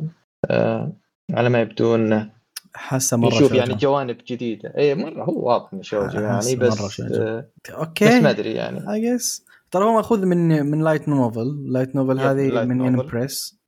آه، 0.50 0.92
ما 1.30 1.62
يبدو 1.62 1.96
إنه 1.96 2.39
حاسه 2.80 3.18
مره 3.18 3.36
يشوف. 3.36 3.52
يعني 3.52 3.74
جوانب 3.74 4.18
جديدة. 4.28 4.74
اي 4.78 4.96
مرة 4.96 5.24
هو 5.24 5.48
واضح 5.48 5.74
إنه 5.74 5.82
شوجو 5.82 6.20
يعني 6.20 6.56
بس 6.56 6.82
مرة 6.82 6.88
شوجو. 6.88 7.16
آه، 7.16 7.50
okay. 7.70 8.06
بس 8.06 8.12
ما 8.12 8.30
أدري 8.30 8.54
يعني. 8.54 8.94
I 8.94 9.16
guess 9.16 9.46
ترى 9.72 9.84
هو 9.84 9.94
مأخوذ 9.94 10.26
من 10.26 10.66
من 10.66 10.84
light 10.84 11.10
novel 11.10 11.72
light 11.72 11.96
novel 11.96 12.20
هذه 12.20 12.66
من. 12.66 12.82
Yen 12.82 12.96
Press 12.96 13.60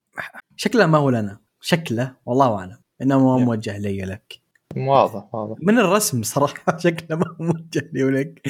شكله 0.55 0.86
ما 0.86 0.97
هو 0.97 1.09
لنا. 1.09 1.39
شكله 1.62 2.16
والله 2.26 2.55
أعلم. 2.55 2.78
إنه 3.01 3.38
ما. 3.38 3.45
موجه 3.45 3.78
لي 3.78 4.01
لك 4.01 4.41
واضح 4.78 5.36
واضح. 5.36 5.57
من 5.62 5.80
الرسم 5.80 6.24
صراحة 6.24 6.78
شكله 6.86 7.18
ما 7.18 7.26
هو 7.28 7.45
موجه 7.45 7.89
لي 7.93 8.03
ولك. 8.03 8.41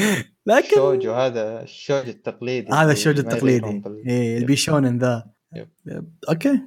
لكن 0.45 0.75
شوجو 0.75 1.13
هذا 1.13 1.61
الشوج 1.61 2.07
التقليدي. 2.07 2.71
هذا 2.71 2.81
اللي 2.81 2.93
الشوج 2.93 3.19
التقليدي. 3.19 3.67
yep. 3.67 3.87
البيشونن 4.37 4.97
ذا. 4.97 5.25
okay. 6.29 6.61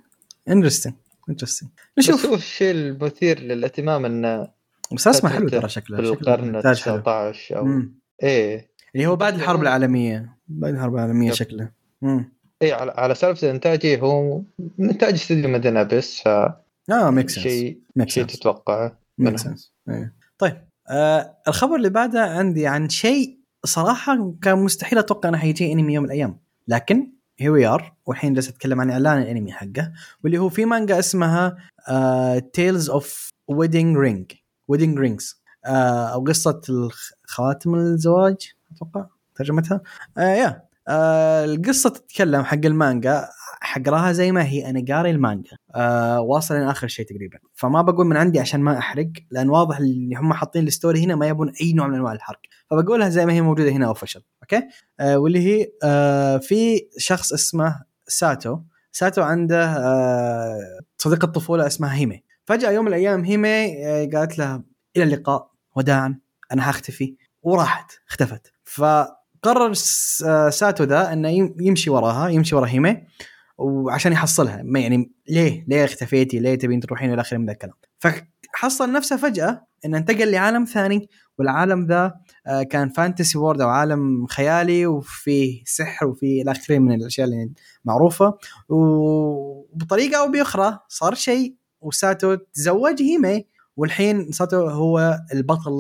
interesting 0.48 0.94
interesting 1.28 1.70
نشوف 1.98 2.26
هو 2.26 2.34
الشيء 2.34 2.74
المثير 2.74 3.40
للاهتمام 3.40 4.04
انه 4.04 4.48
بس 4.92 5.08
اسمه 5.08 5.30
حلو 5.30 5.48
ترى 5.48 5.68
شكله 5.68 5.96
في 5.96 6.20
القرن 6.20 6.56
إنتاج 6.56 6.82
حلو 6.82 6.98
19 7.00 7.56
أو 7.56 7.64
مم. 7.64 7.94
إيه 8.22 8.70
اللي 8.94 9.06
هو 9.06 9.16
بعد 9.16 9.34
الحرب 9.34 9.56
yep. 9.58 9.62
العالمية 9.62 10.36
بعد 10.48 10.74
الحرب 10.74 10.94
العالمية 10.94 11.28
yep. 11.28 11.34
شكله 11.34 11.70
مم. 12.02 12.32
إيه 12.62 12.74
على, 12.74 12.92
على 12.96 13.14
سالفة 13.14 13.46
الانتاج 13.46 13.86
إيه، 13.86 14.00
هو 14.00 14.42
من 14.78 14.90
إنتاج 14.90 15.12
استوديو 15.14 15.48
مدينة 15.48 15.82
بس 15.82 16.20
ف 16.20 16.28
آه 16.28 17.10
make 17.10 17.30
sense 17.30 17.42
شيء 17.44 17.78
make 17.96 18.10
شيء 18.10 18.24
تتوقعه 18.24 18.98
make. 19.18 19.38
sense 19.38 19.72
إيه. 19.88 20.14
طيب 20.38 20.56
آه 20.90 21.36
الخبر 21.48 21.76
اللي 21.76 21.90
بعده 21.90 22.20
عندي 22.20 22.66
عن 22.66 22.88
شيء 22.88 23.38
صراحة 23.64 24.34
كان 24.42 24.58
مستحيل 24.58 24.98
أتوقع 24.98 25.28
إنه 25.28 25.38
حيجي 25.38 25.72
انمي 25.72 25.94
يوم 25.94 26.04
من 26.04 26.10
الأيام 26.10 26.40
لكن 26.68 27.12
here 27.38 27.48
we 27.48 27.66
are 27.66 27.93
والحين 28.06 28.34
جالس 28.34 28.48
أتكلم 28.48 28.80
عن 28.80 28.90
إعلان 28.90 29.22
الأنمي 29.22 29.52
حقه 29.52 29.92
واللي 30.24 30.38
هو 30.38 30.48
في 30.48 30.64
مانجا 30.64 30.98
اسمها 30.98 31.56
Tales 32.52 32.90
of 32.90 33.28
Wedding 33.48 33.96
Ring 33.96 34.32
Wedding 34.68 34.98
Rings 34.98 35.42
أو 35.66 36.24
قصة 36.24 36.60
خواتم 37.26 37.74
الزواج 37.74 38.52
أتوقع 38.72 39.06
ترجمتها. 39.34 39.80
آه 40.18 40.34
يا 40.34 40.62
آه 40.88 41.44
القصة 41.44 41.90
تتكلم 41.90 42.42
حق 42.42 42.58
المانجا 42.64 43.28
حقراها 43.60 44.12
زي 44.12 44.32
ما 44.32 44.44
هي 44.44 44.70
أنا 44.70 44.84
قاري 44.94 45.10
المانجا. 45.10 45.56
آه 45.74 46.20
واصل 46.20 46.54
إلى 46.54 46.70
آخر 46.70 46.88
شيء 46.88 47.06
تقريبا. 47.06 47.38
فما 47.54 47.82
بقول 47.82 48.06
من 48.06 48.16
عندي 48.16 48.40
عشان 48.40 48.60
ما 48.60 48.78
أحرق 48.78 49.08
لأن 49.30 49.48
واضح 49.50 49.78
اللي 49.78 50.16
هم 50.16 50.32
حاطين 50.32 50.66
ال 50.66 50.72
story 50.72 51.04
هنا 51.04 51.14
ما 51.16 51.26
يبون 51.26 51.52
أي 51.60 51.72
نوع 51.72 51.86
من 51.86 51.94
أنواع 51.94 52.12
الحرق. 52.12 52.40
فبقولها 52.70 53.08
زي 53.08 53.26
ما 53.26 53.32
هي 53.32 53.40
موجودة 53.40 53.70
هنا 53.70 53.86
official 53.86 54.22
okay؟ 54.42 54.68
آه 55.00 55.18
واللي 55.18 55.38
هي 55.38 55.68
آه 55.84 56.36
في 56.36 56.88
شخص 56.98 57.32
اسمه 57.32 57.93
ساتو. 58.06 58.58
ساتو 58.92 59.22
عنده 59.22 59.64
آه 59.64 60.58
صديقه 60.98 61.26
طفوله 61.26 61.66
اسمها 61.66 61.94
هيمي. 61.94 62.22
فجأة 62.44 62.70
يوم 62.70 62.84
من 62.84 62.88
الأيام 62.88 63.24
هيمي 63.24 63.86
آه 63.86 64.08
قالت 64.14 64.38
له 64.38 64.62
إلى 64.96 65.04
اللقاء 65.04 65.50
وداعا 65.76 66.18
أنا 66.52 66.62
حأختفي 66.62 67.16
وراحت 67.42 67.90
اختفت. 68.10 68.52
فقرر 68.64 69.72
آه، 70.26 70.48
ساتو 70.50 70.84
ذا 70.84 71.12
يم- 71.12 71.54
يمشي 71.60 71.90
وراها 71.90 72.28
يمشي 72.28 72.56
ورا 72.56 72.66
هيمي 72.66 73.02
وعشان 73.58 74.12
يحصلها. 74.12 74.62
ما 74.64 74.80
يعني 74.80 75.12
ليه؟ 75.28 75.64
ليه 75.68 75.84
اختفيتي؟ 75.84 76.38
ليه 76.38 76.54
تبين 76.54 76.80
تروحين 76.80 77.12
إلى 77.12 77.20
آخره 77.20 77.38
من 77.38 77.46
ذا 77.46 77.52
الكلام؟ 77.52 77.74
فحصل 77.98 78.92
نفسه 78.92 79.16
فجأة 79.16 79.66
إنه 79.84 79.98
انتقل 79.98 80.30
لعالم 80.30 80.64
ثاني 80.64 81.08
والعالم 81.38 81.86
ذا 81.86 82.14
كان 82.70 82.88
fantasy 82.88 83.38
world 83.38 83.60
أو 83.60 83.68
عالم 83.68 84.26
خيالي 84.26 84.86
وفيه 84.86 85.62
سحر 85.66 86.06
وفيه 86.06 86.42
إلى 86.42 86.50
آخره 86.50 86.78
من 86.78 86.92
الأشياء 86.94 87.26
اللي 87.26 87.50
معروفة 87.84 88.38
وبطريقة 88.68 90.18
أو 90.20 90.30
بأخرى 90.30 90.78
صار 90.88 91.14
شيء 91.14 91.54
وساتو 91.80 92.34
تزوج 92.34 93.02
هيمي. 93.02 93.46
والحين 93.76 94.32
ساتو 94.32 94.56
هو 94.68 95.20
البطل 95.34 95.72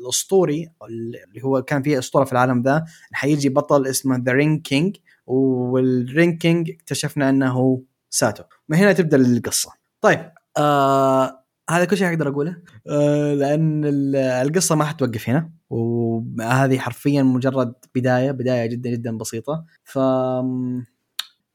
الأسطوري 0.00 0.68
اللي 0.88 1.44
هو 1.44 1.62
كان 1.62 1.82
فيه 1.82 1.98
أسطورة 1.98 2.24
في 2.24 2.32
العالم 2.32 2.62
ذا. 2.62 2.84
حيجي 3.12 3.48
بطل 3.48 3.86
اسمه 3.86 4.22
the 4.26 4.32
Ring 4.32 4.62
King 4.62 4.96
وال 5.26 5.63
Ring 5.63 6.38
King 6.38 6.70
اكتشفنا 6.70 7.30
إنه 7.30 7.82
ساتو. 8.10 8.42
من 8.68 8.76
هنا 8.76 8.92
تبدأ 8.92 9.16
القصة. 9.16 9.70
طيب 10.00 10.30
آه 10.58 11.44
هذا 11.70 11.84
كل 11.84 11.96
شيء 11.96 12.08
أقدر 12.08 12.28
أقوله؟ 12.28 12.56
آه 12.88 13.34
لأن 13.34 13.84
ال- 13.84 14.16
القصة 14.16 14.74
ما 14.74 14.84
حتوقف 14.84 15.28
هنا. 15.28 15.50
وهذه 15.70 16.78
حرفيا 16.78 17.22
مجرد 17.22 17.74
بداية 17.94 18.30
بداية 18.30 18.66
جدا 18.66 18.90
جدا 18.90 19.18
بسيطة. 19.18 19.64
ف 19.84 19.98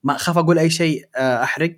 ما 0.05 0.15
أخاف 0.15 0.37
أقول 0.37 0.59
أي 0.59 0.69
شيء 0.69 1.05
آه، 1.15 1.43
أحرق. 1.43 1.77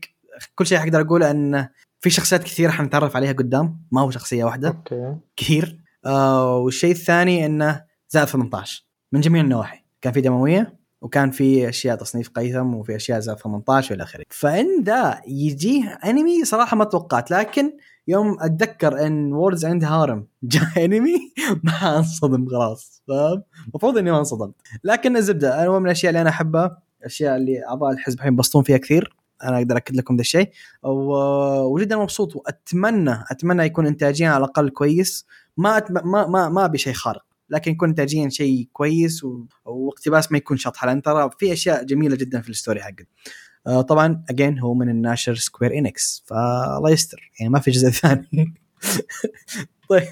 كل 0.56 0.66
شيء 0.66 0.78
أقدر 0.80 1.02
أقوله 1.02 1.32
إن 1.32 1.68
في 2.00 2.10
شخصيات 2.10 2.44
كثيرة 2.44 2.72
حنتعرف 2.72 3.16
عليها 3.16 3.32
قدام 3.32 3.82
ما 3.92 4.02
هو 4.02 4.12
شخصية 4.12 4.44
واحدة. 4.44 4.68
okay. 4.70 5.16
كثير. 5.36 5.80
آه 6.06 6.58
والشيء 6.58 6.92
الثاني 6.92 7.46
إنه 7.46 7.84
زائد 8.10 8.28
18 8.28 8.84
من 9.12 9.22
جميع 9.22 9.42
النواحي. 9.42 9.84
كان 10.02 10.14
في 10.14 10.22
دموية 10.22 10.78
وكان 11.02 11.32
في 11.32 11.70
أشياء 11.70 11.96
تصنيف 11.96 12.30
قيثم 12.30 12.74
وفي 12.76 12.96
أشياء 12.96 13.20
زائد 13.20 13.40
18 13.40 13.92
وإلى 13.92 14.04
آخره. 14.04 14.24
فإن 14.30 14.84
ذا 14.84 15.22
يجيه 15.28 16.00
أنمي 16.06 16.46
صراحة 16.46 16.78
ما 16.78 16.84
توقعت 16.84 17.32
لكن 17.32 17.72
يوم 18.08 18.38
أتذكر 18.40 19.08
إن 19.08 19.34
World's 19.34 19.66
End 19.66 19.84
Harem 19.84 20.28
جاء 20.44 20.86
أنمي 20.86 21.34
ما 21.64 21.98
أنصدم 21.98 22.50
خلاص 22.50 23.04
فاهم؟ 23.08 23.44
المفروض 23.68 23.98
إني 23.98 24.12
ما 24.12 24.20
انصدمت. 24.20 24.56
لكن 24.84 25.18
الزبدة 25.18 25.64
أنا 25.64 25.80
من 25.80 25.86
الأشياء 25.86 26.10
اللي 26.10 26.22
أنا 26.22 26.30
أحبها. 26.30 26.87
الأشياء 27.08 27.38
اللي 27.38 27.66
اعضاء 27.68 27.92
الحزب 27.92 28.18
الحين 28.18 28.32
ينبسطون 28.32 28.64
فيها 28.64 28.78
كثير. 28.78 29.16
أنا 29.44 29.58
أقدر 29.58 29.78
أكد 29.78 29.96
لكم 29.96 30.16
ذا 30.16 30.22
الشيء. 30.22 30.50
وجدا 30.84 31.98
مبسوط 31.98 32.36
وأتمنى 32.36 33.24
أتمنى 33.32 33.64
يكون 33.64 33.88
انتاجيا 33.88 34.30
على 34.30 34.38
الأقل 34.38 34.70
كويس. 34.70 35.26
ما 35.58 35.78
أتم... 35.78 35.94
ما 35.94 36.28
ما 36.28 36.50
ما 36.50 36.66
أبي 36.66 36.78
شيء 36.78 36.94
خارق 36.94 37.26
لكن 37.50 37.72
يكون 37.72 37.90
انتاجيا 37.90 38.30
شيء 38.30 38.68
كويس 38.74 39.24
و... 39.24 39.46
واقتباس 39.66 40.32
ما 40.32 40.38
يكون 40.38 40.58
شطحه 40.58 40.88
لأن 40.88 41.02
ترى 41.02 41.30
في 41.40 41.54
أشياء 41.54 41.84
جميلة 41.84 42.16
جدا 42.16 42.42
في 42.42 42.50
ال 42.50 42.55
story 42.55 42.82
حقه 42.82 43.06
آه 43.68 43.82
طبعا 43.82 44.24
again 44.30 44.60
هو 44.60 44.74
من 44.74 44.90
الناشر 44.90 45.36
Square 45.36 45.78
Enix 45.78 46.24
فالله 46.26 46.90
يستر. 46.90 47.32
يعني 47.40 47.52
ما 47.52 47.60
في 47.60 47.72
جزء 47.72 47.90
ثاني. 48.02 48.54
طيب 49.90 50.04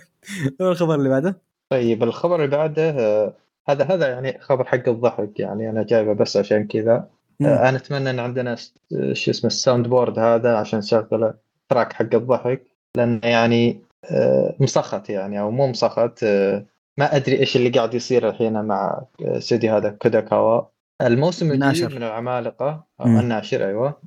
الخبر 0.61 0.95
اللي 0.95 1.09
بعده؟ 1.09 1.41
طيب 1.69 2.03
الخبر 2.03 2.35
اللي 2.35 2.57
بعده 2.57 2.89
آه، 2.89 3.33
هذا 3.67 3.85
هذا 3.85 4.07
يعني 4.07 4.39
خبر 4.39 4.63
حق 4.63 4.89
الضحك 4.89 5.39
يعني 5.39 5.69
أنا 5.69 5.83
جايبه 5.83 6.13
بس 6.13 6.37
عشان 6.37 6.67
كذا. 6.67 7.07
آه، 7.41 7.69
أنا 7.69 7.77
أتمنى 7.77 8.09
إن 8.09 8.19
عندنا 8.19 8.55
شو 9.13 9.31
اسمه 9.31 9.47
ال 9.47 9.87
soundboard 9.87 10.19
هذا 10.19 10.57
عشان 10.57 10.79
نشغل 10.79 11.33
track 11.69 11.93
حق 11.93 12.15
الضحك 12.15 12.63
لأنه 12.97 13.19
يعني 13.23 13.81
آه، 14.11 14.55
مسخط 14.59 15.09
يعني 15.09 15.39
أو 15.39 15.51
مو 15.51 15.67
مسخط 15.67 16.19
آه، 16.23 16.65
ما 16.97 17.15
أدري 17.15 17.39
إيش 17.39 17.55
اللي 17.55 17.69
قاعد 17.69 17.93
يصير 17.93 18.29
الحين 18.29 18.61
مع 18.61 19.01
استوديو 19.21 19.75
هذا 19.75 19.89
كوداكاوا 19.89 20.61
الموسم 21.01 21.51
الجديد. 21.51 21.91
من 21.91 22.03
العمالقة 22.03 22.83
مم. 22.99 23.19
الناشر 23.19 23.67
أيوه 23.67 23.97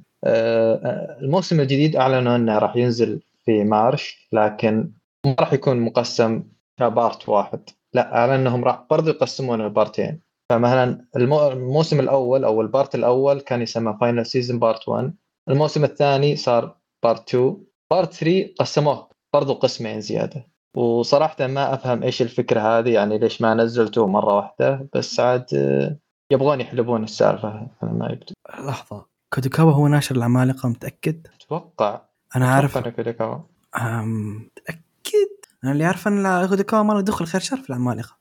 الموسم 1.23 1.61
الجديد 1.61 1.97
أعلنوا 1.97 2.37
إنه 2.37 2.59
راح 2.59 2.77
ينزل 2.77 3.21
في 3.45 3.65
March 3.65 4.29
لكن 4.33 4.91
ما 5.27 5.37
راح 5.41 5.53
يكون 5.53 5.81
مقسم 5.81 6.43
ك 6.79 6.89
part 6.89 7.29
واحد 7.29 7.61
لا 7.95 8.17
اعلن 8.17 8.33
إنهم 8.33 8.65
راح 8.65 8.85
برضو 8.91 9.11
يقسمونه 9.11 9.67
لبارتين 9.67 10.21
فمثلا 10.51 11.07
المو... 11.17 11.49
الموسم 11.49 12.01
الأول 12.01 12.45
أو 12.45 12.61
ال 12.61 12.68
part 12.68 12.95
الأول 12.95 13.41
كان 13.41 13.63
يسمى 13.63 13.97
Final 14.01 14.27
Season 14.27 14.59
Part 14.59 14.89
1 14.89 15.15
الموسم 15.49 15.85
الثاني 15.85 16.37
صار 16.37 16.77
part 17.05 17.29
2 17.29 17.57
part 17.91 18.13
3 18.13 18.55
قسموه 18.59 19.09
برضو 19.35 19.55
قسمين 19.55 20.01
زيادة. 20.01 20.47
وصراحة 20.77 21.47
ما 21.47 21.75
أفهم 21.75 22.03
إيش 22.03 22.23
الفكرة 22.23 22.61
هذه 22.61 22.91
يعني 22.91 23.19
ليش 23.19 23.41
ما 23.41 23.55
نزلتوه 23.55 24.07
مرة 24.07 24.35
واحدة. 24.35 24.89
بس 24.95 25.21
عاد 25.21 25.47
آه، 25.55 25.97
يبغون 26.33 26.61
يحلبون 26.61 27.05
السالفة. 27.05 27.69
أنا 27.83 27.93
ما 27.93 28.07
يبدو 28.07 28.35
لحظة. 28.69 29.07
Kadokawa 29.35 29.73
هو 29.73 29.89
ناشر 29.89 30.17
العمالقة 30.17 30.69
متأكد؟ 30.69 31.27
أتوقع. 31.41 32.01
أنا 32.37 32.49
عارف. 32.49 32.77
أم، 33.81 34.35
متاكد 34.37 34.58
أنا 35.65 35.73
اللي 35.73 35.85
عارف 35.85 36.09
أن 36.09 36.47
Kadokawa 36.47 36.83
ما 36.83 36.93
له 36.93 37.01
دخل 37.01 37.27
خير 37.27 37.41
شر 37.41 37.57
في 37.57 37.71
العمالقه 37.71 38.19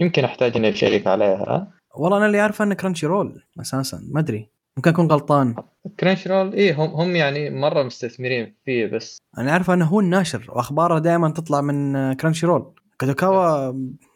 يمكن 0.00 0.24
أحتاج 0.24 0.56
اني 0.56 0.68
اشيك 0.68 1.06
عليها. 1.06 1.72
والله 1.94 2.18
أنا 2.18 2.26
اللي 2.26 2.40
عارفه 2.40 2.64
انه 2.64 2.74
Crunchyroll 2.74 3.42
أساسا 3.60 4.00
ما 4.08 4.20
أدري. 4.20 4.50
ممكن 4.76 4.90
أكون 4.90 5.06
غلطان. 5.06 5.54
Crunchyroll 6.00 6.52
إيه 6.52 6.74
هم 6.84 6.90
هم 6.90 7.16
يعني 7.16 7.50
مرة 7.50 7.82
مستثمرين 7.82 8.54
فيه 8.64 8.86
بس 8.86 9.18
أنا 9.38 9.52
عارفه 9.52 9.74
أنه 9.74 9.84
هو 9.84 10.00
الناشر 10.00 10.46
وأخباره 10.48 10.98
دائما 10.98 11.30
تطلع 11.30 11.60
من 11.60 12.12
Crunchyroll 12.12 12.74
Kadokawa 13.00 13.72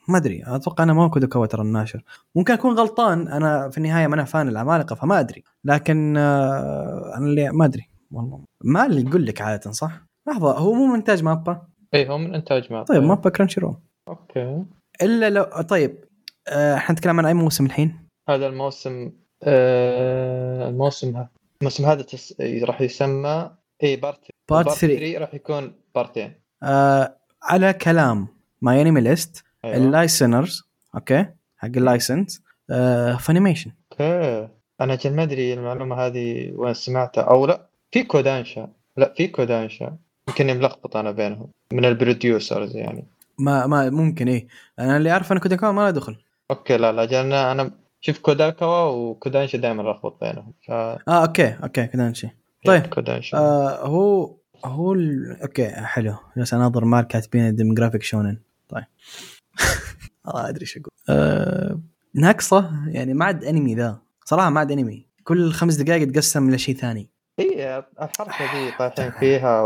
ما 0.08 0.16
أدري. 0.16 0.42
أتوقع 0.46 0.84
أنه 0.84 0.92
ما 0.94 1.04
هو 1.04 1.10
Kadokawa 1.10 1.46
ترى 1.46 1.62
الناشر. 1.62 2.02
ممكن 2.34 2.52
أكون 2.52 2.74
غلطان 2.74 3.28
أنا 3.28 3.70
في 3.70 3.78
النهاية 3.78 4.06
ما 4.06 4.14
أنا 4.14 4.24
fan 4.24 4.48
العمالقه 4.48 4.94
فما 4.94 5.20
أدري. 5.20 5.44
لكن 5.64 6.16
آه، 6.16 7.12
أنا 7.16 7.26
اللي 7.26 7.50
ما 7.50 7.64
أدري. 7.64 7.88
والله. 8.12 8.40
ما 8.64 8.86
اللي 8.86 9.00
يقول 9.00 9.26
لك 9.26 9.40
عادة 9.40 9.70
صح؟ 9.70 9.92
لحظة 10.28 10.58
هو 10.58 10.72
مو 10.72 10.86
من 10.86 11.01
إنتاج 11.01 11.22
MAPPA؟ 11.22 11.66
إيه 11.94 12.08
هو 12.08 12.18
من 12.18 12.34
إنتاج 12.34 12.72
ما 12.72 12.82
طيب 12.82 13.02
MAPPA 13.02 13.30
Crunchyroll 13.30 13.76
okay. 14.08 14.64
إلا 15.02 15.30
لو 15.30 15.44
طيب 15.44 16.04
آه، 16.48 16.74
إحنا 16.76 16.92
نتكلم 16.92 17.18
عن 17.18 17.26
أي 17.26 17.34
موسم 17.34 17.66
الحين؟ 17.66 18.08
هذا 18.28 18.46
الموسم 18.46 19.12
آه 19.42 20.68
الموسم 20.68 21.16
ها 21.16 21.30
الموسم 21.60 21.84
هذا 21.84 22.02
تس... 22.02 22.34
راح 22.40 22.80
يسمى 22.80 23.50
إيه 23.82 24.00
part 24.00 24.20
part 24.50 24.66
part 24.66 24.78
3 24.78 24.96
3 24.96 25.18
راح 25.18 25.34
يكون 25.34 25.72
بارتين 25.94 26.34
آه 26.62 27.16
على 27.42 27.72
كلام 27.72 28.28
MyAnimeList 28.62 29.44
أيوه. 29.64 29.76
ال 29.76 29.85
licensors 29.85 30.62
okay 30.94 31.26
حق 31.56 31.68
ال 31.76 31.85
license 31.85 32.42
آه 32.70 33.16
Funimation 33.16 33.72
okay. 33.92 34.48
أنا 34.80 34.94
جل 34.94 35.12
ما 35.14 35.22
أدري 35.22 35.54
المعلومة 35.54 35.96
هذه 35.96 36.52
وين 36.54 36.74
سمعتها 36.74 37.22
أو 37.22 37.46
لا 37.46 37.68
في 37.92 38.02
Kodansha. 38.02 38.68
لا 38.96 39.14
في 39.16 39.28
Kodansha. 39.28 39.96
يمكن 40.28 40.46
ملخبط 40.46 40.96
أنا 40.96 41.10
بينهم 41.10 41.48
من 41.72 41.84
ال 41.84 41.94
producers 41.94 42.76
يعني. 42.76 43.04
ما 43.38 43.66
ما 43.66 43.90
ممكن 43.90 44.28
إيه. 44.28 44.46
أنا 44.78 44.96
اللي 44.96 45.10
عارف 45.10 45.32
إن 45.32 45.38
Kadokawa 45.38 45.72
ما 45.72 45.80
له 45.80 45.90
دخل. 45.90 46.16
okay 46.50 46.76
لا 46.76 46.92
لا 46.92 47.20
أنا 47.20 47.52
أنا 47.52 47.70
شوف 48.00 48.18
Kadokawa 48.18 48.88
و 48.90 48.98
Kodansha 48.98 49.58
دائما 49.58 49.82
لخبط 49.82 50.24
بينهم 50.24 50.52
ف 50.66 50.70
آه 50.70 50.98
okay 51.08 51.56
okay 51.62 52.14
شيء 52.14 52.30
طيب. 52.64 52.86
Kodansha 52.86 53.38
آه 53.38 53.86
هو 53.86 54.36
هو 54.64 54.92
ال... 54.92 55.36
okay 55.42 55.68
حلو. 55.70 56.14
بس 56.36 56.54
اناظر 56.54 56.84
MAL 56.84 57.02
كاتبين 57.02 57.46
ال 57.46 57.51
demographic 57.51 58.02
shounen. 58.02 58.38
طيب. 58.68 58.84
ما 60.24 60.48
أدري 60.48 60.60
إيش 60.62 60.76
أقول. 60.76 60.90
آه 61.08 61.80
ناقصة 62.14 62.70
يعني 62.88 63.14
ما 63.14 63.24
عاد 63.24 63.44
أنمي 63.44 63.74
ذا. 63.74 63.98
صراحة 64.24 64.50
ما 64.50 64.60
عاد 64.60 64.72
أنمي. 64.72 65.06
كل 65.24 65.52
خمس 65.52 65.74
دقائق 65.74 66.02
يتقسم 66.02 66.50
لشيء 66.50 66.76
ثاني. 66.76 67.08
الحركة 67.78 68.52
دي 68.54 68.70
طايحين 68.78 69.10
فيها. 69.20 69.62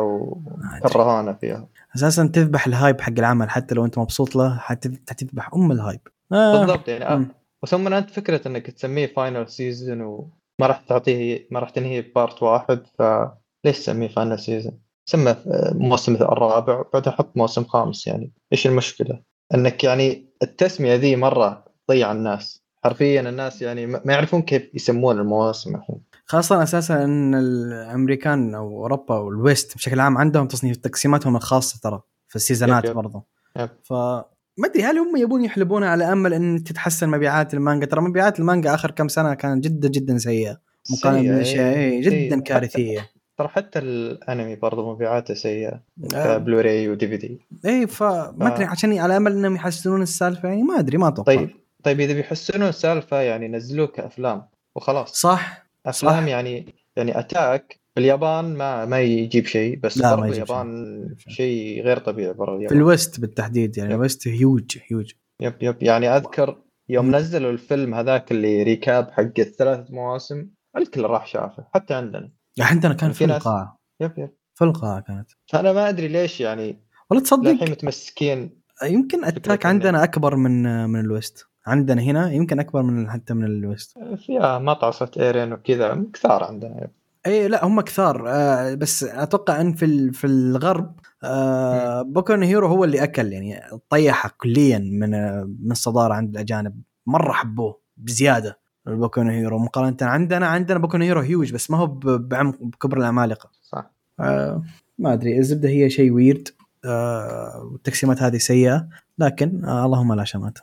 وكرهونا 0.84 1.32
فيها 1.32 1.68
أساسا 1.96 2.26
تذبح 2.34 2.66
ال 2.66 2.73
hype 2.73 3.00
حق 3.00 3.12
العمل 3.18 3.50
حتى 3.50 3.74
لو 3.74 3.84
أنت 3.84 3.98
مبسوط 3.98 4.36
له 4.36 4.58
حتذ- 4.58 4.98
حتذبح 5.10 5.50
أم 5.54 5.72
ال 5.72 5.78
hype 5.78 6.00
آه. 6.32 6.58
بالضبط 6.58 6.88
يعني 6.88 7.04
آه. 7.04 7.24
وثم 7.62 7.94
أنت 7.94 8.10
فكرة 8.10 8.48
إنك 8.48 8.70
تسميه 8.70 9.06
final 9.06 9.48
season 9.48 10.00
وما 10.00 10.26
راح 10.66 10.80
تعطيه 10.80 11.48
ما 11.50 11.60
راح 11.60 11.70
تنهيه 11.70 12.12
part 12.14 12.42
واحد 12.42 12.80
فليش 12.98 13.78
تسميه 13.78 14.08
final 14.08 14.38
season؟ 14.38 14.78
سمى 15.06 15.36
الموسم 15.46 16.14
الرابع 16.14 16.82
بعدين 16.94 17.12
حط 17.12 17.36
موسم 17.36 17.64
خامس 17.64 18.06
يعني 18.06 18.32
إيش 18.52 18.66
المشكلة؟ 18.66 19.20
إنك 19.54 19.84
يعني 19.84 20.28
التسمية 20.42 20.94
ذي 20.94 21.16
مرة 21.16 21.64
تضيع 21.88 22.12
الناس 22.12 22.62
حرفيا 22.84 23.20
الناس 23.20 23.62
يعني 23.62 23.86
ما 23.86 24.00
يعرفون 24.12 24.42
كيف 24.42 24.74
يسمون 24.74 25.18
المواسم 25.18 25.76
الحين 25.76 26.00
خاصة 26.30 26.62
أساسا 26.62 27.04
إن 27.04 27.34
الأمريكان 27.34 28.54
أو 28.54 28.82
أوروبا 28.82 29.18
وال 29.18 29.38
West 29.38 29.76
بشكل 29.76 30.00
عام 30.00 30.18
عندهم 30.18 30.48
تصنيف 30.48 30.76
تقسيماتهم 30.76 31.36
الخاصة 31.36 31.80
ترى 31.82 32.00
في 32.28 32.36
السيزونات 32.36 32.84
yep 32.84 32.90
yep. 32.90 32.96
برضو. 32.96 33.26
yep. 33.56 33.68
ف 33.84 33.92
ما 33.92 34.66
أدري 34.66 34.82
هل 34.82 34.98
هم 34.98 35.16
يبون 35.16 35.44
يحلبونها 35.44 35.88
على 35.88 36.12
أمل 36.12 36.34
إن 36.34 36.64
تتحسن 36.64 37.08
مبيعات 37.08 37.54
المانجا؟ 37.54 37.86
ترى 37.86 38.00
مبيعات 38.00 38.40
المانجا 38.40 38.74
آخر 38.74 38.90
كم 38.90 39.08
سنة 39.08 39.34
كانت 39.34 39.64
جدا 39.64 39.88
جدا 39.88 40.18
سيئة، 40.18 40.60
بالاشياء 41.04 41.76
إيه، 41.76 41.90
إيه، 41.90 42.28
جدا. 42.28 42.40
كارثية. 42.40 43.10
ترى 43.38 43.48
حتى 43.48 43.78
الأنمي 43.78 44.56
برضه 44.56 44.92
مبيعاته 44.92 45.34
سيئة 45.34 45.80
آه. 46.14 46.38
ك 46.38 46.88
Blu-ray 46.88 47.08
و 47.08 47.16
DVD. 47.16 47.40
اي 47.66 47.86
فما 47.86 48.54
أدري 48.54 48.64
عشان 48.64 48.98
على 48.98 49.16
أمل 49.16 49.32
إنهم 49.32 49.54
يحسنون 49.54 50.02
السالفة 50.02 50.48
يعني 50.48 50.62
ما 50.62 50.78
أدري 50.78 50.98
ما 50.98 51.08
أتوقع. 51.08 51.36
طيب 51.36 51.50
طيب 51.84 52.00
إذا 52.00 52.12
بيحسنون 52.12 52.68
السالفة 52.68 53.20
يعني 53.20 53.48
نزلوه 53.48 53.86
كافلام 53.86 54.42
وخلاص. 54.76 55.12
صح. 55.12 55.67
افلام 55.86 56.20
صح. 56.22 56.28
يعني 56.28 56.74
يعني 56.96 57.18
Attack 57.18 57.80
باليابان 57.96 58.56
ما 58.56 58.84
ما 58.84 59.00
يجيب 59.00 59.46
شيء 59.46 59.78
بس 59.78 59.98
لا، 59.98 60.10
ما 60.10 60.16
برا 60.16 60.26
يجيب 60.26 60.42
اليابان 60.42 61.14
شيء. 61.28 61.82
غير 61.82 61.98
طبيعي 61.98 62.32
برا 62.32 62.52
في 62.52 62.56
اليابان 62.58 62.78
ال 62.78 62.87
West 62.87 63.20
بالتحديد 63.20 63.78
يعني. 63.78 63.94
ال 63.94 64.01
West 64.01 64.28
huge 64.28 64.78
huge 64.90 65.12
yep 65.40 65.54
yep. 65.62 65.82
يعني 65.82 66.08
أذكر 66.08 66.62
يوم. 66.88 67.16
نزلوا 67.16 67.50
الفيلم 67.50 67.94
هذاك 67.94 68.32
اللي 68.32 68.62
recap 68.62 69.10
حق 69.10 69.32
الثلاث 69.38 69.90
مواسم 69.90 70.46
الكل 70.76 71.02
راح 71.02 71.26
شافه 71.26 71.66
حتى 71.74 71.94
عندنا. 71.94 72.32
يعني 72.56 72.70
عندنا 72.70 72.94
كان 72.94 73.12
في 73.12 73.18
في 73.18 73.24
القاعه 73.24 73.76
yep 74.00 74.12
yep. 74.18 74.30
في 74.54 74.64
القاعه 74.64 75.00
كانت. 75.00 75.30
فانا 75.52 75.72
ما 75.72 75.88
أدري 75.88 76.08
ليش 76.08 76.40
يعني 76.40 76.84
والله 77.10 77.24
تصدق 77.24 77.50
للحين 77.50 77.70
متمسكين 77.70 78.58
يمكن 78.84 79.24
Attack 79.24 79.66
عندنا 79.66 80.04
أكبر 80.04 80.36
من 80.36 80.84
من 80.88 81.00
ال 81.00 81.08
West. 81.08 81.47
عندنا 81.68 82.02
هنا 82.02 82.32
يمكن 82.32 82.60
أكبر 82.60 82.82
من 82.82 83.10
حتى 83.10 83.34
من 83.34 83.44
ال 83.44 83.53
West. 83.53 83.98
فيها 84.16 84.58
مطعصة 84.58 85.10
إيرين 85.18 85.52
وكذا 85.52 86.04
كثار 86.14 86.44
عندنا. 86.44 86.88
اي 87.26 87.48
لا 87.48 87.64
هم 87.64 87.80
كثار. 87.80 88.24
آه 88.28 88.74
بس 88.74 89.04
أتوقع 89.04 89.60
إن 89.60 89.72
في 89.72 89.84
ال- 89.84 90.14
في 90.14 90.26
الغرب 90.26 90.94
آه 91.24 92.02
Boku 92.02 92.32
Hero 92.32 92.66
هو 92.68 92.84
اللي 92.84 93.02
أكل 93.02 93.32
يعني 93.32 93.60
طيحة 93.90 94.34
كليا 94.38 94.78
من 94.78 95.14
آه، 95.14 95.44
من 95.62 95.70
الصدارة 95.70 96.14
عند 96.14 96.30
الأجانب. 96.30 96.82
مرة 97.06 97.32
حبوه 97.32 97.78
بزيادة 97.96 98.58
Boku 98.86 99.20
Hero 99.20 99.58
مقارنة 99.58 99.96
عندنا 100.02 100.46
عندنا 100.46 100.78
Boku 100.78 100.96
Hero 100.96 101.20
huge 101.20 101.52
بس 101.52 101.70
ما 101.70 101.78
هو 101.78 101.86
بعمق 102.18 102.62
بكبر 102.62 102.96
العمالقه 102.98 103.50
صح. 103.62 103.90
آه 104.20 104.62
ما 104.98 105.12
أدري 105.12 105.38
الزبدة 105.38 105.68
هي 105.68 105.90
شيء 105.90 106.12
ويرد 106.12 106.48
آه 106.84 107.68
والتقسيمات 107.72 108.22
هذه 108.22 108.36
سيئة 108.38 108.88
لكن 109.18 109.64
آه 109.64 109.86
اللهم 109.86 110.12
لا 110.14 110.24
شمات 110.24 110.58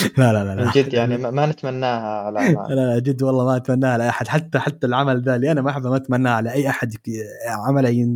لا 0.18 0.32
لا 0.32 0.44
لا, 0.44 0.54
لا. 0.54 0.64
من 0.64 0.70
جد 0.70 0.92
يعني 0.94 1.16
ما, 1.16 1.46
نتمناها 1.46 2.08
على 2.22 2.40
لا. 2.68 2.74
لا 2.74 2.98
جد 2.98 3.22
والله 3.22 3.44
ما 3.44 3.56
أتمناها 3.56 3.92
على 3.92 4.08
أحد. 4.08 4.28
حتى 4.28 4.58
حتى 4.58 4.86
العمل 4.86 5.22
ذا 5.22 5.36
اللي 5.36 5.52
أنا 5.52 5.62
ما 5.62 5.70
أحبه 5.70 5.90
ما 5.90 5.96
اتمناه 5.96 6.30
على 6.32 6.52
اي 6.52 6.68
احد 6.68 6.94
عمله 7.46 8.06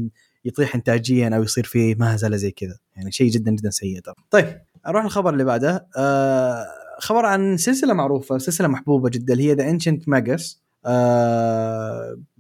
يطيح 0.45 0.75
انتاجيا 0.75 1.37
أو 1.37 1.43
يصير 1.43 1.65
فيه 1.65 1.95
مهزلة 1.95 2.37
زي 2.37 2.51
كذا. 2.51 2.79
يعني 2.97 3.13
شيء 3.13 3.31
جدا 3.31 3.51
جدا 3.51 3.71
سيء 3.71 4.01
ترى. 4.01 4.15
طيب 4.31 4.61
أروح 4.87 5.05
الخبر 5.05 5.33
اللي 5.33 5.45
بعده. 5.45 5.87
آه 5.97 6.65
خبر 6.99 7.27
عن 7.27 7.57
سلسلة 7.57 7.95
معروفة 7.95 8.39
سلسلة 8.39 8.69
محبوبة 8.69 9.11
جدا 9.11 9.33
اللي 9.33 9.45
هي 9.51 9.55
The 9.55 9.71
Ancient 9.71 10.09
Magus 10.09 10.63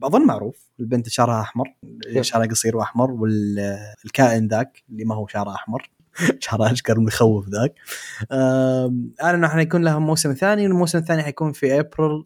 أظن 0.03 0.26
معروف. 0.26 0.68
البنت 0.80 1.09
شعرها 1.09 1.40
أحمر 1.40 1.64
شعرها 2.20 2.47
قصير 2.47 2.76
وأحمر 2.76 3.11
والكائن 3.11 4.49
ذاك 4.49 4.82
اللي 4.90 5.05
ما 5.05 5.14
هو 5.14 5.26
شعره 5.26 5.55
أحمر. 5.55 5.90
شعره 6.40 6.72
أشقر 6.72 7.00
مخوف 7.00 7.48
ذاك. 7.48 7.74
اعلنوا 8.32 9.34
إنه 9.34 9.48
حيكون 9.48 9.84
لها 9.84 9.98
موسم 9.98 10.32
ثاني 10.32 10.62
والموسم 10.66 10.98
الثاني 10.98 11.22
حيكون 11.22 11.52
في 11.52 11.80
أبريل 11.80 12.24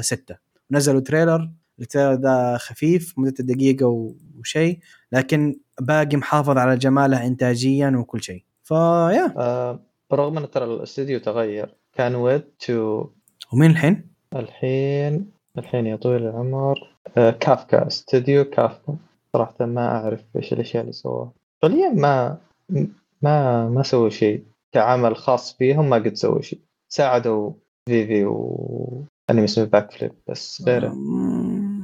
6 0.00 0.36
نزلوا 0.70 1.00
trailer 1.00 1.50
ال 1.80 1.84
trailer 1.84 2.12
ذا 2.20 2.56
خفيف 2.56 3.14
مدته 3.18 3.44
دقيقة 3.44 3.86
و- 3.86 4.14
وشيء 4.38 4.78
لكن 5.12 5.56
باقي 5.80 6.16
محافظ 6.16 6.58
على 6.58 6.76
جماله 6.76 7.26
انتاجيا 7.26 7.90
وكل 7.96 8.22
شيء 8.22 8.44
فيا 8.64 9.34
آه 9.36 9.80
برغم 10.10 10.38
إن 10.38 10.50
ترى 10.50 10.64
الاستديو 10.64 11.18
تغير 11.18 11.74
كان 11.94 12.14
ويب 12.14 12.42
تو 12.58 13.06
ومين 13.52 13.70
الحين؟ 13.70 14.06
الحين 14.36 15.30
الحين 15.58 15.86
يا 15.86 15.96
طويل 15.96 16.22
العمر 16.22 16.78
آه 17.16 17.30
كافكا 17.30 17.86
استوديو 17.86 18.44
كافكا 18.44 18.96
صراحة 19.32 19.66
ما 19.66 19.86
أعرف 19.88 20.20
إيش 20.36 20.52
الأشياء 20.52 20.82
اللي 20.82 20.92
سووها. 20.92 21.32
فعليا 21.62 21.88
ما 21.88 22.38
ما 23.22 23.68
ما 23.68 23.82
سووا 23.82 24.08
شيء. 24.08 24.44
كعمل 24.72 25.16
خاص 25.16 25.56
فيهم 25.56 25.90
ما 25.90 25.96
قد 25.96 26.14
سووا 26.14 26.42
شيء. 26.42 26.60
ساعدوا 26.88 27.52
Vivy 27.88 28.24
و 28.24 29.04
أنمي 29.30 29.44
اسمه 29.44 29.64
Backflip 29.64 30.12
بس 30.28 30.62
غيره. 30.66 30.88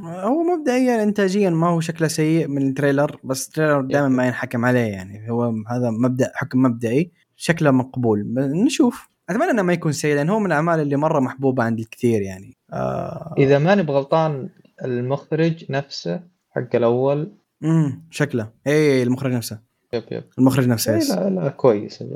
هو 0.05 0.43
مبدئيا 0.43 1.03
انتاجيا 1.03 1.51
ما 1.51 1.69
هو 1.69 1.81
شكله 1.81 2.09
سيء 2.09 2.49
من 2.49 2.69
ال 2.69 2.75
trailer 2.75 3.21
بس 3.25 3.49
ال 3.49 3.53
trailer 3.53 3.81
دائما 3.81 4.09
ما 4.09 4.27
ينحكم 4.27 4.65
عليه 4.65 4.81
يعني. 4.81 5.31
هو 5.31 5.43
هذا 5.69 5.91
مبدأ 5.91 6.33
حكم 6.35 6.63
مبدئي. 6.63 7.11
شكله 7.37 7.71
مقبول. 7.71 8.35
نشوف. 8.65 9.09
أتمنى 9.31 9.51
إنه 9.51 9.63
ما 9.63 9.73
يكون 9.73 9.93
سيء 9.93 10.15
لأن 10.15 10.31
هو 10.31 10.39
من 10.39 10.47
الأعمال 10.47 10.81
اللي 10.81 10.97
مرة 10.97 11.21
محبوبة 11.21 11.63
عند 11.63 11.79
الكثير 11.79 12.23
يعني. 12.23 12.57
آه. 12.73 13.35
إذا 13.39 13.59
ماني 13.59 13.83
بغلطان 13.83 14.49
المخرج 14.85 15.65
نفسه 15.71 16.21
حق 16.51 16.77
الأول 16.77 17.33
امم 17.65 18.03
شكله. 18.11 18.49
اي 18.67 19.03
المخرج 19.03 19.33
نفسه. 19.33 19.72
yep 19.95 20.03
yep. 20.11 20.25
المخرج 20.39 20.69
نفسه 20.69 20.95
إيه 20.95 21.03
لا 21.03 21.31
لا 21.31 21.49
كويس. 21.49 22.03
آه، 22.03 22.09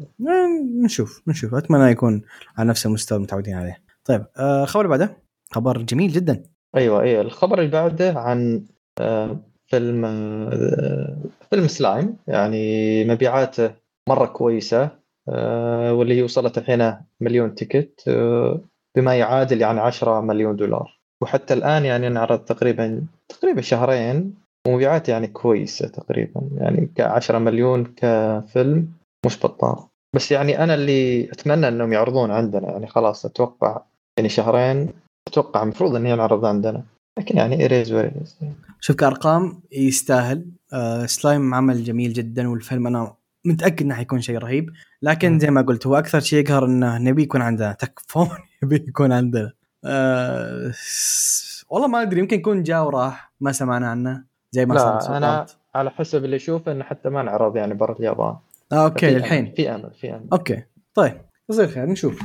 نشوف 0.85 1.23
نشوف. 1.29 1.55
أتمنى 1.55 1.91
يكون 1.91 2.23
على 2.59 2.69
نفس 2.69 2.87
المستوى 2.87 3.19
المتعودين 3.19 3.55
عليه. 3.55 3.83
طيب 4.05 4.27
آه 4.37 4.65
خبر 4.65 4.85
اللي 4.85 4.99
بعده؟ 4.99 5.17
خبر 5.51 5.83
جميل 5.83 6.13
جدا. 6.13 6.43
أيوه 6.77 7.03
أيوه. 7.03 7.21
الخبر 7.23 7.59
اللي 7.59 7.71
بعده 7.71 8.13
عن 8.21 8.65
آه، 9.01 9.41
فيلم 9.67 10.05
آه، 10.05 11.17
فيلم 11.51 11.69
سلايم. 11.69 12.17
يعني 12.27 13.05
مبيعاته 13.05 13.75
مرة 14.09 14.27
كويسة 14.27 14.91
آه، 15.29 15.93
واللي 15.93 16.15
هي 16.15 16.23
وصلت 16.23 16.59
الحين 16.59 16.95
مليون 17.21 17.55
ticket 17.55 18.05
آه، 18.09 18.61
بما 18.97 19.15
يعادل 19.15 19.61
يعني 19.61 19.81
10 19.81 20.21
مليون 20.21 20.57
دولار. 20.57 21.01
وحتى 21.23 21.55
الآن 21.55 21.85
يعني 21.85 22.07
انعرض 22.07 22.39
تقريبا 22.39 23.03
تقريبا 23.29 23.61
شهرين 23.61 24.35
ومبيعات 24.67 25.09
يعني 25.09 25.27
كويسة 25.27 25.89
تقريبا 25.89 26.41
يعني 26.57 26.87
ك 26.97 27.01
10 27.01 27.39
مليون 27.39 27.85
كفيلم 27.97 28.89
مش 29.27 29.39
بطال. 29.47 29.77
بس 30.17 30.33
يعني 30.33 30.65
أنا 30.65 30.75
اللي 30.75 31.25
أتمنى 31.33 31.69
إنهم 31.69 31.93
يعرضون 31.93 32.31
عندنا 32.31 32.71
يعني 32.71 32.87
خلاص 32.87 33.25
أتوقع 33.27 33.81
يعني 34.19 34.29
شهرين 34.29 34.89
أتوقع 35.29 35.63
المفروض 35.63 35.95
إنه 35.97 36.09
ينعرض 36.09 36.45
عندنا. 36.45 36.83
لكن 37.19 37.37
يعني 37.37 37.61
ايريز 37.61 37.93
ويريز 37.93 38.37
شوف 38.81 38.97
كأرقام 38.97 39.61
يستاهل. 39.73 40.47
آه 40.73 41.07
سلايم 41.07 41.55
عمل 41.55 41.85
جميل 41.85 42.13
جدا 42.13 42.49
والفيلم 42.49 42.87
أنا 42.87 43.15
متأكد 43.47 43.83
إنه 43.83 43.95
حيكون 43.95 44.21
شيء 44.21 44.39
رهيب. 44.39 44.71
لكن. 45.03 45.39
زي 45.39 45.51
ما 45.51 45.63
قلت 45.63 45.87
هو 45.87 45.97
أكثر 45.99 46.21
شيء 46.21 46.39
يقهر 46.45 46.65
إنه 46.67 46.99
نبي 46.99 47.23
يكون 47.23 47.43
عندنا. 47.43 47.73
تكفون 47.81 48.29
يبي 48.63 48.85
يكون 48.89 49.13
عندنا. 49.13 49.53
آه 49.85 50.71
س- 50.75 51.65
والله 51.71 51.89
ما 51.89 52.03
أدري 52.03 52.21
يمكن 52.21 52.37
يكون 52.37 52.63
جاء 52.63 52.85
وراح 52.87 53.33
ما 53.41 53.53
سمعنا 53.53 53.89
عنه. 53.89 54.25
زي 54.53 54.67
ما 54.67 54.79
صار 54.79 55.11
لا 55.11 55.17
أنا 55.17 55.47
على 55.75 55.91
حسب 55.91 56.25
اللي 56.25 56.37
اشوفه 56.37 56.73
إنه 56.73 56.85
حتى 56.85 57.09
ما 57.09 57.21
انعرض 57.21 57.57
يعني 57.57 57.75
برا 57.75 57.99
اليابان. 57.99 58.37
آه 58.73 58.85
okay 58.85 59.17
الحين. 59.17 59.53
في 59.57 59.71
أمل 59.75 59.91
في 60.01 60.11
أمل. 60.15 60.27
okay. 60.33 60.63
طيب 60.95 61.21
يصير 61.51 61.69
خير 61.69 61.87
نشوف. 61.87 62.21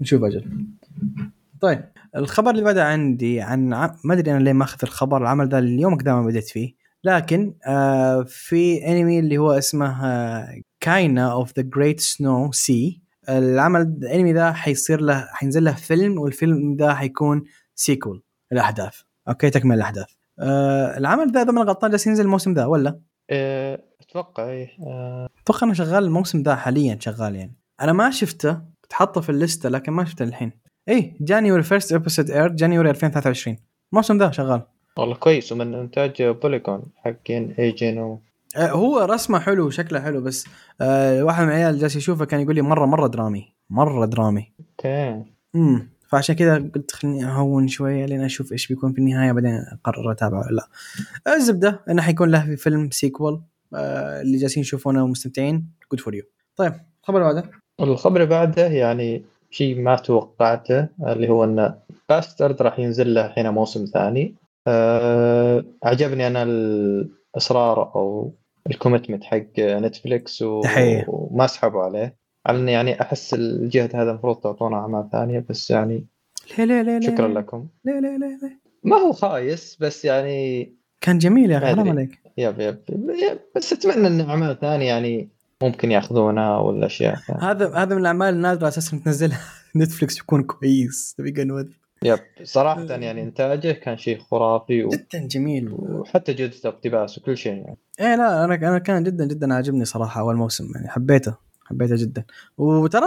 نشوف 0.00 0.24
أجل. 0.24 0.66
طيب 1.60 1.84
الخبر 2.16 2.50
اللي 2.50 2.62
بعده 2.62 2.84
عندي 2.84 3.40
عن 3.40 3.72
ع- 3.74 3.96
ما 4.04 4.14
أدري 4.14 4.32
أنا 4.32 4.38
ليه 4.44 4.52
ماخذ 4.52 4.78
الخبر 4.82 5.16
العمل 5.22 5.48
ذا 5.48 5.58
اليوم 5.58 5.94
قدام 5.98 6.20
ما 6.20 6.26
بديت 6.26 6.48
فيه. 6.48 6.74
لكن 7.04 7.54
آه 7.66 8.22
في 8.28 8.86
أنمي 8.86 9.18
اللي 9.18 9.38
هو 9.38 9.50
اسمه 9.52 10.06
آه 10.06 10.60
Kaina 10.80 11.32
of 11.32 11.52
the 11.58 11.62
Great 11.62 12.00
Snow 12.00 12.52
Sea 12.52 13.02
العمل 13.28 13.80
الأنمي 13.80 14.32
ذا 14.32 14.52
حيصير 14.52 15.00
له 15.00 15.26
حينزل 15.32 15.64
له 15.64 15.72
فيلم 15.72 16.18
والفيلم 16.18 16.76
ذا 16.76 16.94
حيكون 16.94 17.44
sequel 17.74 18.22
الأحداث. 18.52 19.00
okay 19.28 19.50
تكمل 19.50 19.76
الأحداث. 19.76 20.06
آه 20.42 20.98
العمل 20.98 21.32
ذا 21.32 21.42
اذا 21.42 21.52
ما 21.52 21.62
غلطان 21.62 21.90
جالس 21.90 22.06
ينزل 22.06 22.24
الموسم 22.24 22.54
ذا 22.54 22.64
ولا؟ 22.64 23.00
إيه، 23.30 23.84
أتوقع 24.00 24.44
إيه. 24.50 24.68
آه، 24.86 25.28
أتوقع 25.42 25.66
إنه 25.66 25.74
شغال 25.74 26.04
الموسم 26.04 26.42
ذا 26.42 26.54
حاليا 26.56 26.98
شغال 27.00 27.36
يعني. 27.36 27.56
أنا 27.80 27.92
ما 27.92 28.10
شفته 28.10 28.52
كنت 28.52 28.92
حاطه 28.92 29.20
في 29.20 29.28
ال 29.28 29.36
list 29.36 29.68
لكن 29.68 29.92
ما 29.92 30.04
شفته 30.04 30.22
الحين 30.22 30.52
إيه 30.88 31.16
January 31.20 31.62
first 31.62 31.92
episode 31.92 32.30
air 32.30 32.48
January 32.48 32.90
2023 32.90 33.56
الموسم 33.92 34.18
ذا 34.18 34.30
شغال. 34.30 34.62
والله 34.96 35.14
كويس 35.14 35.52
ومن 35.52 35.74
إنتاج 35.74 36.22
Polygon 36.22 36.82
حقين 36.96 37.54
ايجين 37.58 37.98
و 37.98 38.20
آه 38.56 38.70
هو 38.70 38.98
رسمه 38.98 39.38
حلو 39.38 39.66
وشكله 39.66 40.00
حلو 40.00 40.20
بس 40.20 40.46
آه 40.80 41.22
واحد 41.24 41.42
من 41.42 41.48
العيال 41.48 41.78
جالس 41.78 41.96
يشوفه 41.96 42.24
كان 42.24 42.40
يقول 42.40 42.54
لي 42.54 42.62
مرة 42.62 42.86
مرة 42.86 43.06
درامي. 43.06 43.52
مرة 43.70 44.06
درامي. 44.06 44.52
okay 44.60 45.24
امم 45.54 45.91
فعشان 46.12 46.34
كذا 46.34 46.70
قلت 46.74 46.90
خليني 46.90 47.24
أهون 47.24 47.68
شوية 47.68 48.06
لين 48.06 48.20
أشوف 48.20 48.52
إيش 48.52 48.68
بيكون 48.68 48.92
في 48.92 48.98
النهاية 48.98 49.32
بعدين 49.32 49.54
أقرر 49.54 50.12
أتابعه 50.12 50.40
ولا 50.40 50.56
لا. 50.56 51.34
الزبدة 51.34 51.80
إنه 51.90 52.02
حيكون 52.02 52.30
له 52.30 52.44
في 52.44 52.56
فيلم 52.56 52.90
sequel 52.90 53.42
آه 53.74 54.20
اللي 54.20 54.38
جالسين 54.38 54.60
يشوفونه 54.60 55.04
ومستمتعين. 55.04 55.68
good 55.92 56.00
for 56.00 56.14
you 56.14 56.22
طيب 56.56 56.72
الخبر 57.02 57.20
اللي 57.20 57.34
بعده؟ 57.34 57.50
الخبر 57.80 58.16
اللي 58.16 58.26
بعده 58.26 58.66
يعني 58.66 59.24
شيء 59.50 59.80
ما 59.80 59.96
توقعته 59.96 60.88
اللي 61.06 61.28
هو 61.28 61.44
إن 61.44 61.74
Bastard 62.08 62.62
راح 62.62 62.78
ينزل 62.78 63.14
له 63.14 63.26
الحين 63.26 63.48
موسم 63.48 63.84
ثاني. 63.84 64.34
أه 64.68 65.64
عجبني 65.84 66.26
أنا 66.26 66.42
الإصرار 66.42 67.94
أو 67.94 68.32
ال 68.70 68.75
commitment 68.75 69.24
حق 69.24 69.58
Netflix 69.58 70.42
و... 70.42 70.62
وما 71.08 71.46
سحبوا 71.46 71.82
عليه. 71.82 72.21
على 72.46 72.58
إني 72.58 72.72
يعني 72.72 73.00
أحس 73.00 73.34
الجهد 73.34 73.96
هذا 73.96 74.10
المفروض 74.10 74.36
تعطونا 74.36 74.76
أعمال 74.76 75.08
ثانية 75.12 75.44
بس 75.48 75.70
يعني 75.70 76.06
ليه 76.58 76.64
ليه 76.64 76.82
ليه 76.82 76.98
ليه 76.98 77.10
شكرا 77.10 77.28
لكم. 77.28 77.68
ليه 77.84 78.00
ليه 78.00 78.16
ليه, 78.16 78.38
ليه. 78.42 78.60
ما 78.84 78.96
هو 78.96 79.12
خايس 79.12 79.76
بس 79.80 80.04
يعني 80.04 80.72
كان 81.00 81.18
جميل 81.18 81.50
يا 81.50 81.58
أخي 81.58 81.66
حرام. 81.66 81.88
عليك. 81.88 82.18
يب 82.38 82.60
يب, 82.60 82.78
يب 82.88 83.38
بس 83.56 83.72
أتمنى 83.72 84.06
إن 84.06 84.20
أعمال 84.20 84.60
ثانية 84.60 84.86
يعني 84.86 85.28
ممكن 85.62 85.90
يأخذونها 85.90 86.58
ولا 86.58 86.86
اشياء. 86.86 87.16
هذا 87.40 87.74
هذا 87.74 87.94
من 87.94 88.00
الأعمال 88.00 88.34
النادرة 88.34 88.68
أساسا 88.68 89.00
تنزلها. 89.04 89.40
نتفلكس 89.76 90.18
يكون 90.18 90.42
كويس. 90.42 91.14
تبي 91.18 91.32
يب 92.04 92.18
صراحة 92.42 92.82
يعني 92.82 93.22
إنتاجه 93.22 93.72
كان 93.72 93.96
شيء 93.96 94.18
خرافي 94.18 94.84
و... 94.84 94.88
جدا 94.88 95.26
جميل. 95.26 95.72
وحتى 95.72 96.32
جودة 96.34 96.56
الاقتباس 96.64 97.18
وكل 97.18 97.36
شيء 97.36 97.52
يعني. 97.52 97.78
إيه 98.00 98.14
لا 98.14 98.44
أنا 98.44 98.54
أنا 98.54 98.78
كان 98.78 99.02
جدا 99.02 99.26
جدا 99.26 99.54
عاجبني 99.54 99.84
صراحة 99.84 100.20
أول 100.20 100.36
موسم 100.36 100.64
يعني 100.74 100.88
حبيته. 100.88 101.34
حبيته 101.72 101.96
جدا. 101.96 102.24
وترى 102.58 103.06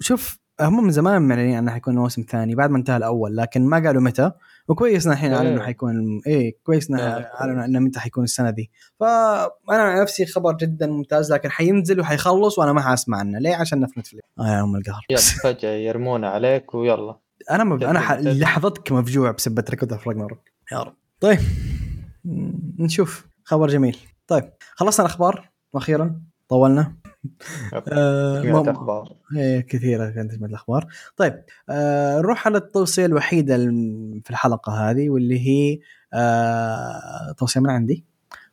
شوف 0.00 0.42
هم 0.60 0.84
من 0.84 0.90
زمان 0.90 1.22
معلنين 1.22 1.58
إنه 1.58 1.70
حيكون 1.72 1.94
موسم 1.94 2.24
ثاني 2.28 2.54
بعد 2.54 2.70
ما 2.70 2.78
انتهى 2.78 2.96
الأول 2.96 3.36
لكن 3.36 3.66
ما 3.66 3.82
قالوا 3.86 4.02
متى. 4.02 4.32
وكويس 4.68 5.06
إن 5.06 5.12
الحين 5.12 5.32
إيه. 5.32 5.38
اعلنوا 5.38 5.62
حيكون 5.62 6.20
إيه 6.26 6.56
كويس 6.64 6.90
إيه. 6.90 7.30
أعلنوا 7.40 7.64
إنه 7.64 7.78
متى 7.78 8.00
حيكون 8.00 8.24
السنة 8.24 8.50
دي 8.50 8.70
فأنا 9.00 9.50
عن 9.70 10.02
نفسي 10.02 10.26
خبر 10.26 10.52
جدا 10.56 10.86
ممتاز 10.86 11.32
لكن 11.32 11.50
حينزل 11.50 12.00
وحيخلص 12.00 12.58
وأنا 12.58 12.72
ما 12.72 12.80
حاسمع 12.80 13.18
عنه. 13.18 13.38
ليه؟ 13.38 13.56
عشان 13.56 13.86
في 13.86 14.00
Netflix 14.00 14.24
آه 14.38 14.48
يا 14.48 14.62
أم 14.62 14.76
القهر. 14.76 15.06
yep 15.10 15.18
فجأة 15.18 15.70
يرمونه 15.70 16.26
عليك 16.26 16.74
ويلا. 16.74 17.18
أنا 17.50 17.64
مب... 17.64 17.82
أنا 17.82 18.00
ح... 18.00 18.12
لحظتك 18.12 18.92
مفجوع 18.92 19.30
بسبة 19.30 19.64
Record 19.70 19.92
of 19.92 20.08
Ragnarok 20.08 20.40
يا 20.72 20.82
رب. 20.82 20.94
طيب. 21.20 21.38
نشوف. 22.78 23.26
خبر 23.44 23.68
جميل. 23.68 23.96
طيب 24.26 24.52
خلصنا 24.74 25.06
الأخبار 25.06 25.50
وأخيرا 25.72 26.20
طولنا. 26.48 27.01
آه 27.88 28.40
تجميع 28.40 29.04
إيه 29.36 29.60
كثيرة 29.60 30.10
كانت 30.10 30.32
تجمع 30.32 30.46
الأخبار. 30.46 30.86
طيب 31.16 31.44
آه 31.68 32.18
نروح 32.18 32.46
على 32.46 32.58
التوصية 32.58 33.06
الوحيدة 33.06 33.56
في 34.24 34.30
الحلقة 34.30 34.90
هذه 34.90 35.10
واللي 35.10 35.40
هي 35.48 35.78
آه 36.14 37.32
توصية 37.38 37.60
من 37.60 37.70
عندي. 37.70 38.04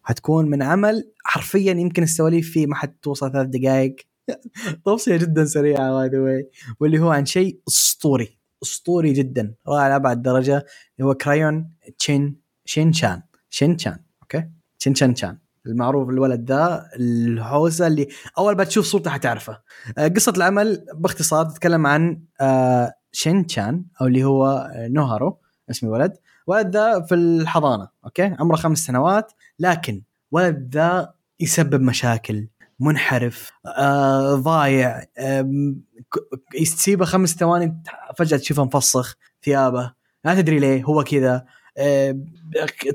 حتكون 0.03 0.45
من 0.49 0.63
عمل 0.63 1.11
حرفيا 1.23 1.71
يمكن 1.73 2.03
السواليف 2.03 2.51
فيه 2.51 2.67
ما 2.67 2.75
حتوصل 2.75 3.31
ثلاث 3.31 3.47
دقائق 3.47 3.95
توصية 4.85 5.17
جدا 5.17 5.45
سريعة 5.45 5.91
by 5.91 6.09
the 6.09 6.19
way 6.19 6.49
واللي 6.79 6.99
هو 6.99 7.09
عن 7.09 7.25
شيء 7.25 7.59
أسطوري 7.67 8.39
أسطوري 8.63 9.13
جدا. 9.13 9.53
رائع 9.67 9.87
لأبعد 9.87 10.21
درجة. 10.21 10.65
اللي 10.99 11.09
هو 11.09 11.13
Crayon 11.13 11.71
شين 11.99 12.41
شين 12.65 12.93
شان 12.93 13.21
شين 13.49 13.77
شان 13.77 13.99
okay؟ 14.21 14.49
شين 14.79 14.95
شان 14.95 15.15
شان 15.15 15.37
المعروف 15.69 16.09
الولد 16.09 16.51
ذا 16.51 16.89
الهوسة 16.95 17.87
اللي 17.87 18.07
أول 18.37 18.57
ما 18.57 18.63
تشوف 18.63 18.85
صورته 18.85 19.11
حتعرفه. 19.11 19.59
آه، 19.97 20.07
قصة 20.07 20.33
العمل 20.37 20.85
باختصار 20.93 21.45
تتكلم 21.45 21.87
عن 21.87 22.21
آه، 22.41 22.93
شين 23.11 23.47
شان 23.47 23.85
أو 24.01 24.07
اللي 24.07 24.23
هو 24.23 24.47
آه، 24.75 24.87
نوهارو 24.87 25.37
اسم 25.69 25.87
الولد 25.87 26.17
ولد 26.47 26.75
ذا 26.77 27.01
في 27.01 27.15
الحضانة 27.15 27.87
okay؟ 28.05 28.35
عمره 28.39 28.55
خمس 28.55 28.77
سنوات 28.79 29.31
لكن 29.59 30.01
ولد 30.31 30.69
ذا 30.75 31.13
يسبب 31.39 31.81
مشاكل 31.81 32.47
منحرف 32.79 33.51
آه 33.77 34.35
ضايع 34.35 35.03
آم، 35.19 35.81
ك- 36.11 36.57
تسيبه 36.63 37.05
خمس 37.05 37.35
ثواني 37.35 37.83
فجأة 38.17 38.37
تشوفه 38.37 38.63
مفسخ 38.65 39.15
ثيابه. 39.43 39.93
لا 40.25 40.35
تدري 40.35 40.59
ليه 40.59 40.83
هو 40.83 41.03
كذا. 41.03 41.35
آه، 41.35 41.45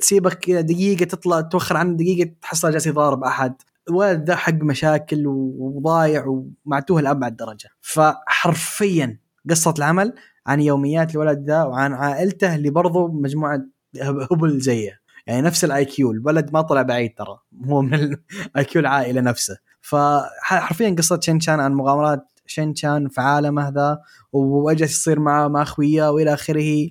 تسيبك 0.00 0.32
كذا 0.34 0.60
دقيقة 0.60 1.04
تطلع 1.04 1.40
توخر 1.40 1.76
عنه 1.76 1.96
دقيقة 1.96 2.30
تحصل 2.42 2.70
جالس 2.72 2.86
يضارب 2.86 3.24
أحد. 3.24 3.54
الولد 3.88 4.24
ده 4.24 4.36
حق 4.36 4.52
مشاكل 4.54 5.22
وضايع 5.26 6.24
ومعتوه 6.66 7.00
لابعد 7.00 7.36
درجة. 7.36 7.68
فحرفيا 7.80 9.18
قصة 9.50 9.74
العمل 9.78 10.14
عن 10.46 10.60
يوميات 10.60 11.14
الولد 11.14 11.44
ده 11.44 11.66
وعن 11.66 11.92
عائلته 11.92 12.54
اللي 12.54 12.70
برضو 12.70 13.08
مجموعة 13.08 13.60
هب- 14.02 14.32
هبل 14.32 14.58
زيه. 14.60 15.00
يعني 15.26 15.42
نفس 15.42 15.64
ال 15.64 15.84
IQ 15.84 16.10
الولد 16.10 16.52
ما 16.52 16.62
طلع 16.62 16.82
بعيد 16.82 17.14
ترى. 17.14 17.38
هو 17.66 17.82
من 17.82 17.94
ال 17.94 18.64
IQ 18.64 18.80
العائلة 18.82 19.20
نفسه. 19.20 19.56
فحرفيا 19.80 20.94
قصة 20.98 21.20
شين 21.20 21.40
شان 21.40 21.60
عن 21.60 21.74
مغامرات 21.74 22.26
شين 22.46 22.74
شان 22.74 23.08
في 23.08 23.20
عالمه 23.20 23.68
ذا 23.68 23.98
وجلس 24.32 24.92
يصير 24.92 25.20
معه 25.20 25.48
مع 25.48 25.62
اخوياه 25.62 26.12
وإلى 26.12 26.34
آخره 26.34 26.88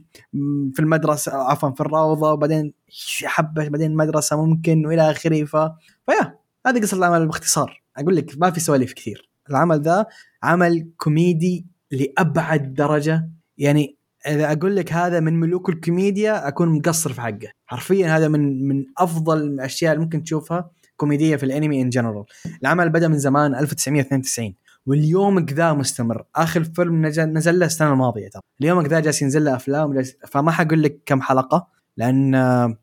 في 0.73 0.79
المدرسة 0.79 1.33
عفوا 1.33 1.69
في 1.69 1.81
الروضة 1.81 2.31
وبعدين 2.31 2.73
حبة 3.25 3.67
بعدين 3.67 3.91
المدرسة 3.91 4.45
ممكن 4.45 4.85
وإلى 4.85 5.11
آخره 5.11 5.45
ف 5.45 5.55
ف 6.05 6.12
yeah 6.12 6.37
هذه 6.67 6.81
قصة 6.81 6.97
العمل 6.97 7.27
باختصار. 7.27 7.83
أقول 7.97 8.15
لك 8.15 8.31
ما 8.37 8.51
في 8.51 8.59
سواليف 8.59 8.93
كثير. 8.93 9.29
العمل 9.49 9.81
ذا 9.81 10.05
عمل 10.43 10.89
كوميدي 10.97 11.65
لأبعد 11.91 12.73
درجة. 12.73 13.29
يعني 13.57 13.97
إذا 14.27 14.51
أقول 14.51 14.75
لك 14.75 14.93
هذا 14.93 15.19
من 15.19 15.39
ملوك 15.39 15.69
الكوميديا 15.69 16.47
أكون 16.47 16.69
مقصر 16.69 17.13
في 17.13 17.21
حقه. 17.21 17.51
حرفيا 17.65 18.17
هذا 18.17 18.27
من 18.27 18.67
من 18.67 18.85
أفضل 18.97 19.37
الأشياء 19.37 19.93
اللي 19.93 20.03
ممكن 20.03 20.23
تشوفها 20.23 20.71
كوميدية 20.97 21.35
في 21.35 21.43
ال 21.43 21.49
anime 21.49 21.81
in 21.81 21.89
general 21.89 22.23
العمل 22.61 22.89
بدأ 22.89 23.07
من 23.07 23.17
زمان 23.17 23.55
1992 23.55 24.55
واليوم 24.85 25.39
ذا 25.39 25.73
مستمر. 25.73 26.23
آخر 26.35 26.63
فيلم 26.63 27.05
نزل, 27.05 27.25
نزل 27.25 27.59
له 27.59 27.65
السنة 27.65 27.93
الماضية 27.93 28.29
ترى. 28.29 28.41
اليوم 28.61 28.85
ذا 28.85 28.99
جالس 28.99 29.21
ينزل 29.21 29.45
له 29.45 29.55
أفلام 29.55 29.93
جالس 29.93 30.15
فما 30.27 30.51
حقول 30.51 30.83
لك 30.83 31.01
كم 31.05 31.21
حلقة 31.21 31.67
لأن 31.97 32.75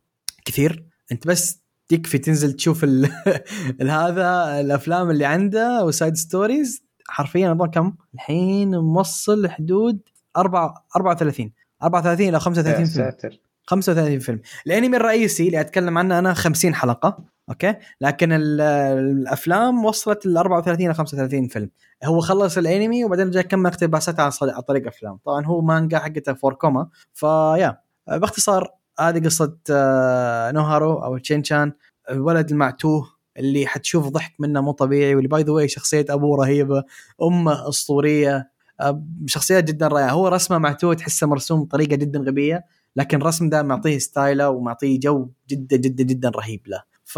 كثير. 0.45 0.85
أنت 1.13 1.27
بس 1.27 1.61
تكفي 1.89 2.19
تنزل 2.19 2.53
تشوف 2.53 2.85
هذا 3.81 4.61
الأفلام 4.61 5.11
اللي 5.11 5.25
عنده 5.25 5.85
و 5.85 5.91
side 5.91 6.17
stories. 6.17 6.83
حرفيا 7.09 7.53
أظن 7.53 7.67
كم؟ 7.67 7.93
الحين 8.15 8.79
موصل 8.79 9.49
حدود 9.49 10.01
4 10.37 10.87
34 10.97 11.53
34 11.83 12.29
إلى 12.29 12.41
35 12.41 12.81
yeah 12.81 12.87
فيلم. 12.87 13.11
ساتر. 13.11 13.41
35 13.67 14.19
فيلم. 14.19 14.41
الانمي 14.67 14.97
الرئيسي 14.97 15.47
اللي 15.47 15.61
أتكلم 15.61 15.99
عنه 15.99 16.19
أنا 16.19 16.35
50 16.35 16.75
حلقة. 16.75 17.25
okay؟ 17.51 17.75
لكن 18.01 18.33
ال- 18.33 18.61
الأفلام 18.61 19.85
وصلت 19.85 20.27
ل 20.27 20.37
34 20.37 20.87
إلى 20.87 20.95
35 20.95 21.49
فيلم. 21.49 21.71
هو 22.05 22.21
خلص 22.21 22.59
الأنمي 22.59 23.05
وبعدين 23.05 23.31
جاء 23.31 23.43
كمل 23.43 23.67
اقتباسات 23.67 24.21
عن 24.21 24.31
طريق 24.69 24.87
أفلام. 24.87 25.17
طبعا 25.25 25.47
هو 25.47 25.61
مانجا 25.63 25.99
حقته 25.99 26.33
four 26.35 26.55
koma 26.55 26.89
ف 27.15 27.27
yeah 27.27 27.79
باختصار 28.07 28.71
هذه 29.01 29.25
قصة 29.25 29.57
آه، 29.71 30.51
نوهارو 30.53 30.93
أو 31.05 31.19
شين 31.19 31.45
شان 31.45 31.73
الولد 32.11 32.51
المعتوه 32.51 33.07
اللي 33.37 33.67
حتشوف 33.67 34.09
ضحك 34.09 34.33
منه 34.39 34.61
مو 34.61 34.71
طبيعي 34.73 35.15
واللي 35.15 35.29
by 35.29 35.43
the 35.43 35.53
way 35.53 35.69
شخصية 35.69 36.05
أبوه 36.11 36.39
رهيبة 36.45 36.85
أمه 37.23 37.69
أسطورية 37.69 38.51
آه، 38.81 39.05
شخصيات 39.27 39.65
جدا 39.65 39.89
رائعة. 39.89 40.11
هو 40.11 40.29
رسمه 40.29 40.59
معتوه 40.59 40.95
تحسه 40.95 41.27
مرسوم 41.27 41.65
بطريقة 41.65 41.97
جدا 41.97 42.19
غبية 42.21 42.65
لكن 42.97 43.21
الرسم 43.21 43.49
ده 43.49 43.63
معطيه 43.63 43.99
ستايله 43.99 44.51
ومعطيه 44.51 45.01
جو 45.01 45.31
جدا 45.49 45.77
جدا 45.77 46.05
جدا 46.05 46.29
رهيب 46.29 46.61
له. 46.67 46.83
ف 47.13 47.17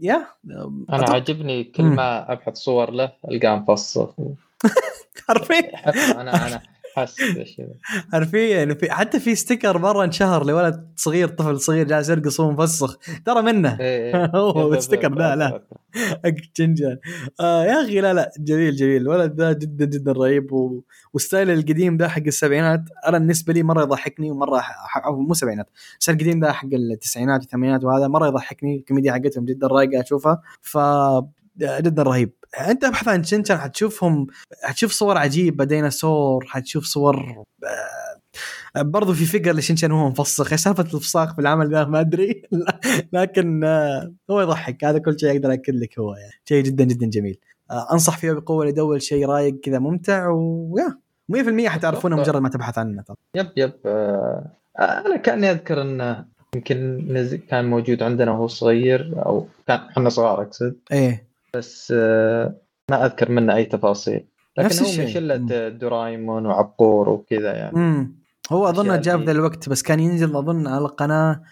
يا 0.00 0.26
أنا 0.90 1.06
أتوقع- 1.06 1.10
عاجبني 1.10 1.64
كل. 1.64 1.82
ما 1.82 2.32
أبحث 2.32 2.54
صور 2.56 2.90
له 2.90 3.12
ألقاه 3.28 3.54
مفصل 3.56 4.12
حرفيا 5.26 6.20
أنا 6.20 6.46
أنا 6.46 6.62
ذا. 6.96 7.74
حرفيا 8.12 8.56
يعني 8.58 8.74
في 8.74 8.90
حتى 8.90 9.20
في 9.20 9.34
ستيكر 9.34 9.78
مرة 9.78 10.04
انشهر 10.04 10.46
لولد 10.46 10.88
صغير 10.96 11.28
طفل 11.28 11.60
صغير 11.60 11.86
جالس 11.86 12.08
يرقص 12.08 12.40
وهو 12.40 12.50
مفسخ. 12.50 12.98
ترى 13.26 13.42
منه. 13.42 13.80
إيه، 13.80 14.14
إيه. 14.16 14.26
هو 14.34 14.74
يب- 14.74 15.18
لا 15.18 15.36
لا. 15.36 15.62
جنجان. 16.58 16.98
آه 17.40 17.64
يا 17.64 17.82
أخي 17.84 18.00
لا 18.00 18.12
لا. 18.14 18.30
جميل 18.38 18.76
جميل. 18.76 19.02
الولد 19.02 19.40
ذا 19.40 19.52
جدا 19.52 19.84
جدا 19.84 20.12
رهيب 20.12 20.52
و... 20.52 20.82
وال 21.14 21.24
style 21.24 21.50
القديم 21.50 21.96
ذا 21.96 22.08
حق 22.08 22.22
السبعينات 22.26 22.82
أنا 23.06 23.18
بالنسبة 23.18 23.52
لي 23.52 23.62
مرة 23.62 23.82
يضحكني 23.82 24.30
ومرة 24.30 24.58
ح... 24.60 25.08
مو 25.08 25.34
سبعينات. 25.34 25.70
ال 25.98 26.01
style 26.01 26.18
القديم 26.20 26.44
ذا 26.44 26.52
حق 26.52 26.68
التسعينات 26.72 27.40
والثمانينات 27.40 27.84
وهذا 27.84 28.08
مرة 28.08 28.26
يضحكني. 28.26 28.76
الكوميديا 28.76 29.12
حقتهم 29.12 29.44
جدا 29.44 29.66
رايقة 29.66 30.00
أشوفها. 30.00 30.42
ف 30.62 30.78
جدا 31.58 32.02
رهيب. 32.02 32.32
أنت 32.68 32.84
ابحث 32.84 33.08
عن 33.08 33.24
شنشن 33.24 33.58
حتشوفهم 33.58 34.26
حتشوف 34.62 34.92
صور 34.92 35.18
عجيبة 35.18 35.64
ديناصور 35.64 36.44
حتشوف 36.48 36.84
صور 36.84 37.44
آه، 38.76 38.82
برضو 38.82 39.12
في 39.14 39.24
فقر 39.24 39.56
لشنشن 39.56 39.92
وهو 39.92 40.08
مفسخ. 40.08 40.52
إيش 40.52 40.60
سالفة 40.60 40.82
الفساخ 40.82 41.34
في 41.34 41.40
العمل 41.40 41.70
ذا 41.70 41.84
ما 41.84 42.00
أدري. 42.00 42.42
لكن 43.12 43.64
آه، 43.64 44.12
هو 44.30 44.40
يضحك. 44.40 44.84
هذا 44.84 44.98
كل 44.98 45.20
شيء 45.20 45.30
أقدر 45.30 45.52
اكد 45.52 45.74
لك 45.74 45.98
هو 45.98 46.14
يعني. 46.14 46.32
شيء 46.44 46.62
جدا 46.62 46.84
جدا 46.84 47.06
جميل. 47.06 47.38
آه، 47.70 47.92
أنصح 47.92 48.18
فيه 48.18 48.32
بقوة 48.32 48.66
لدول 48.66 49.02
شيء 49.02 49.26
رايق 49.26 49.60
كذا 49.60 49.78
ممتع 49.78 50.28
و 50.28 50.42
yeah 50.42 50.98
100% 51.28 51.68
حتعرفونه 51.68 52.16
مجرد 52.16 52.42
ما 52.42 52.48
تبحث 52.48 52.78
عنه 52.78 53.02
ترى 53.02 53.16
yep 53.34 53.50
yep. 53.56 53.72
آه، 53.86 54.50
أنا 54.78 55.16
كأني 55.16 55.50
أذكر 55.50 55.82
إنه 55.82 56.24
يمكن 56.54 57.38
كان 57.48 57.70
موجود 57.70 58.02
عندنا 58.02 58.30
وهو 58.30 58.46
صغير 58.46 59.26
أو 59.26 59.46
كان 59.68 59.78
إحنا 59.78 60.08
صغار 60.08 60.42
أقصد. 60.42 60.76
إيه. 60.92 61.29
بس 61.56 61.92
آه، 61.96 62.56
ما 62.90 63.04
أذكر 63.06 63.30
منه 63.30 63.54
أي 63.54 63.64
تفاصيل. 63.64 64.26
لكن 64.58 64.66
نفس 64.66 64.82
هو 64.98 65.04
من. 65.04 65.10
شله 65.10 65.36
دورايمون 65.68 66.46
وعبقور 66.46 67.08
وكذا 67.08 67.52
يعني. 67.52 67.76
امم 67.76 68.20
هو 68.52 68.68
أظن 68.68 69.00
جاب 69.00 69.14
اللي- 69.14 69.26
ذا 69.26 69.32
الوقت 69.32 69.68
بس 69.68 69.82
كان 69.82 70.00
ينزل 70.00 70.36
أظن 70.36 70.66
على 70.66 70.86
قناه 70.88 71.42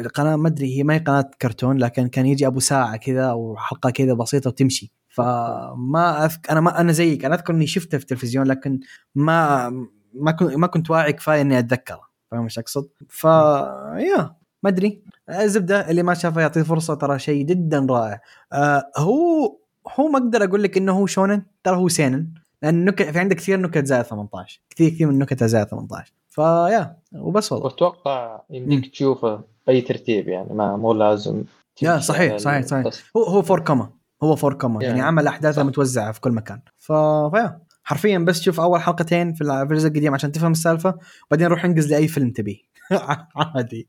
القناة 0.00 0.36
ما 0.36 0.48
أدري 0.48 0.78
هي 0.78 0.82
ما 0.82 0.94
هي 0.94 0.98
قناة 0.98 1.30
كرتون 1.42 1.78
لكن 1.78 2.08
كان 2.08 2.26
يجي 2.26 2.46
أبو 2.46 2.60
ساعة 2.60 2.96
كذا 2.96 3.24
أو 3.24 3.56
حلقة 3.56 3.90
كذا 3.90 4.14
بسيطة 4.14 4.48
وتمشي. 4.48 4.92
فما 5.08 6.24
أذك... 6.24 6.50
أنا 6.50 6.60
ما 6.60 6.80
أنا 6.80 6.92
زيك 6.92 7.24
أنا 7.24 7.34
أذكر 7.34 7.54
إني 7.54 7.66
شفته 7.66 7.98
في 7.98 8.04
التلفزيون 8.04 8.46
لكن 8.46 8.80
ما 9.14 9.68
ما 10.14 10.32
كنت 10.32 10.56
ما 10.56 10.66
كنت 10.66 10.90
واعي 10.90 11.12
كفاية 11.12 11.40
إني 11.40 11.58
أتذكره. 11.58 12.00
فاهم 12.30 12.42
إيش 12.44 12.58
أقصد؟ 12.58 12.88
ف 13.08 13.24
yeah. 13.24 14.36
ما 14.62 14.70
أدري. 14.70 15.02
الزبده 15.30 15.90
اللي 15.90 16.02
ما 16.02 16.14
شافه 16.14 16.40
يعطيه 16.40 16.62
فرصة 16.62 16.94
ترى 16.94 17.18
شيء 17.18 17.44
جدا 17.44 17.86
رائع. 17.90 18.20
آه 18.52 18.90
هو 18.96 19.56
هو 20.00 20.08
ما 20.08 20.18
أقدر 20.18 20.44
أقول 20.44 20.62
لك 20.62 20.76
إنه 20.76 20.92
هو 20.92 21.06
shonen. 21.06 21.42
ترى 21.64 21.76
هو 21.76 21.88
seinen. 21.88 22.28
لأن 22.62 22.84
نكت 22.84 23.02
في 23.02 23.18
عندك 23.18 23.36
كثير 23.36 23.60
نكت 23.60 23.86
زائد 23.86 24.04
18 24.04 24.60
كثير 24.70 24.88
كثير 24.90 25.08
من 25.08 25.18
نكتها 25.18 25.46
زائد 25.46 25.66
18 25.66 26.12
ف 26.28 26.42
yeah 26.42 26.96
وبس 27.14 27.52
والله. 27.52 27.66
وأتوقع 27.66 28.40
يمديك 28.50 28.92
تشوفه 28.92 29.40
بأي 29.66 29.80
ترتيب 29.80 30.28
يعني. 30.28 30.54
ما 30.54 30.76
مو 30.76 30.92
لازم 30.92 31.44
yeah 31.82 31.98
صحيح 31.98 32.36
صحيح 32.36 32.66
صحيح. 32.66 32.80
القصة. 32.80 33.02
هو 33.16 33.22
هو 33.22 33.42
four 33.42 33.60
koma 33.60 33.90
هو 34.22 34.36
four 34.36 34.54
koma 34.54 34.82
يعني 34.82 34.86
يعني 34.86 35.00
عمل 35.00 35.26
أحداثه. 35.26 35.62
متوزعة 35.62 36.12
في 36.12 36.20
كل 36.20 36.32
مكان. 36.32 36.60
ف... 36.78 36.92
ف 37.32 37.37
yeah. 37.37 37.60
حرفيا 37.84 38.18
بس 38.18 38.40
شوف 38.40 38.60
أول 38.60 38.80
حلقتين 38.80 39.32
في 39.32 39.44
الجزء 39.44 39.88
القديم 39.88 40.14
عشان 40.14 40.32
تفهم 40.32 40.52
السالفة. 40.52 40.98
وبعدين 41.26 41.46
روح 41.46 41.64
انقز 41.64 41.90
لأي 41.90 42.08
فيلم 42.08 42.30
تبيه. 42.30 42.71
عادي. 43.36 43.88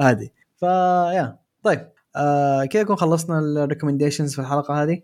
عادي. 0.00 0.32
ف 0.56 0.72
yeah 0.72 1.38
طيب 1.62 1.88
آه 2.16 2.64
كذا 2.64 2.82
نكون 2.82 2.96
خلصنا 2.96 3.38
ال 3.38 3.44
recommendations 3.44 4.34
في 4.34 4.40
الحلقة 4.40 4.82
هذه؟ 4.82 5.00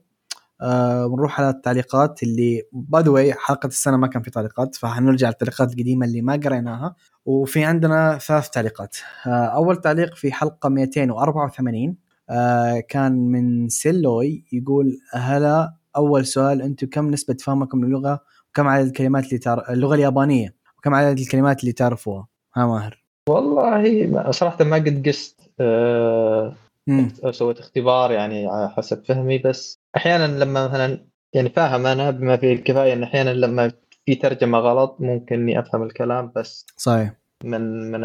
آه 0.63 1.07
ونروح 1.07 1.41
على 1.41 1.51
التعليقات 1.51 2.23
اللي 2.23 2.63
by 2.73 3.03
the 3.03 3.11
way 3.11 3.35
حلقة 3.35 3.67
السنة 3.67 3.97
ما 3.97 4.07
كان 4.07 4.23
في 4.23 4.31
تعليقات 4.31 4.77
فحنرجع 4.77 5.29
للتعليقات 5.29 5.73
القديمة 5.73 6.07
اللي 6.07 6.23
ما 6.23 6.33
قريناها. 6.45 6.95
وفي 7.27 7.65
عندنا 7.65 8.19
ثلاث 8.19 8.51
تعليقات. 8.51 8.97
آه 9.27 9.31
أول 9.31 9.77
تعليق 9.77 10.15
في 10.15 10.33
حلقة 10.33 10.69
284 10.69 11.97
آه 12.31 12.81
كان 12.81 13.13
من 13.13 13.69
سيلوي 13.69 14.45
يقول 14.53 14.99
هلا 15.13 15.75
أول 15.97 16.27
سؤال 16.27 16.63
أنتم 16.63 16.87
كم 16.87 17.11
نسبة 17.11 17.37
فهمكم 17.41 17.85
للغة؟ 17.85 18.21
وكم 18.51 18.69
عدد 18.69 18.87
الكلمات 18.87 19.25
اللي 19.25 19.39
تار... 19.39 19.65
اللغة 19.71 19.95
اليابانية؟ 19.95 20.55
وكم 20.79 20.95
عدد 20.95 21.19
الكلمات 21.19 21.61
اللي 21.61 21.73
تعرفوها؟ 21.73 22.27
ها 22.57 22.67
ماهر. 22.67 22.98
والله 23.29 24.07
ما- 24.13 24.31
صراحة 24.31 24.65
ما 24.65 24.77
قد 24.77 25.09
قست 25.09 25.41
آه، 25.61 26.55
مم. 26.87 27.09
سويت 27.31 27.59
اختبار 27.59 28.11
يعني 28.13 28.47
على 28.47 28.71
حسب 28.71 29.05
فهمي 29.05 29.39
بس 29.39 29.79
أحيانا 29.97 30.45
لما 30.45 30.69
مثلا 30.69 31.05
يعني 31.33 31.49
فاهم 31.49 31.87
أنا 31.87 32.11
بما 32.11 32.37
فيه 32.37 32.53
الكفاية 32.53 32.93
إن 32.93 33.03
أحيانا 33.03 33.31
لما 33.31 33.73
في 34.07 34.15
ترجمة 34.15 34.59
غلط 34.59 34.97
ممكن 35.01 35.35
إني 35.35 35.59
أفهم 35.59 35.83
الكلام 35.83 36.33
بس 36.37 36.67
صحيح 36.77 37.13
من 37.45 37.91
من 37.91 38.01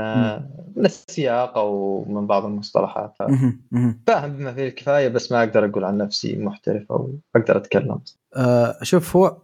من 0.76 0.86
السياق 0.86 1.58
أو 1.58 2.04
من 2.08 2.28
بعض 2.28 2.46
المصطلحات. 2.46 3.14
فاهم 4.08 4.38
بما 4.38 4.54
فيه 4.54 4.68
الكفاية 4.68 5.08
بس 5.08 5.32
ما 5.32 5.40
أقدر 5.44 5.66
أقول 5.66 5.84
عن 5.84 5.98
نفسي 5.98 6.36
محترف 6.38 6.92
أو 6.92 7.12
أقدر 7.36 7.58
أتكلم 7.58 8.00
آه 8.36 8.76
شوف 8.82 9.16
هو 9.16 9.38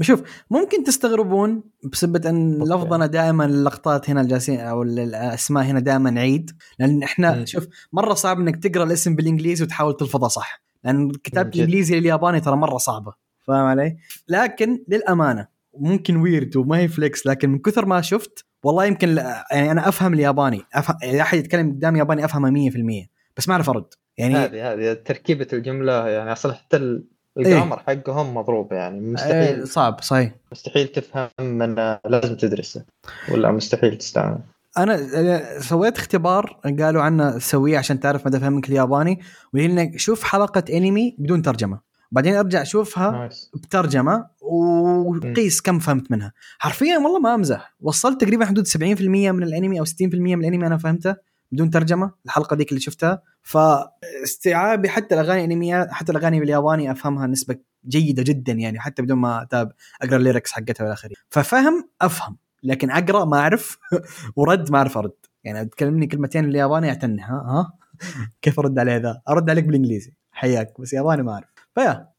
شوف 0.00 0.22
ممكن 0.50 0.84
تستغربون 0.84 1.62
بسبب 1.92 2.26
أن. 2.26 2.58
لفظنا 2.62 3.06
دائما 3.06 3.44
اللقطات 3.44 4.10
هنا 4.10 4.20
الجالسين 4.20 4.60
أو 4.60 4.82
الأسماء 4.82 5.64
هنا 5.64 5.80
دائما 5.80 6.20
عيد 6.20 6.50
لأن 6.78 7.02
إحنا 7.02 7.34
مم. 7.38 7.46
شوف 7.46 7.66
مرة 7.92 8.14
صعب 8.14 8.40
إنك 8.40 8.56
تقرأ 8.64 8.84
الاسم 8.84 9.16
بالإنجليزي 9.16 9.64
وتحاول 9.64 9.96
تلفظه 9.96 10.28
صح 10.28 10.62
لأن 10.84 11.10
كتابة. 11.10 11.48
الإنجليزي 11.54 12.00
للياباني 12.00 12.40
ترى 12.40 12.56
مرة 12.56 12.76
صعبة 12.76 13.12
فاهم 13.46 13.64
علي؟ 13.66 13.96
لكن 14.28 14.84
للأمانة 14.88 15.46
ممكن 15.78 16.16
weird 16.16 16.56
وما 16.56 16.78
هي 16.78 16.88
flex 16.88 17.26
لكن 17.26 17.50
من 17.50 17.58
كثر 17.58 17.86
ما 17.86 18.00
شفت 18.00 18.44
والله 18.64 18.84
يمكن 18.84 19.16
يعني 19.52 19.70
أنا 19.70 19.88
أفهم 19.88 20.14
الياباني 20.14 20.62
افهم 20.74 20.96
اذا 21.02 21.20
أحد 21.22 21.38
يتكلم 21.38 21.70
قدامي 21.70 21.98
ياباني 21.98 22.24
أفهمه 22.24 22.70
100% 22.70 23.08
بس 23.36 23.48
ما 23.48 23.54
أعرف 23.54 23.68
أرد 23.70 23.84
يعني 24.18 24.34
هذه 24.36 24.72
هذه 24.72 24.92
تركيبة 24.92 25.46
الجملة 25.52 26.08
يعني 26.08 26.32
أصلا 26.32 26.52
حتى 26.54 26.76
ال- 26.76 27.04
إيه. 27.38 27.46
ال 27.46 27.50
grammar 27.50 27.78
حقهم 27.78 28.34
مضروب 28.34 28.72
يعني 28.72 29.00
مستحيل. 29.00 29.68
صعب 29.68 30.02
صحيح. 30.02 30.32
مستحيل 30.52 30.88
تفهم 30.88 31.28
من 31.38 31.74
لازم 32.08 32.36
تدرسه 32.36 32.84
ولا 33.32 33.50
مستحيل 33.50 33.98
تستعمل. 33.98 34.38
أنا 34.78 35.60
سويت 35.60 35.98
اختبار 35.98 36.60
قالوا 36.80 37.02
عنه 37.02 37.38
سويه 37.38 37.78
عشان 37.78 38.00
تعرف 38.00 38.26
مدى 38.26 38.40
فهمك 38.40 38.68
الياباني 38.68 39.20
وهي 39.54 39.66
انك 39.66 39.98
شوف 39.98 40.24
حلقة 40.24 40.64
أنمي 40.76 41.16
بدون 41.18 41.42
ترجمة. 41.42 41.80
بعدين 42.12 42.34
أرجع 42.34 42.62
شوفها 42.62 43.10
nice. 43.10 43.50
بترجمة 43.54 44.26
وقيس 44.40 45.60
كم 45.60 45.78
فهمت 45.78 46.10
منها. 46.10 46.32
حرفيا 46.58 46.98
والله 46.98 47.18
ما 47.18 47.34
أمزح. 47.34 47.74
وصلت 47.80 48.20
تقريبا 48.20 48.44
حدود 48.44 48.66
70% 48.66 49.32
من 49.32 49.42
الأنمي 49.42 49.80
أو 49.80 49.84
60% 49.84 50.36
من 50.36 50.40
الأنمي 50.40 50.66
أنا 50.66 50.78
فهمته. 50.78 51.16
بدون 51.52 51.70
ترجمة 51.70 52.12
الحلقة 52.24 52.56
ذيك 52.56 52.68
اللي 52.68 52.80
شفتها. 52.80 53.22
فاستيعابي 53.42 54.88
حتى 54.88 55.14
الأغاني 55.14 55.44
الانميات 55.44 55.90
حتى 55.90 56.12
الأغاني 56.12 56.40
بالياباني 56.40 56.90
أفهمها 56.90 57.26
نسبة 57.26 57.56
جيدة 57.88 58.22
جدا 58.22 58.52
يعني 58.52 58.80
حتى 58.80 59.02
بدون 59.02 59.18
ما 59.18 59.42
أتابع 59.42 59.72
أقرأ 60.02 60.16
ال 60.16 60.21
lyrics 60.21 60.52
حقتها 60.52 60.84
والى 60.84 60.92
آخره. 60.92 61.12
ففهم 61.30 61.88
أفهم. 62.00 62.36
لكن 62.62 62.90
أقرأ 62.90 63.24
ما 63.24 63.38
أعرف 63.38 63.78
ورد 64.36 64.72
ما 64.72 64.78
أعرف 64.78 64.98
أرد. 64.98 65.12
يعني 65.44 65.68
تكلمني 65.68 66.06
كلمتين 66.06 66.46
بالياباني 66.46 66.88
أعتني. 66.88 67.22
ها 67.22 67.72
كيف 68.42 68.58
أرد 68.58 68.78
عليه 68.78 68.96
ذا؟ 68.96 69.22
أرد 69.28 69.50
عليك 69.50 69.64
بالإنجليزي. 69.64 70.14
حياك 70.32 70.80
بس 70.80 70.92
ياباني 70.92 71.22
ما 71.22 71.32
أعرف. 71.32 71.48
ف 71.74 72.12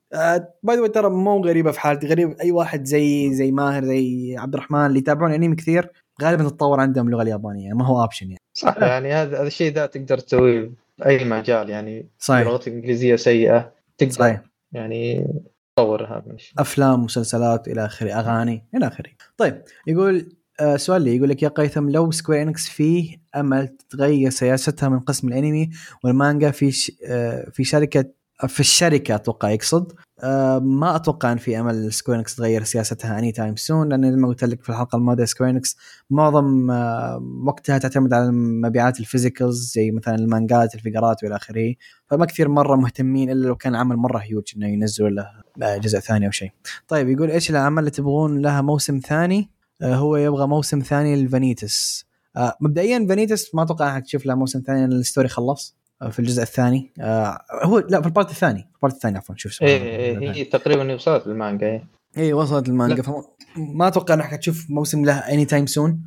yeah 0.63 0.73
by 0.73 0.77
the 0.77 0.87
ترى 0.87 1.09
مو 1.09 1.45
غريبة 1.45 1.71
في 1.71 1.79
حالتي 1.79 2.07
غريب 2.07 2.31
أي 2.41 2.51
واحد 2.51 2.85
زي 2.85 3.33
زي 3.33 3.51
ماهر 3.51 3.85
زي 3.85 4.35
عبد 4.37 4.53
الرحمن 4.53 4.85
اللي 4.85 4.99
يتابعون 4.99 5.33
انمي 5.33 5.55
كثير. 5.55 5.91
غالبا 6.21 6.43
تتطور 6.43 6.79
عندهم 6.79 7.07
اللغة 7.07 7.21
اليابانية 7.21 7.73
ما 7.73 7.85
هو 7.85 8.01
option 8.01 8.25
يعني. 8.25 8.41
صح. 8.53 8.77
يعني 8.77 9.13
هذا 9.13 9.37
هذا 9.37 9.47
الشيء 9.47 9.73
ذا 9.73 9.85
تقدر 9.85 10.17
تسويه 10.17 10.71
في 10.97 11.05
اي 11.05 11.25
مجال 11.25 11.69
يعني 11.69 12.09
صحيح. 12.19 12.47
لغتك 12.47 12.67
الانجليزيه 12.67 13.15
سيئة 13.15 13.73
تقدر. 13.97 14.11
صحيح. 14.11 14.41
يعني 14.71 15.27
تطور 15.75 16.05
هذا 16.05 16.33
الشيء. 16.33 16.61
أفلام 16.61 17.03
مسلسلات 17.03 17.67
إلى 17.67 17.85
آخره. 17.85 18.11
أغاني 18.11 18.65
إلى 18.75 18.87
آخره. 18.87 19.09
طيب 19.37 19.61
يقول 19.87 20.35
آه 20.59 20.75
سؤال 20.75 21.01
لي 21.01 21.17
يقول 21.17 21.29
لك 21.29 21.43
يا 21.43 21.47
قيثم 21.47 21.89
لو 21.89 22.11
Square 22.11 22.41
Enix 22.41 22.69
فيه 22.69 23.17
أمل 23.35 23.67
تتغير 23.67 24.29
سياستها 24.29 24.89
من 24.89 24.99
قسم 24.99 25.27
الأنمي 25.27 25.69
والمانجا 26.03 26.51
في 26.51 26.71
ش... 26.71 26.91
آه 27.05 27.49
في 27.49 27.63
شركة 27.63 28.05
في 28.47 28.59
الشركة 28.59 29.15
أتوقع 29.15 29.49
يقصد 29.49 29.93
آه 30.19 30.59
ما 30.59 30.95
أتوقع 30.95 31.31
إن 31.31 31.37
في 31.37 31.59
أمل 31.59 31.93
Square 31.93 32.19
Enix 32.19 32.35
تغير 32.35 32.63
سياستها 32.63 33.19
any 33.19 33.31
time 33.31 33.55
soon 33.55 33.89
لأن 33.89 34.11
زي 34.11 34.17
ما 34.17 34.27
قلت 34.27 34.43
لك 34.43 34.63
في 34.63 34.69
الحلقة 34.69 34.95
الماضية 34.95 35.25
Square 35.25 35.49
Enix 35.49 35.77
معظم 36.09 36.71
آه 36.71 37.23
وقتها 37.45 37.77
تعتمد 37.77 38.13
على 38.13 38.31
مبيعات 38.31 38.99
ال 38.99 39.07
physicals 39.07 39.73
زي 39.73 39.91
مثلا 39.91 40.15
المانجات 40.15 40.75
الفيجرات 40.75 41.23
وإلى 41.23 41.35
آخره 41.35 41.75
فما 42.07 42.25
كثير 42.25 42.49
مرة 42.49 42.75
مهتمين 42.75 43.29
إلا 43.29 43.47
لو 43.47 43.55
كان 43.55 43.75
عمل 43.75 43.95
مرة 43.95 44.17
هيوج 44.17 44.43
إنه 44.57 44.67
ينزلوا 44.67 45.09
له 45.09 45.27
آه، 45.61 45.77
جزء 45.77 45.99
ثاني 45.99 46.25
أو 46.25 46.31
شيء. 46.31 46.51
طيب 46.87 47.09
يقول 47.09 47.31
إيش 47.31 47.49
الأعمال 47.49 47.79
اللي 47.79 47.91
تبغون 47.91 48.41
لها 48.41 48.61
موسم 48.61 48.99
ثاني؟ 48.99 49.49
هو 49.83 50.17
يبغى 50.17 50.47
موسم 50.47 50.79
ثاني 50.79 51.15
للفانيتس. 51.15 52.05
آه، 52.37 52.57
مبدئيا 52.61 53.05
فانيتس 53.09 53.55
ما 53.55 53.63
أتوقع 53.63 53.95
انك 53.95 54.03
تشوف 54.03 54.25
له 54.25 54.35
موسم 54.35 54.61
ثاني 54.67 54.79
لأن 54.79 54.91
ال 54.91 54.97
story 54.97 55.27
خلص 55.27 55.75
في 56.11 56.19
الجزء 56.19 56.43
الثاني. 56.43 56.91
آه، 56.99 57.41
هو 57.63 57.79
لا 57.79 58.01
في 58.01 58.07
ال 58.07 58.12
part 58.12 58.29
الثاني. 58.29 58.69
ال 58.75 58.79
part 58.79 58.93
الثاني 58.93 59.17
عفوا 59.17 59.35
شوف 59.37 59.61
إيه 59.61 60.11
الله. 60.11 60.31
إيه 60.31 60.31
هي 60.31 60.43
تقريبا 60.43 60.93
وصلت 60.93 61.27
المانجا 61.27 61.83
اي 62.17 62.33
وصلت 62.33 62.69
المانجا. 62.69 63.01
فما 63.01 63.23
ما 63.57 63.87
أتوقع 63.87 64.13
إنك 64.13 64.23
حتشوف 64.23 64.65
موسم 64.69 65.05
له 65.05 65.17
any 65.17 65.45
time 65.45 65.65
soon 65.65 66.01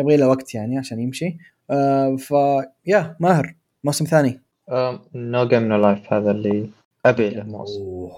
يبغى 0.00 0.16
له 0.16 0.28
وقت 0.28 0.54
يعني 0.54 0.78
عشان 0.78 1.00
يمشي. 1.00 1.36
آه، 1.70 2.16
ف 2.16 2.34
yeah 2.86 3.16
ماهر 3.20 3.54
موسم 3.84 4.04
ثاني. 4.04 4.40
No 5.14 5.48
Game 5.48 5.62
No 5.62 5.76
Life 5.76 6.12
هذا 6.12 6.30
اللي 6.30 6.70
أبي 7.06 7.30
له 7.30 7.42
موسم. 7.42 8.08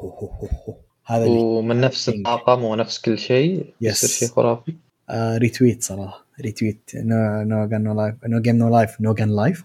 هذا 1.07 1.25
اللي 1.25 1.39
ومن 1.39 1.81
نفس 1.81 2.09
الطاقم 2.09 2.65
ونفس 2.65 3.01
كل 3.01 3.19
شيء 3.19 3.75
يصير. 3.81 4.11
شيء 4.11 4.29
خرافي. 4.29 4.75
آه 5.11 5.37
retweet 5.39 5.83
صراحة. 5.83 6.25
retweet 6.41 6.91
No 6.95 7.43
No 7.43 7.67
Game 7.67 7.83
No 7.83 7.95
Life 7.95 8.15
No 8.27 8.41
Game 8.41 8.57
No 8.57 8.69
Life 8.77 9.01
No 9.01 9.15
Game 9.15 9.37
Life 9.37 9.65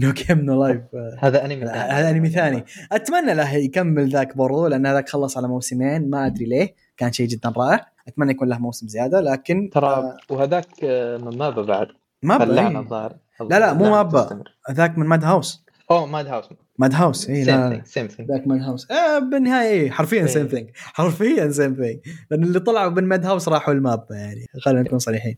No 0.00 0.12
Game 0.12 0.38
No 0.40 0.64
Life 0.66 0.80
هذا 1.18 1.44
انمي 1.44 1.64
هذا 1.66 2.10
انمي 2.10 2.28
ثاني. 2.28 2.64
أتمنى 2.92 3.34
له 3.34 3.54
يكمل 3.54 4.08
ذاك 4.10 4.36
برضو 4.36 4.66
لأن 4.66 4.86
هذاك 4.86 5.08
خلص 5.08 5.36
على 5.36 5.48
موسمين. 5.48 6.10
ما 6.10 6.26
أدري 6.26 6.44
ليه. 6.44 6.74
كان 6.96 7.12
شيء 7.12 7.28
جدا 7.28 7.52
رائع. 7.56 7.86
أتمنى 8.08 8.30
يكون 8.30 8.48
له 8.48 8.58
موسم 8.58 8.88
زيادة 8.88 9.20
لكن 9.20 9.70
ترى 9.72 9.86
آه 9.86 10.16
وهذاك 10.30 10.66
آه، 10.84 11.16
من 11.16 11.38
MAPPA 11.38 11.62
بعد. 11.62 11.86
ما 12.22 12.42
اللعنه 12.44 12.80
ب- 12.80 12.82
الظاهر 12.82 13.16
لا، 13.50 13.58
لا، 13.58 13.72
مو 13.72 13.90
MAPPA. 13.90 14.42
ذاك 14.72 14.98
من 14.98 15.06
Madhouse 15.06 15.64
أوه 15.90 16.06
Madhouse 16.06 16.48
Madhouse 16.78 17.30
اي 17.30 17.44
لا. 17.44 17.82
same 17.84 18.06
thing 18.06 18.28
ذاك 18.32 18.46
Madhouse 18.46 18.90
آه 18.90 19.18
بالنهاية 19.18 19.68
إيه 19.70 19.90
حرفيا. 19.90 20.26
same 20.26 20.46
thing 20.46 20.70
حرفيا 20.74 21.50
same 21.50 21.74
thing 21.74 21.98
لأن 22.30 22.42
اللي 22.42 22.60
طلعوا 22.60 22.90
من 22.90 23.04
Madhouse 23.04 23.48
راحوا 23.48 23.74
ل 23.74 23.79
MAPPA 23.79 24.06
يعني. 24.10 24.46
خلينا 24.60 24.82
نكون 24.82 24.98
صريحين. 24.98 25.36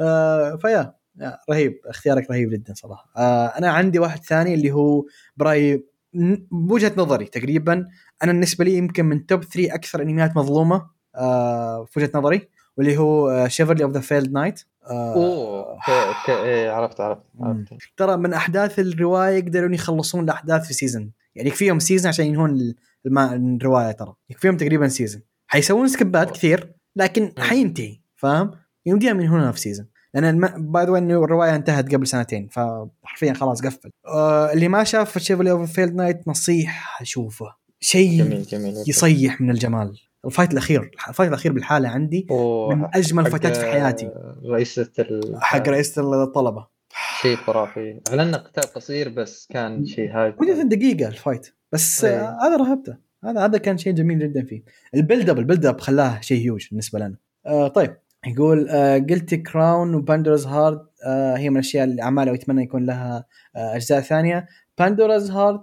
آه 0.00 0.56
ف 0.56 0.94
yeah 1.20 1.28
yeah، 1.28 1.38
رهيب. 1.50 1.80
اختيارك 1.86 2.30
رهيب 2.30 2.50
جدا 2.50 2.74
صراحة. 2.74 3.10
آه 3.16 3.46
أنا 3.46 3.70
عندي 3.70 3.98
واحد 3.98 4.24
ثاني 4.24 4.54
اللي 4.54 4.70
هو 4.70 5.04
براي 5.36 5.84
ن- 6.14 6.46
بوجهة 6.50 6.92
نظري 6.96 7.24
تقريبا 7.24 7.86
أنا 8.22 8.32
بالنسبة 8.32 8.64
لي 8.64 8.74
يمكن 8.76 9.04
من 9.04 9.26
top 9.26 9.44
3 9.44 9.74
أكثر 9.74 10.02
أنميات 10.02 10.36
مظلومة. 10.36 10.86
آه 11.16 11.84
في 11.84 12.00
وجهة 12.00 12.10
نظري. 12.14 12.48
واللي 12.78 12.96
هو 12.96 13.48
Chivalry 13.48 13.84
of 13.84 13.92
the 13.92 14.00
Failed 14.00 14.32
Knight 14.32 14.60
أوه 14.90 15.78
ك... 15.86 15.90
ك... 16.26 16.30
إيه 16.30 16.70
عرفت 16.70 17.00
عرفت 17.00 17.22
عرفت 17.40 17.74
ترى 17.96 18.16
من 18.16 18.32
أحداث 18.32 18.78
الرواية 18.78 19.36
يقدرون 19.36 19.74
يخلصون 19.74 20.24
الأحداث 20.24 20.66
في 20.66 20.74
season 20.74 21.12
يعني 21.34 21.48
يكفيهم 21.48 21.78
season 21.78 22.08
عشان 22.08 22.26
ينهون 22.26 22.74
الرواية 23.06 23.92
ترى. 23.92 24.14
يكفيهم 24.30 24.56
تقريبا 24.56 24.88
season 24.88 25.22
حيسوون 25.46 25.88
skip 25.88 26.16
ات. 26.16 26.30
كثير 26.30 26.72
لكن 26.96 27.32
حينتهي 27.38 28.00
فاهم؟ 28.16 28.50
يمديهم 28.86 29.20
ينهونها 29.20 29.52
في 29.52 29.60
season 29.60 29.86
لأن 30.14 30.40
by 30.72 30.84
the 30.84 30.98
إنه 30.98 31.24
الرواية 31.24 31.56
انتهت 31.56 31.94
قبل 31.94 32.06
سنتين 32.06 32.48
فحرفيا 32.48 33.32
خلاص 33.32 33.66
قفل. 33.66 33.90
آه 34.06 34.52
اللي 34.52 34.68
ما 34.68 34.84
شاف 34.84 35.18
Chivalry 35.18 35.50
of 35.50 35.72
a 35.72 35.75
Failed 35.75 35.94
Knight 35.94 36.28
نصيحة 36.28 37.04
شوفه. 37.04 37.54
شيء 37.80 38.24
جميل 38.24 38.42
جميل 38.42 38.74
يصيح 38.86 39.40
من 39.40 39.50
الجمال. 39.50 39.98
ال 40.28 40.32
fight 40.32 40.52
الأخير 40.52 40.90
ال 41.08 41.11
fight 41.11 41.28
الأخير 41.28 41.52
بالحالة 41.52 41.88
عندي 41.88 42.26
من 42.70 42.88
أجمل 42.94 43.26
fight 43.26 43.51
ات 43.51 43.56
في 43.56 43.66
حياتي. 43.66 44.10
رئيسة 44.46 44.90
ال... 44.98 45.36
حق 45.40 45.68
رئيسة 45.68 46.22
الطلبة. 46.22 46.66
شيء 47.22 47.36
خرافي. 47.36 48.00
اعلنا 48.08 48.36
قتال 48.36 48.62
قصير 48.62 49.08
بس 49.08 49.46
كان 49.50 49.86
شيء 49.86 50.10
هاي 50.10 50.34
مدة 50.40 50.62
دقيقة 50.62 51.08
ال 51.08 51.15
fight. 51.15 51.54
بس. 51.72 52.04
آه، 52.04 52.38
هذا 52.42 52.56
رهبته. 52.56 52.96
هذا 53.24 53.44
هذا 53.44 53.58
كان 53.58 53.78
شيء 53.78 53.92
جميل 53.92 54.18
جدا 54.18 54.44
فيه. 54.44 54.62
ال 54.94 55.00
build 55.00 55.30
up 55.30 55.38
ال 55.38 55.43
build 55.43 55.66
up 55.66 55.80
خلاه 55.80 56.20
شيء 56.20 56.44
هيوج 56.44 56.68
بالنسبة 56.70 56.98
لنا. 56.98 57.16
آه 57.46 57.68
طيب 57.68 57.96
يقول 58.26 58.68
Guilty 59.10 59.36
Crown 59.36 59.94
و 59.94 60.01
Pandora 60.01 60.46
Hearts 60.46 60.86
آه 61.06 61.36
هي 61.36 61.50
من 61.50 61.56
الأشياء 61.56 61.84
اللي 61.84 62.02
أعمالها 62.02 62.32
ويتمنى 62.32 62.62
يكون 62.62 62.86
لها 62.86 63.24
آه 63.56 63.76
أجزاء 63.76 64.00
ثانية. 64.00 64.46
Pandora 64.78 65.30
Hearts 65.30 65.60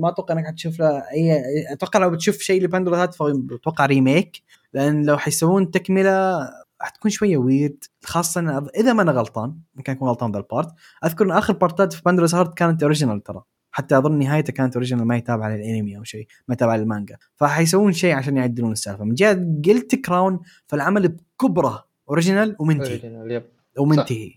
ما 0.00 0.08
أتوقع 0.08 0.34
إنك 0.34 0.46
حتشوف 0.46 0.80
لها 0.80 1.12
اي 1.12 1.72
أتوقع 1.72 2.00
لو 2.00 2.10
بتشوف 2.10 2.38
شيء 2.38 2.62
ل 2.62 2.67
Pandora 2.67 3.00
Hearts 3.00 3.14
فاتوقع 3.14 3.86
remake. 3.86 4.42
لأن 4.72 5.06
لو 5.06 5.18
حيسوون 5.18 5.70
تكملة 5.70 6.38
حتكون 6.80 7.10
شوية 7.10 7.36
weird 7.36 7.84
خاصة 8.04 8.68
اذا 8.76 8.92
ما 8.92 9.02
أنا 9.02 9.12
غلطان 9.12 9.54
ممكن 9.74 9.92
أكون 9.92 10.08
غلطان 10.08 10.32
ذا 10.32 10.38
ال 10.38 10.44
part 10.44 10.68
أذكر 11.04 11.24
إن 11.24 11.30
آخر 11.30 11.52
part 11.52 11.84
ات 11.84 11.92
في 11.92 12.02
Pandora 12.04 12.34
Hearts 12.34 12.54
كانت 12.54 12.82
original 12.82 13.22
ترى. 13.22 13.42
حتى 13.70 13.98
أظن 13.98 14.18
نهايته 14.18 14.52
كانت 14.52 14.74
original 14.76 15.04
ما 15.04 15.14
هي 15.14 15.20
تابعة 15.20 15.48
للأنمي 15.56 15.98
أو 15.98 16.04
شيء 16.04 16.26
ما 16.48 16.54
تابعة 16.54 16.76
للمانجا. 16.76 17.16
فحيسوون 17.36 17.92
شيء 17.92 18.14
عشان 18.14 18.36
يعدلون 18.36 18.72
السالفة. 18.72 19.04
من 19.04 19.14
جهة 19.14 19.34
Guilty 19.66 19.94
Crown 19.94 20.40
فالعمل 20.66 21.08
بكبرة 21.08 21.88
original 22.08 22.56
ومنتهي. 22.58 22.88
original، 22.88 23.30
yep. 23.30 23.44
ومنتهي. 23.78 24.32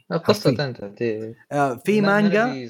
انتهت 0.64 1.02
إيه. 1.02 1.36
آه 1.52 1.76
في 1.76 2.02
ما- 2.02 2.08
ما 2.08 2.22
مانجا 2.22 2.70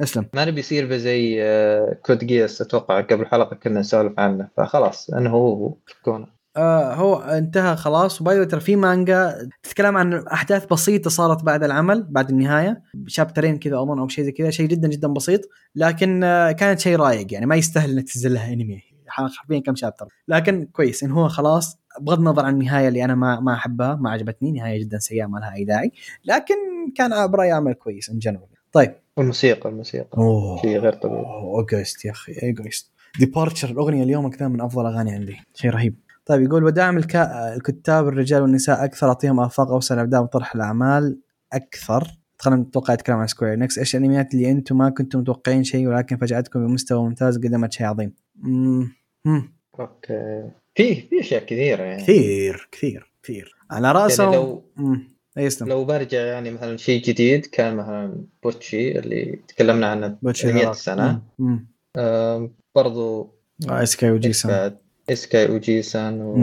أسلم. 0.00 0.26
ما 0.34 0.44
نبي 0.44 0.60
يصير 0.60 0.86
بزي 0.86 1.42
آه، 1.42 1.96
Code 2.06 2.18
Geass 2.24 2.60
أتوقع 2.60 3.00
قبل 3.00 3.26
حلقه 3.26 3.56
كنا 3.56 3.80
نسولف 3.80 4.12
عنه. 4.18 4.48
فخلاص 4.56 5.10
إنه 5.10 5.30
هو 5.30 5.54
هو 5.54 5.74
فكونه 5.86 6.38
آه 6.56 6.94
هو 6.94 7.16
انتهى 7.16 7.76
خلاص. 7.76 8.20
و 8.20 8.29
by 8.29 8.46
ترى 8.46 8.60
في 8.60 8.76
مانجا 8.76 9.48
تتكلم 9.62 9.96
عن 9.96 10.14
أحداث 10.14 10.66
بسيطة 10.66 11.10
صارت 11.10 11.42
بعد 11.42 11.64
العمل 11.64 12.06
بعد 12.10 12.30
النهاية. 12.30 12.82
chapter 13.06 13.46
ين 13.46 13.58
كذا 13.58 13.76
اظن 13.76 13.98
أو 13.98 14.08
شيء 14.08 14.24
زي 14.24 14.32
كذا. 14.32 14.50
شيء 14.50 14.66
جدا 14.66 14.88
جدا 14.88 15.08
بسيط. 15.08 15.40
لكن 15.74 16.24
آه 16.24 16.52
كانت 16.52 16.80
شيء 16.80 16.96
رايق 16.96 17.32
يعني. 17.32 17.46
ما 17.46 17.56
يستاهل 17.56 17.90
إنك 17.90 18.08
تنزل 18.12 18.34
لها 18.34 18.52
انمي 18.52 18.82
حرفيا 19.08 19.58
كم 19.58 19.74
chapter 19.74 20.06
لكن 20.28 20.68
كويس 20.72 21.04
إن 21.04 21.10
هو 21.10 21.28
خلاص. 21.28 21.78
بغض 22.00 22.18
النظر 22.18 22.44
عن 22.44 22.54
النهاية 22.54 22.88
اللي 22.88 23.04
أنا 23.04 23.14
ما 23.14 23.40
ما 23.40 23.54
أحبها 23.54 23.94
ما 23.94 24.10
عجبتني. 24.10 24.52
نهاية 24.52 24.80
جدا 24.80 24.98
سيئة 24.98 25.26
ما 25.26 25.38
لها 25.38 25.54
أي 25.54 25.64
داعي. 25.64 25.92
لكن 26.24 26.54
كان 26.96 27.30
برأيي 27.30 27.52
عمل 27.52 27.72
كويس 27.72 28.10
in 28.10 28.18
general 28.18 28.57
طيب. 28.72 28.94
والموسيقى 29.16 29.68
الموسيقى. 29.68 30.18
أوه. 30.18 30.62
شيء 30.62 30.78
غير 30.78 30.92
طبيعي. 30.92 31.24
Egoist 31.24 32.04
يا 32.04 32.10
أخي 32.10 32.32
Egoist 32.42 32.92
Departures 33.18 33.70
الأغنية 33.70 34.02
اليوم 34.02 34.30
كذا 34.30 34.48
من 34.48 34.60
أفضل 34.60 34.86
أغاني 34.86 35.12
عندي. 35.12 35.36
شيء 35.54 35.70
رهيب. 35.70 35.94
طيب 36.26 36.42
يقول 36.42 36.64
وداعم 36.64 36.96
الكا... 36.96 37.54
الكتاب 37.54 38.08
الرجال 38.08 38.42
والنساء 38.42 38.84
أكثر 38.84 39.08
أعطيهم 39.08 39.40
آفاق 39.40 39.70
أوسع 39.70 39.94
لابداع 39.94 40.20
وطرح 40.20 40.54
الأعمال 40.54 41.20
أكثر. 41.52 42.18
خلينا 42.38 42.60
نتوقع 42.60 42.94
يتكلم 42.94 43.16
عن 43.16 43.26
Square 43.26 43.58
Enix 43.58 43.78
إيش 43.78 43.96
الأنميات 43.96 44.34
اللي 44.34 44.50
أنتم 44.50 44.78
ما 44.78 44.90
كنتم 44.90 45.18
متوقعين 45.18 45.64
شيء 45.64 45.86
ولكن 45.86 46.16
فاجأتكم 46.16 46.66
بمستوى 46.66 47.02
ممتاز 47.02 47.38
قدمت 47.38 47.72
شيء 47.72 47.86
عظيم 47.86 48.12
مم. 48.36 48.92
مم. 49.24 49.52
okay. 49.80 50.50
في 50.74 50.94
في 50.94 51.20
أشياء 51.20 51.44
كثيرة 51.44 51.82
يعني. 51.82 52.02
كثير 52.02 52.68
كثير 52.72 53.12
كثير. 53.22 53.56
على 53.70 53.92
راسهم 53.92 54.32
يعني 54.32 54.44
لو 54.44 54.64
مم. 54.76 55.17
إيه، 55.38 55.46
يسلم. 55.46 55.68
لو 55.68 55.84
برجع 55.84 56.18
يعني 56.20 56.50
مثلا 56.50 56.76
شيء 56.76 57.02
جديد 57.02 57.46
كان 57.46 57.76
مثلا 57.76 58.24
Bocchi 58.42 58.98
اللي 58.98 59.38
تكلمنا 59.48 59.86
عنه 59.86 60.18
Bocchi 60.22 60.52
the 60.52 60.64
Rock. 60.64 60.74
سنه 60.74 61.20
برضو 62.74 63.34
آه، 63.68 63.82
Isekai 63.82 64.10
Ojisan 64.10 64.50
بعد 64.50 64.78
Isekai 65.10 65.50
Ojisan 65.50 66.20
و... 66.20 66.36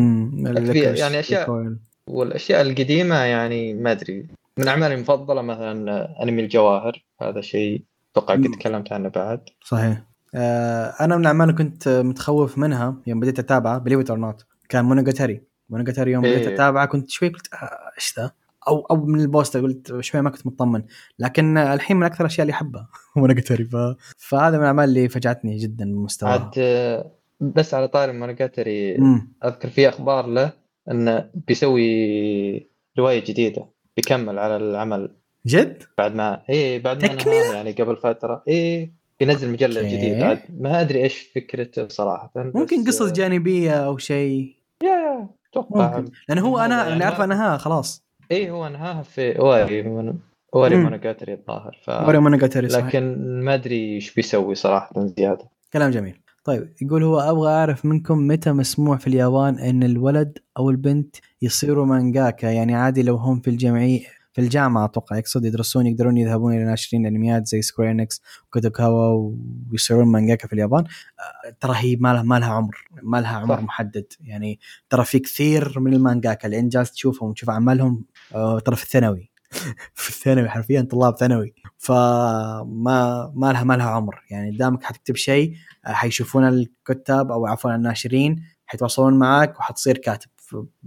يعني 0.96 1.20
Recoil. 1.20 1.78
والأشياء 2.08 2.62
القديمة 2.62 3.16
يعني 3.16 3.74
ما 3.74 3.91
أدري. 3.91 4.28
من 4.58 4.68
أعمالي 4.68 4.96
المفضلة 4.96 5.41
مثلا 5.41 6.24
أنمي 6.24 6.41
الجواهر 6.41 7.06
هذا 7.22 7.41
شيء 7.41 7.84
أتوقع 8.12 8.34
قد. 8.34 8.52
تكلمت 8.60 8.91
عنه 8.91 9.10
بعد. 9.10 9.39
صحيح. 9.64 10.02
آه 10.36 10.93
أنا 11.00 11.16
من 11.16 11.22
الاعمال 11.22 11.50
اللي 11.50 11.58
كنت 11.58 11.88
متخوف 11.89 12.58
منها 12.58 13.02
يوم 13.08 13.20
بديت 13.20 13.39
أتابعه 13.39 13.78
believe 13.78 14.10
or 14.10 14.20
not 14.20 14.45
كان 14.70 14.86
مونوجاتاري 14.86 15.41
مونوجاتاري 15.70 16.12
يوم 16.12 16.24
بديت 16.24 16.48
إيه. 16.48 16.56
أتابعه 16.56 16.86
كنت 16.86 17.10
شوي 17.10 17.30
قلت 17.30 17.54
آه، 17.54 17.91
إيش 17.98 18.20
ذا؟ 18.20 18.32
أو 18.68 18.80
أو 18.82 19.05
من 19.05 19.20
ال 19.20 19.26
poster 19.26 19.62
قلت 19.61 19.99
شوي 19.99 20.22
ما 20.22 20.30
كنت 20.30 20.47
مطمن. 20.47 20.84
لكن 21.20 21.57
الحين 21.57 21.97
من 21.97 22.03
أكثر 22.03 22.22
الأشياء 22.22 22.43
اللي 22.43 22.53
أحبها 22.53 22.89
مونوجاتاري 23.16 23.63
ف... 23.63 23.76
فهذا 24.18 24.57
من 24.57 24.63
الأعمال 24.63 24.89
اللي 24.89 25.09
فجعتني 25.09 25.57
جدا 25.57 25.86
بمستواها 25.86 26.32
عاد 26.32 27.05
بس 27.39 27.74
على 27.74 27.88
طاري 27.88 28.13
مونوجاتري 28.13 28.97
أذكر 29.45 29.70
في 29.70 29.89
أخبار 29.89 30.28
له 30.28 30.51
إنه 30.91 31.30
بيسوي 31.47 32.70
رواية 32.99 33.24
جديدة 33.26 33.66
بيكمل 33.97 34.39
على 34.39 34.57
العمل. 34.57 35.16
جد؟ 35.47 35.84
بعد 35.97 36.16
ما 36.16 36.41
إيه 36.49 36.84
بعد 36.84 37.05
ما 37.05 37.34
يعني 37.53 37.72
قبل 37.72 37.97
فترة. 37.97 38.43
إيه 38.47 38.93
بينزل 39.20 39.51
مجلة 39.51 39.82
okay. 39.82 39.97
جديد 39.97 40.24
عاد 40.24 40.39
ما 40.59 40.82
أدري 40.82 41.03
إيش 41.03 41.32
فكرته 41.36 41.88
صراحة. 41.88 42.32
ممكن 42.36 42.84
قصص 42.84 43.01
آه، 43.01 43.13
جانبية 43.13 43.72
أو 43.72 43.97
شيء. 43.97 44.55
يا 44.84 45.30
أتوقع. 45.51 45.97
ممكن. 45.97 46.11
لأن 46.30 46.38
هو 46.39 46.59
أنا 46.59 46.78
يعني 46.78 46.93
اللي 46.93 47.03
أعرفه 47.03 47.24
أنها 47.24 47.57
خلاص. 47.57 48.05
إيه 48.32 48.51
هو 48.51 48.67
أنهاها 48.67 49.01
في 49.03 49.39
أواري 49.39 49.84
من 49.84 50.13
أواري. 50.55 50.76
مونوجاتري 50.76 51.34
الظاهر 51.34 51.80
ف... 51.84 51.89
وري 51.89 52.19
مونوجاتاري 52.19 52.69
صحيح. 52.69 52.86
لكن 52.86 53.17
ما 53.43 53.53
أدري 53.53 53.95
إيش 53.95 54.13
بيسوي 54.13 54.55
صراحة 54.55 55.07
زيادة. 55.17 55.45
كلام 55.73 55.91
جميل. 55.91 56.15
طيب 56.43 56.69
يقول 56.82 57.03
هو 57.03 57.19
أبغى 57.19 57.51
أعرف 57.51 57.86
منكم 57.86 58.28
متى 58.28 58.51
مسموح 58.51 58.99
في 58.99 59.07
اليابان 59.07 59.59
إن 59.59 59.84
الولد 59.84 60.38
أو 60.57 60.69
البنت 60.69 61.15
يصيروا 61.41 61.86
مانجاكا؟ 61.86 62.47
يعني 62.47 62.76
عادي 62.76 63.03
لو 63.03 63.15
هم 63.15 63.39
في 63.39 63.49
الجمعية 63.49 64.07
في 64.36 64.42
الجامعة 64.42 64.86
أتوقع. 64.86 65.18
يقصد 65.18 65.46
يدرسون 65.46 65.88
يقدرون 65.88 66.18
يذهبون 66.18 66.54
إلى 66.54 66.64
ناشرين 66.64 67.06
انميات 67.06 67.48
زي 67.48 67.62
Square 67.62 67.91
Enix 67.91 68.22
و 68.47 68.57
Kadokawa 68.57 69.32
ويصيرون 69.72 70.08
مانجاكا 70.08 70.48
في 70.48 70.54
اليابان. 70.54 70.84
آه، 70.84 71.56
ترى 71.60 71.74
هي 71.76 71.96
ما 71.96 72.14
لها 72.14 72.24
ما 72.24 72.40
لها 72.40 72.54
عمر 72.54 72.88
ما 73.04 73.22
لها 73.22 73.38
عمر 73.38 73.56
صح. 73.56 73.62
محدد. 73.64 74.06
يعني 74.22 74.60
ترى 74.90 75.06
في 75.06 75.20
كثير 75.20 75.80
من 75.80 75.94
المانجاكا 75.94 76.46
اللي 76.46 76.60
انت 76.60 76.74
جالس 76.74 76.92
تشوفهم 76.92 77.30
وتشوف 77.30 77.50
أعمالهم 77.50 78.06
آه، 78.36 78.60
ترى 78.60 78.76
في 78.76 78.84
الثانوي. 78.84 79.32
في 79.94 80.10
الثانوي 80.10 80.50
حرفيا 80.50 80.82
طلاب 80.82 81.18
ثانوي. 81.18 81.54
فما 81.78 83.32
ما 83.36 83.52
لها 83.52 83.64
ما 83.64 83.74
لها 83.74 83.90
عمر. 83.90 84.24
يعني 84.30 84.58
دامك 84.58 84.84
حتكتب 84.84 85.16
شيء 85.16 85.54
آه، 85.86 85.92
حيشوفون 85.92 86.48
الكتاب 86.48 87.32
أو 87.32 87.48
عفوا 87.48 87.76
الناشرين 87.76 88.44
حيتواصلون 88.66 89.14
معك 89.14 89.60
وحتصير 89.60 89.98
كاتب. 89.98 90.30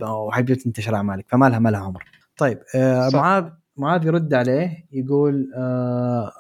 وحيبدأ 0.03 0.55
تنتشر 0.55 0.95
أعمالك. 0.95 1.27
فما 1.29 1.49
لها 1.49 1.59
ما 1.59 1.69
لها 1.69 1.81
عمر. 1.81 2.18
طيب 2.39 2.59
آه. 2.75 3.11
معاذ 3.15 3.45
معاذ 3.77 4.07
يرد 4.07 4.35
عليه 4.35 4.87
يقول 4.93 5.53
آه 5.57 6.33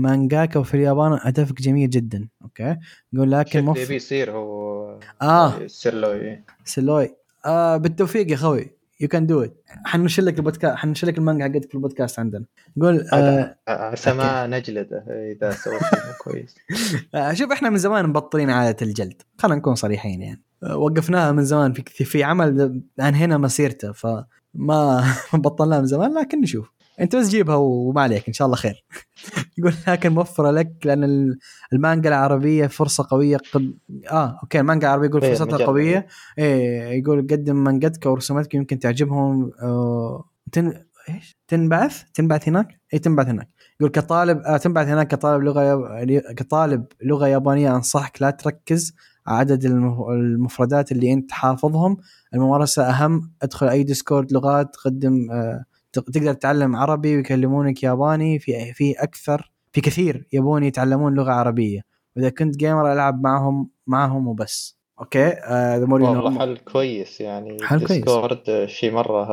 مانجاكا 0.00 0.60
وفي 0.60 0.74
اليابان 0.74 1.18
هدفك 1.22 1.62
جميل 1.62 1.90
جدا 1.90 2.28
okay؟ 2.42 2.76
يقول 3.12 3.32
لكن 3.32 3.64
مف... 3.64 3.78
يبي 3.78 3.94
يصير 3.94 4.30
هو 4.30 4.98
آه. 5.22 5.66
سيرلوي 5.66 6.44
سلوي 6.64 7.16
آه 7.46 7.76
بالتوفيق 7.76 8.30
يا 8.30 8.36
خوي 8.36 8.70
you 9.00 9.08
can 9.08 9.26
do 9.26 9.42
it 9.42 9.62
حنشر 9.84 10.22
لك 10.22 10.38
البودكاست 10.38 10.76
حنشر 10.76 11.06
لك 11.06 11.18
المانجا 11.18 11.44
حقتك 11.44 11.68
في 11.68 11.74
البودكاست 11.74 12.18
عندنا. 12.18 12.44
يقول 12.76 13.06
آه 13.12 13.56
عسى 13.68 14.12
ما 14.12 14.46
نجلده 14.46 15.04
إذا 15.08 15.56
مو 15.66 15.78
كويس. 16.20 16.56
آه، 17.14 17.32
شوف 17.32 17.52
إحنا 17.52 17.70
من 17.70 17.76
زمان 17.76 18.06
مبطلين 18.06 18.50
عادة 18.50 18.86
الجلد. 18.86 19.22
خلينا 19.38 19.56
نكون 19.56 19.74
صريحين 19.74 20.22
يعني. 20.22 20.42
آه، 20.62 20.76
وقفناها 20.76 21.32
من 21.32 21.44
زمان 21.44 21.72
في 21.72 22.04
في 22.04 22.24
عمل 22.24 22.82
انهينا 23.00 23.38
مسيرته 23.38 23.92
فما 23.92 24.26
ما 24.54 25.04
بطلناها 25.34 25.80
من 25.80 25.86
زمان 25.86 26.14
لكن 26.18 26.40
نشوف. 26.40 26.70
انت 27.00 27.16
بس 27.16 27.28
جيبها 27.28 27.54
وما 27.56 28.02
عليك 28.02 28.28
إن 28.28 28.32
شاء 28.32 28.46
الله 28.46 28.56
خير. 28.56 28.84
يقول 29.58 29.74
لكن 29.88 30.12
موفرة 30.12 30.50
لك 30.50 30.72
لأن 30.84 31.04
ال- 31.04 31.38
المانجا 31.72 32.08
العربية 32.08 32.66
فرصة 32.66 33.06
قوية 33.10 33.36
قد... 33.52 33.74
آه 34.10 34.38
okay 34.42 34.60
المانجا 34.60 34.86
العربية 34.88 35.08
يقول 35.08 35.22
إيه، 35.24 35.34
فرصتها. 35.34 35.66
قوية. 35.66 36.06
إيه 36.38 36.82
يقول 37.02 37.26
قدم 37.30 37.56
مانجتك 37.64 38.06
ورسوماتك 38.06 38.54
يمكن 38.54 38.78
تعجبهم 38.78 39.50
آه 39.62 40.24
تن... 40.52 40.72
إيش؟ 41.08 41.36
تنبعث؟ 41.48 42.02
تنبعث 42.14 42.48
هناك؟ 42.48 42.80
اي 42.94 42.98
تنبعث 42.98 43.26
هناك. 43.28 43.48
يقول 43.80 43.90
كطالب 43.92 44.38
آه 44.38 44.56
تنبعث 44.56 44.86
هناك 44.88 45.08
كطالب 45.08 45.42
لغة. 45.42 46.04
كطالب 46.36 46.84
لغة 47.02 47.26
يابانية 47.26 47.76
أنصحك 47.76 48.22
لا 48.22 48.30
تركز 48.30 48.94
عدد 49.26 49.64
المف- 49.64 50.08
المفردات 50.08 50.92
اللي 50.92 51.12
أنت 51.12 51.32
حافظهم. 51.32 51.96
الممارسة 52.34 52.82
أهم. 52.90 53.32
ادخل 53.42 53.68
أي 53.68 53.82
Discord 53.82 54.32
لغات 54.32 54.76
قدم 54.76 55.30
آه 55.30 55.64
تق- 55.92 56.10
تقدر 56.10 56.32
تتعلم 56.32 56.76
عربي 56.76 57.16
ويكلمونك 57.16 57.82
ياباني. 57.82 58.38
في 58.38 58.72
في 58.72 58.92
أكثر 58.92 59.50
في 59.72 59.80
كثير 59.80 60.26
يبون 60.32 60.64
يتعلمون 60.64 61.14
لغة 61.14 61.32
عربية. 61.32 61.80
وإذا 62.16 62.28
كنت 62.30 62.56
gamer 62.56 62.92
ألعب 62.92 63.22
معهم 63.22 63.68
معهم 63.86 64.28
وبس. 64.28 64.78
okay؟ 65.00 65.26
آه 65.28 65.84
more 65.84 65.88
you 65.88 65.92
والله. 65.92 66.38
حل 66.38 66.56
كويس 66.58 67.20
يعني. 67.20 67.56
حل 67.62 67.78
كويس. 67.86 67.92
Discord 67.92 68.64
شيء 68.66 68.92
مرة 68.92 69.24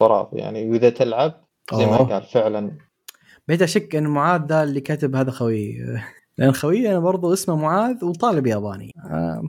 خرافي 0.00 0.36
يعني. 0.36 0.70
وإذا 0.70 0.90
تلعب 0.90 1.32
زي 1.74 1.86
ما. 1.86 1.96
قال 1.96 2.22
فعلا. 2.22 2.70
بقيت 3.48 3.62
أشك 3.62 3.96
إن 3.96 4.06
معاذ 4.06 4.40
ده 4.46 4.62
اللي 4.62 4.80
كاتب 4.80 5.16
هذا 5.16 5.30
خوي. 5.30 5.76
لأن 6.40 6.52
خوي 6.52 6.90
أنا 6.90 6.98
برضو 6.98 7.32
اسمه 7.32 7.56
معاذ 7.56 8.04
وطالب 8.04 8.46
ياباني. 8.46 8.92
آه، 9.10 9.42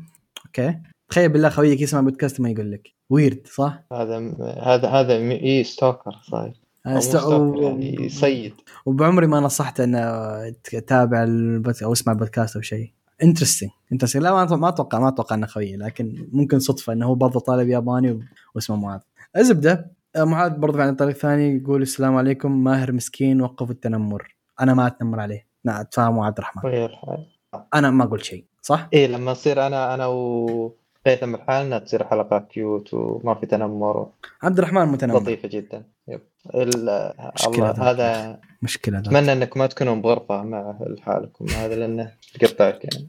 okay. 0.46 0.76
تخيل 1.10 1.30
بالله 1.30 1.50
خويك 1.50 1.82
يسمع 1.82 2.02
بودكاست 2.02 2.42
ما 2.42 2.50
يقول 2.50 2.72
لك. 2.72 2.88
ويرد 3.10 3.48
صح؟ 3.48 3.84
هذا 3.94 4.18
هذا 4.64 4.88
هذا 4.90 5.14
اي 5.18 5.64
stalker 5.64 6.12
صاير 6.32 6.54
است- 6.88 7.16
و- 7.16 7.62
يعني 7.62 8.06
يصيد 8.06 8.54
وبعمري 8.86 9.28
ما 9.28 9.40
نصحته 9.40 9.84
إنه 9.84 10.50
تتابع 10.64 11.24
البودكاست 11.24 11.84
أو 11.84 11.94
اسمع 11.94 12.14
البودكاست 12.14 12.56
أو 12.56 12.62
شيء. 12.62 12.92
interesting 13.24 13.70
interesting 13.92 14.24
لا 14.24 14.46
ما 14.56 14.70
أتوقع 14.70 15.00
ما 15.00 15.08
أتوقع 15.08 15.36
إنه 15.36 15.48
خوي 15.48 15.76
لكن 15.76 16.28
ممكن 16.32 16.60
صدفة 16.60 16.94
إنه 16.94 17.06
هو 17.06 17.16
برضه 17.16 17.40
طالب 17.40 17.70
ياباني 17.70 18.12
و- 18.12 18.22
واسمه 18.56 18.76
معاذ. 18.76 19.00
الزبدة 19.38 19.92
آه، 20.16 20.24
معاذ 20.24 20.52
برضه 20.58 20.84
عن 20.84 20.96
طريق 20.96 21.16
ثاني 21.16 21.58
يقول 21.58 21.82
السلام 21.82 22.16
عليكم 22.16 22.64
ماهر 22.64 22.92
مسكين 22.92 23.42
وقف 23.42 23.72
التنمر. 23.72 24.36
أنا 24.62 24.74
ما 24.74 24.88
أتنمر 24.88 25.20
عليه. 25.20 25.51
لا 25.64 25.82
اتفاهم 25.82 26.20
عبد 26.20 26.38
الرحمن. 26.38 26.66
ويا 26.72 26.86
الحال 26.86 27.26
أنا 27.74 27.90
ما 27.90 28.06
قلت 28.06 28.24
شيء 28.24 28.46
صح؟ 28.62 28.88
إيه 28.94 29.08
لما 29.08 29.32
نصير 29.32 29.68
أنا 29.68 29.94
أنا 29.94 30.06
وقيثم 30.06 31.32
بحالنا 31.32 31.80
تصير 31.80 32.04
حلقات 32.04 32.48
cute 32.48 32.94
وما 32.94 33.36
في 33.36 33.46
تنمر. 33.46 34.10
عبد 34.44 34.58
الرحمن 34.58 34.86
متنمر. 34.86 35.20
لطيفة 35.22 35.48
جدا. 35.48 35.84
yep. 36.08 36.22
ال- 36.56 37.14
مشكلة 37.36 37.72
الله. 37.72 37.90
هذا 37.92 38.40
مشكلة 38.62 39.00
ذا 39.00 39.08
أتمنى 39.10 39.34
انكم 39.34 39.60
ما 39.60 39.68
تكونوا 39.68 39.96
بغرفة 39.96 40.44
مع 40.44 40.76
لحالكم 40.82 41.46
هذا 41.50 41.76
لأنه 41.76 42.12
يقطعك 42.42 42.80
يعني. 42.84 43.08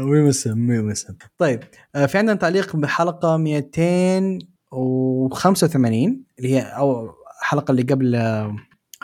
ويمسم 0.10 0.70
ويمسم 0.70 1.14
طيب 1.38 1.60
في 2.06 2.18
عندنا 2.18 2.34
تعليق 2.34 2.76
بحلقة 2.76 3.36
285 3.36 6.22
اللي 6.38 6.54
هي 6.54 6.60
أو 6.62 7.10
الحلقة 7.40 7.70
اللي 7.72 7.82
قبل 7.82 8.16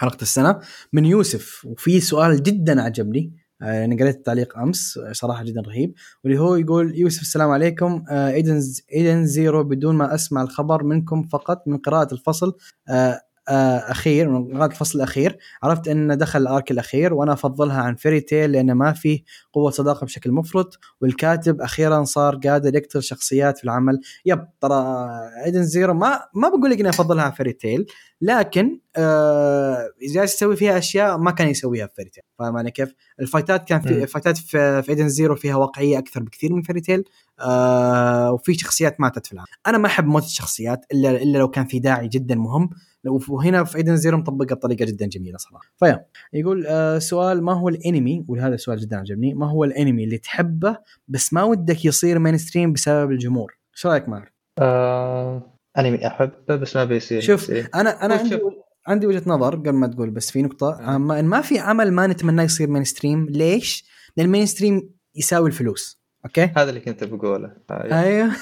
حلقة 0.00 0.22
السنة 0.22 0.58
من 0.92 1.04
يوسف. 1.04 1.64
وفي 1.64 2.00
سؤال 2.00 2.42
جدا 2.42 2.82
عجبني 2.82 3.32
آه، 3.62 3.84
أنا 3.84 3.96
قريت 3.96 4.16
التعليق 4.16 4.58
أمس 4.58 4.98
آه، 4.98 5.12
صراحة 5.12 5.44
جدا 5.44 5.60
رهيب. 5.60 5.94
واللي 6.24 6.38
هو 6.40 6.54
يقول 6.54 6.98
يوسف 6.98 7.22
السلام 7.22 7.50
عليكم. 7.50 8.04
آه، 8.10 8.30
ايدن 8.30 8.60
Edens 8.92 9.26
Zero 9.26 9.64
بدون 9.64 9.94
ما 9.94 10.14
أسمع 10.14 10.42
الخبر 10.42 10.84
منكم 10.84 11.22
فقط 11.22 11.62
من 11.66 11.76
قراءة 11.76 12.14
الفصل 12.14 12.56
أخير 13.48 14.28
من 14.28 14.56
قراءة 14.56 14.70
الفصل 14.70 14.98
الأخير 14.98 15.38
عرفت 15.62 15.88
أن 15.88 16.18
دخل 16.18 16.42
ال 16.42 16.49
arc 16.49 16.70
الأخير 16.70 17.14
وأنا 17.14 17.32
أفضلها 17.32 17.82
عن 17.82 17.94
Fairy 17.94 18.20
Tail 18.20 18.52
لأن 18.52 18.72
ما 18.72 18.92
فيه 18.92 19.22
قوة 19.52 19.70
صداقة 19.70 20.04
بشكل 20.04 20.32
مفرط. 20.32 20.78
والكاتب 21.00 21.60
أخيرا 21.60 22.04
صار 22.04 22.36
قادر 22.36 22.74
يقتل 22.74 23.02
شخصيات 23.02 23.58
في 23.58 23.64
العمل. 23.64 24.00
yep 24.26 24.46
ترى 24.60 25.08
Edens 25.44 25.62
Zero 25.62 25.94
ما 25.94 26.20
ما 26.34 26.48
بقول 26.48 26.70
لك 26.70 26.80
إني 26.80 26.88
أفضلها 26.88 27.24
عن 27.24 27.30
Fairy 27.30 27.52
Tail 27.52 27.86
لكن 28.20 28.80
آه 28.96 29.90
جالس 30.14 30.34
يسوي 30.34 30.56
فيها 30.56 30.78
أشياء 30.78 31.18
ما 31.18 31.30
كان 31.30 31.48
يسويها 31.48 31.86
في 31.86 31.94
Fairy 31.94 32.10
Tail 32.10 32.22
فاهم 32.38 32.56
علي 32.56 32.70
كيف؟ 32.70 32.94
الفايتات 33.20 33.68
كان 33.68 33.80
في. 33.80 34.02
الفايتات 34.02 34.38
في, 34.38 34.82
في 34.82 34.88
Edens 34.88 35.08
Zero 35.08 35.34
فيها 35.36 35.56
واقعية 35.56 35.98
أكثر 35.98 36.22
بكثير 36.22 36.52
من 36.52 36.62
Fairy 36.62 36.80
Tail 36.80 37.04
آه 37.40 38.32
وفي 38.32 38.54
شخصيات 38.54 39.00
ماتت 39.00 39.26
في 39.26 39.32
العمل 39.32 39.46
أنا 39.66 39.78
ما 39.78 39.86
أحب 39.86 40.06
موت 40.06 40.24
الشخصيات 40.24 40.84
إلا 40.92 41.10
إلا 41.10 41.38
لو 41.38 41.48
كان 41.50 41.64
في 41.66 41.78
داعي 41.78 42.08
جدا 42.08 42.34
مهم. 42.34 42.70
وهنا 43.28 43.64
في 43.64 43.76
Edens 43.76 43.96
Zero 43.96 44.18
مطبقة 44.18 44.54
بطريقة 44.54 44.84
جدا 44.84 45.06
جميلة 45.06 45.38
صراحة. 45.38 45.64
ف 45.76 45.81
yeah. 45.81 46.04
يقول 46.32 46.66
آه 46.66 46.98
سؤال 46.98 47.42
ما 47.42 47.52
هو 47.52 47.68
الانمي؟ 47.68 48.24
وهذا 48.28 48.54
السؤال 48.54 48.78
جدا 48.78 48.96
عجبني. 48.96 49.34
ما 49.34 49.50
هو 49.50 49.64
الانمي 49.64 50.04
اللي 50.04 50.18
تحبه 50.18 50.76
بس 51.08 51.32
ما 51.32 51.42
ودك 51.42 51.84
يصير 51.84 52.18
mainstream 52.18 52.72
بسبب 52.72 53.10
الجمهور؟ 53.10 53.56
إيش 53.76 53.86
رأيك 53.86 54.08
ماهر 54.08 54.30
آه 54.58 55.42
انمي 55.78 56.06
أحبه 56.06 56.56
بس 56.56 56.76
ما 56.76 56.84
بيصير. 56.84 57.20
شوف 57.20 57.42
يصير. 57.42 57.68
أنا 57.74 58.04
أنا 58.04 58.14
عندي. 58.14 58.40
عندي 58.86 59.06
وجهة 59.06 59.22
نظر 59.26 59.56
قبل 59.56 59.72
ما 59.72 59.86
تقول 59.86 60.10
بس 60.10 60.30
في 60.30 60.42
نقطة. 60.42 60.80
آه. 60.80 60.98
ما, 60.98 61.22
ما 61.22 61.40
في 61.40 61.58
عمل 61.58 61.92
ما 61.92 62.06
نتمناه 62.06 62.44
يصير 62.44 62.70
mainstream 62.70 63.26
ليش؟ 63.30 63.84
لأن 64.16 64.26
ال 64.26 64.46
mainstream 64.46 64.90
يساوي 65.14 65.48
الفلوس. 65.48 66.00
okay؟ 66.24 66.44
هذا 66.56 66.68
اللي 66.68 66.80
كنت 66.80 67.04
بقوله. 67.04 67.52
آه، 67.70 68.02
أيوه. 68.02 68.32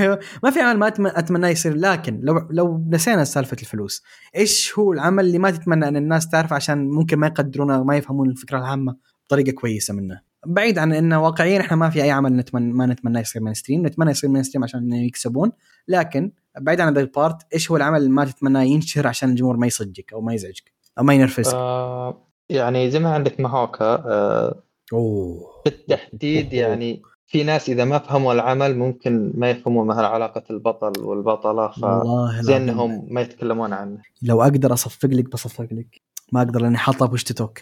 أيوه. 0.00 0.18
ما 0.42 0.50
في 0.50 0.60
عمل 0.60 0.78
ما 0.78 1.18
اتمناه 1.18 1.48
يصير. 1.48 1.74
لكن 1.74 2.20
لو 2.22 2.48
لو 2.50 2.84
نسينا 2.90 3.24
سالفة 3.24 3.56
الفلوس 3.60 4.02
إيش 4.36 4.78
هو 4.78 4.92
العمل 4.92 5.24
اللي 5.24 5.38
ما 5.38 5.50
تتمنى 5.50 5.88
إن 5.88 5.96
الناس 5.96 6.28
تعرف 6.28 6.52
عشان 6.52 6.90
ممكن 6.90 7.18
ما 7.18 7.26
يقدرونه 7.26 7.80
وما 7.80 7.96
يفهمون 7.96 8.30
الفكرة 8.30 8.58
العامة 8.58 8.96
بطريقة 9.26 9.52
كويسة 9.52 9.94
منه؟ 9.94 10.20
بعيد 10.46 10.78
عن 10.78 10.92
إنه 10.92 11.22
واقعيا 11.22 11.60
إحنا 11.60 11.76
ما 11.76 11.90
في 11.90 12.02
أي 12.02 12.10
عمل 12.10 12.36
نتمنى 12.36 12.72
ما 12.72 12.86
نتمنى 12.86 13.20
يصير 13.20 13.42
mainstream 13.42 13.86
نتمنى 13.86 14.10
يصير 14.10 14.30
mainstream 14.30 14.64
عشان 14.64 14.92
يكسبون. 14.92 15.52
لكن 15.88 16.32
بعيد 16.60 16.80
عن 16.80 16.94
ذا 16.94 17.00
ال 17.00 17.07
part 17.07 17.36
إيش 17.54 17.70
هو 17.70 17.76
العمل 17.76 17.98
اللي 17.98 18.10
ما 18.10 18.24
تتمناه 18.24 18.62
ينشهر 18.62 19.06
عشان 19.06 19.30
الجمهور 19.30 19.56
ما 19.56 19.66
يصدقك 19.66 20.12
أو 20.12 20.20
ما 20.20 20.34
يزعجك؟ 20.34 20.72
أو 20.98 21.04
ما 21.04 21.14
ينرفزك؟ 21.14 21.54
آه 21.54 22.28
يعني 22.48 22.90
زي 22.90 22.98
ما 22.98 23.14
عندك 23.14 23.40
ماهوكا 23.40 23.84
آه 23.84 24.62
أوه. 24.92 25.62
بالتحديد 25.64 26.52
يعني 26.52 27.02
في 27.26 27.44
ناس 27.44 27.68
إذا 27.68 27.84
ما 27.84 27.98
فهموا 27.98 28.32
العمل 28.32 28.78
ممكن 28.78 29.32
ما 29.34 29.50
يفهموا 29.50 29.84
مثلا 29.84 30.06
علاقة 30.06 30.42
البطل 30.50 31.00
والبطلة 31.04 31.72
العظيم. 31.84 32.54
إنهم 32.56 33.06
ما 33.10 33.20
يتكلمون 33.20 33.72
عنه. 33.72 33.98
لو 34.22 34.42
أقدر 34.42 34.72
أصفق 34.72 35.08
لك 35.08 35.32
بصفق 35.32 35.68
لك. 35.72 36.00
ما 36.32 36.42
أقدر 36.42 36.62
لأني 36.62 36.78
حاطه 36.78 37.06
بوش 37.06 37.24
توك. 37.24 37.58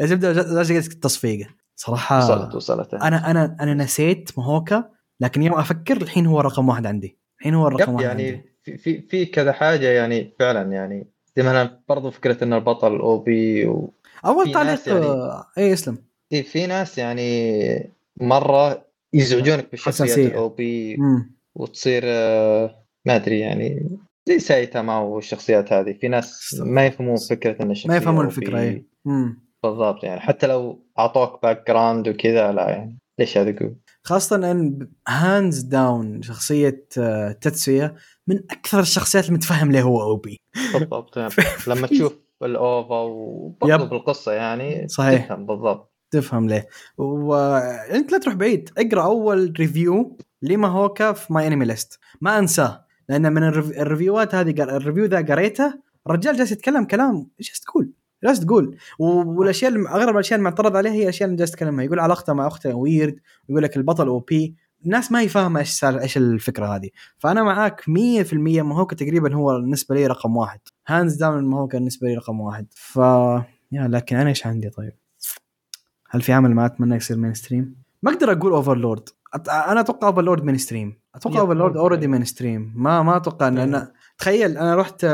يا 0.00 0.06
زبده 0.06 0.32
لازم 0.32 0.76
التصفيقه 0.76 1.50
صراحة 1.76 2.18
وصلت 2.18 2.54
وصلت. 2.54 2.94
أنا 2.94 3.30
أنا 3.30 3.56
أنا 3.60 3.74
نسيت 3.74 4.38
مهوكا 4.38 4.90
لكن 5.20 5.42
يوم 5.42 5.54
أفكر 5.54 5.96
الحين 5.96 6.26
هو 6.26 6.40
رقم 6.40 6.68
واحد 6.68 6.86
عندي. 6.86 7.19
الحين 7.40 7.54
هو 7.54 7.68
الرقم 7.68 7.94
واحد 7.94 8.04
يعني 8.04 8.44
في 8.62 8.78
في 8.78 9.00
في 9.02 9.26
كذا 9.26 9.52
حاجة 9.52 9.86
يعني 9.86 10.32
فعلا 10.38 10.72
يعني 10.72 11.06
زي 11.36 11.42
مثلا 11.42 11.80
برضو 11.88 12.10
فكرة 12.10 12.44
إن 12.44 12.52
البطل 12.52 12.96
OP 13.00 13.66
و... 13.66 13.92
أول 14.24 14.52
تعليق 14.52 14.88
يعني- 14.88 15.42
اي 15.58 15.72
اسلم 15.72 15.98
إيه، 16.32 16.42
في 16.42 16.66
ناس 16.66 16.98
يعني 16.98 17.90
مرة 18.20 18.86
يزعجونك 19.12 19.70
بالشخصيات 19.70 20.08
حساسية. 20.08 20.26
ال 20.26 20.48
OP. 20.48 20.96
وتصير 21.54 22.02
آه، 22.06 22.84
ما 23.06 23.16
أدري 23.16 23.40
يعني 23.40 23.88
زي 24.28 24.38
سايتاما 24.38 24.98
والشخصيات 24.98 25.72
هذه 25.72 25.92
في 25.92 26.08
ناس 26.08 26.60
ما 26.60 26.86
يفهمون 26.86 27.16
فكرة 27.16 27.62
إن 27.62 27.70
الشخصية 27.70 27.90
ما 27.90 27.96
يفهمون. 27.96 28.26
الفكرة 28.26 28.60
اي. 28.60 28.84
بالضبط 29.62 30.04
يعني 30.04 30.20
حتى 30.20 30.46
لو 30.46 30.78
أعطوك 30.98 31.42
background 31.42 32.08
وكذا 32.08 32.52
لا 32.52 32.70
يعني 32.70 32.98
ليش 33.18 33.38
هذا 33.38 33.50
يقول 33.50 33.74
خاصة 34.04 34.36
أن 34.50 34.88
hands 35.08 35.60
down 35.60 36.22
شخصية 36.22 36.86
آه، 36.98 37.32
تتسويا 37.32 37.94
من 38.26 38.36
أكثر 38.50 38.80
الشخصيات 38.80 39.24
اللي 39.24 39.34
متفهم 39.36 39.72
ليه 39.72 39.82
هو 39.82 40.02
OP 40.02 40.40
بالضبط 40.74 41.16
يعني 41.16 41.32
لما 41.68 41.86
تشوف 41.86 42.12
ال 42.42 42.55
OVA 42.55 42.94
وبرضه. 43.00 43.84
بالقصة 43.84 44.32
يعني 44.32 44.88
صحيح. 44.88 45.24
تفهم 45.26 45.46
بالضبط 45.46 45.92
تفهم 46.10 46.48
ليه 46.48 46.68
وأنت 46.98 48.12
لا 48.12 48.18
تروح 48.18 48.34
بعيد 48.34 48.70
اقرأ 48.78 49.02
أول 49.04 49.52
review 49.58 50.18
لماهوكا 50.42 51.12
في 51.12 51.32
MyAnimeList 51.32 51.98
ما 52.20 52.38
أنساه 52.38 52.84
لأن 53.08 53.32
من 53.32 53.42
الريف- 53.42 53.78
الريفيوات 53.78 54.34
هذه 54.34 54.62
ال 54.62 54.68
review 54.68 55.04
ذا 55.04 55.20
قريته 55.22 55.74
الرجال 56.06 56.36
جالس 56.36 56.52
يتكلم 56.52 56.84
كلام 56.84 57.30
إيش 57.40 57.60
تقول؟ 57.60 57.89
جالس 58.24 58.40
تقول 58.40 58.76
و- 58.98 59.04
والأشياء 59.38 59.72
اغلب 59.72 60.14
الأشياء 60.14 60.38
المعترض 60.38 60.76
عليها 60.76 60.92
هي 60.92 61.02
الاشياء 61.02 61.26
اللي 61.28 61.38
جالس 61.38 61.50
يتكلمها 61.50 61.84
يقول 61.84 62.00
علاقته 62.00 62.32
مع 62.32 62.46
اخته 62.46 62.74
weird 62.74 63.20
يقول 63.48 63.62
لك 63.62 63.76
البطل 63.76 64.06
OP 64.08 64.54
الناس 64.84 65.12
ما 65.12 65.22
يفهم 65.22 65.56
إيش 65.56 65.70
صار 65.70 66.00
إيش 66.00 66.16
الفكرة 66.16 66.66
هذه. 66.76 66.88
فأنا 67.18 67.42
معاك 67.42 67.80
100% 67.80 68.34
ماهوكا 68.62 68.96
تقريبا 68.96 69.34
هو 69.34 69.60
بالنسبة 69.60 69.94
لي 69.94 70.06
رقم 70.06 70.36
واحد. 70.36 70.60
hands 70.88 71.14
down 71.14 71.44
ماهوكا 71.44 71.78
بالنسبة 71.78 72.08
لي 72.08 72.14
رقم 72.14 72.40
واحد. 72.40 72.66
ف 72.70 72.96
yeah 73.72 73.88
لكن 73.88 74.16
أنا 74.16 74.28
إيش 74.28 74.46
عندي 74.46 74.70
طيب؟ 74.70 74.92
هل 76.10 76.22
في 76.22 76.32
عمل 76.32 76.54
ما 76.54 76.66
أتمنى 76.66 76.96
يصير 76.96 77.16
mainstream؟ 77.16 77.76
ما 78.02 78.12
أقدر 78.12 78.32
أقول 78.32 78.52
Overlord 78.52 79.08
أنا 79.48 79.80
أتوقع 79.80 80.08
Overlord 80.08 80.44
mainstream 80.44 80.98
أتوقع 81.14 81.40
Overlord. 81.40 81.76
already 81.76 82.06
mainstream 82.06 82.72
ما 82.76 83.02
ما 83.02 83.16
أتوقع 83.16 83.48
إن. 83.48 83.58
أنا 83.58 83.92
تخيل 84.18 84.58
أنا 84.58 84.76
رحت 84.76 85.06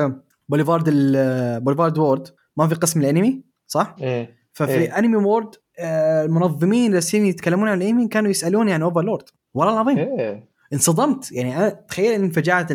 بوليفارد 0.49 0.85
ال- 0.89 1.61
Boulevard 1.61 1.99
World. 1.99 2.28
ما 2.57 2.69
في 2.69 2.74
قسم 2.74 3.01
الانمي 3.01 3.43
صح؟ 3.66 3.97
إيه. 4.01 4.37
ففي 4.53 4.73
إيه. 4.73 4.99
Anime 4.99 5.16
World 5.16 5.55
آه، 5.78 6.24
المنظمين 6.24 6.97
اللي 6.97 7.28
يتكلمون 7.28 7.69
عن 7.69 7.83
الانمي 7.83 8.09
كانوا 8.09 8.31
يسألوني 8.31 8.73
عن 8.73 8.83
Overlord 8.83 9.24
والله 9.55 9.73
العظيم. 9.73 9.99
إيه. 9.99 10.49
انصدمت. 10.73 11.33
يعني 11.33 11.57
أنا 11.57 11.69
تخيل 11.69 12.12
إن 12.12 12.24
انفجعت 12.24 12.73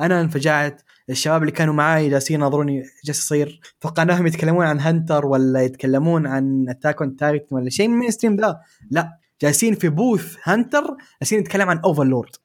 أنا 0.00 0.20
انفجعت 0.20 0.82
الشباب 1.10 1.40
اللي 1.40 1.52
كانوا 1.52 1.74
معاي 1.74 2.08
جالسين 2.08 2.40
ينظروني 2.40 2.82
جالس 3.04 3.18
يصير 3.18 3.60
توقعناهم 3.80 4.26
يتكلمون 4.26 4.66
عن 4.66 4.80
Hunter 4.80 5.26
ولا 5.26 5.62
يتكلمون 5.62 6.26
عن 6.26 6.66
Attack 6.68 7.02
on 7.02 7.16
Titan 7.16 7.56
ولا 7.56 7.70
شيء 7.70 7.88
mainstream 7.88 8.36
ذا. 8.36 8.60
لا. 8.90 9.18
جالسين 9.42 9.74
في 9.74 9.88
booth 9.88 10.36
Hunter 10.42 10.96
جالسين 11.22 11.40
نتكلم 11.40 11.68
عن 11.68 11.78
Overlord 11.78 12.36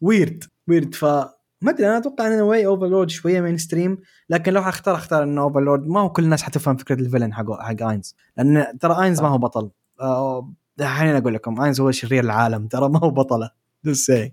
weird 0.00 0.44
weird 0.68 0.94
ف 0.94 1.04
ما 1.62 1.70
أدري 1.70 1.88
أنا 1.88 1.98
أتوقع 1.98 2.26
ان 2.26 2.40
واي 2.40 2.66
Overlord 2.66 3.10
شوية 3.10 3.40
mainstream 3.40 3.98
لكن 4.30 4.52
لو 4.52 4.62
حختار 4.62 4.94
أختار 4.94 5.22
إنه 5.22 5.42
Overlord 5.42 5.86
ما 5.86 6.00
هو 6.00 6.12
كل 6.12 6.24
الناس 6.24 6.42
حتفهم 6.42 6.76
فكرة 6.76 7.00
ال 7.00 7.04
villain 7.04 7.34
حق 7.34 7.60
حق 7.60 7.88
اينز 7.88 8.16
لأن 8.36 8.78
ترى 8.80 9.02
اينز 9.04 9.20
ما 9.20 9.28
هو 9.28 9.38
بطل. 9.38 9.70
خليني 10.80 11.18
أقول 11.18 11.34
لكم 11.34 11.60
اينز 11.60 11.80
هو 11.80 11.90
شرير 11.90 12.24
العالم 12.24 12.66
ترى 12.66 12.88
ما 12.88 12.98
هو 12.98 13.10
بطلة. 13.10 13.50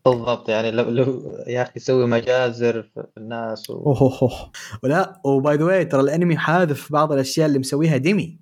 بالضبط 0.05 0.49
يعني 0.49 0.71
لو 0.71 0.83
لو 0.89 1.33
يا 1.47 1.61
أخي 1.61 1.71
يسوي 1.75 2.07
مجازر 2.07 2.81
في 2.81 3.07
الناس 3.17 3.69
و... 3.69 3.73
أوه 3.73 4.19
أوه. 4.21 4.51
ولا 4.83 5.21
و 5.25 5.36
by 5.36 5.57
the 5.57 5.63
way 5.63 5.85
ترى 5.85 6.01
الأنمي 6.01 6.37
حاذف 6.37 6.91
بعض 6.91 7.11
الأشياء 7.11 7.47
اللي 7.47 7.59
مسويها 7.59 7.97
ديمي. 7.97 8.39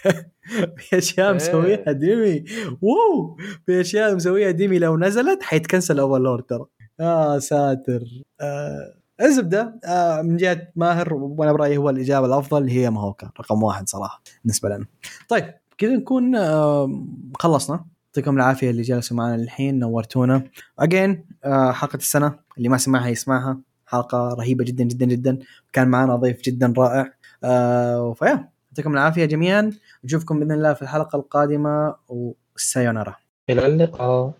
في 0.76 0.98
أشياء 0.98 1.28
إيه. 1.28 1.34
مسويها 1.34 1.92
ديمي. 1.92 2.44
wow 2.82 3.36
في 3.66 3.80
أشياء 3.80 4.14
مسويها 4.14 4.50
ديمي 4.50 4.78
لو 4.78 4.98
نزلت 4.98 5.42
حيتكنسل 5.42 5.98
Overlord 5.98 6.42
ترى. 6.42 6.64
يا 7.00 7.38
ساتر. 7.38 8.04
آه 8.40 8.94
الزبده 9.20 9.80
آه 9.84 10.22
من 10.22 10.36
جهة 10.36 10.68
ماهر 10.76 11.14
وأنا 11.14 11.52
برأيي 11.52 11.76
هو 11.76 11.90
الإجابة 11.90 12.26
الأفضل 12.26 12.68
هي 12.68 12.90
ماهوكا 12.90 13.30
رقم 13.40 13.62
واحد 13.62 13.88
صراحة 13.88 14.22
بالنسبة 14.44 14.68
لنا. 14.68 14.86
طيب 15.28 15.54
كذا 15.78 15.96
نكون 15.96 16.36
آه 16.36 17.04
خلصنا. 17.38 17.84
يعطيكم 18.06 18.36
العافية 18.36 18.70
اللي 18.70 18.82
جالسوا 18.82 19.16
معنا 19.16 19.34
الحين 19.34 19.78
نورتونا. 19.78 20.44
اجين 20.78 21.24
آه 21.44 21.72
حلقة 21.72 21.96
السنة 21.96 22.34
اللي 22.58 22.68
ما 22.68 22.78
سمعها 22.78 23.08
يسمعها. 23.08 23.60
حلقة 23.86 24.28
رهيبة 24.28 24.64
جدا 24.64 24.84
جدا 24.84 25.06
جدا. 25.06 25.38
كان 25.72 25.88
معنا 25.88 26.16
ضيف 26.16 26.42
جدا 26.42 26.74
رائع. 26.78 27.12
آه 27.44 28.12
فيا 28.12 28.48
يعطيكم 28.70 28.92
العافية 28.92 29.24
جميعا. 29.24 29.70
نشوفكم 30.04 30.38
بإذن 30.38 30.52
الله 30.52 30.72
في 30.72 30.82
الحلقة 30.82 31.16
القادمة 31.16 31.94
والسايونارا 32.08 33.16
إلى 33.50 33.66
اللقاء. 33.66 34.32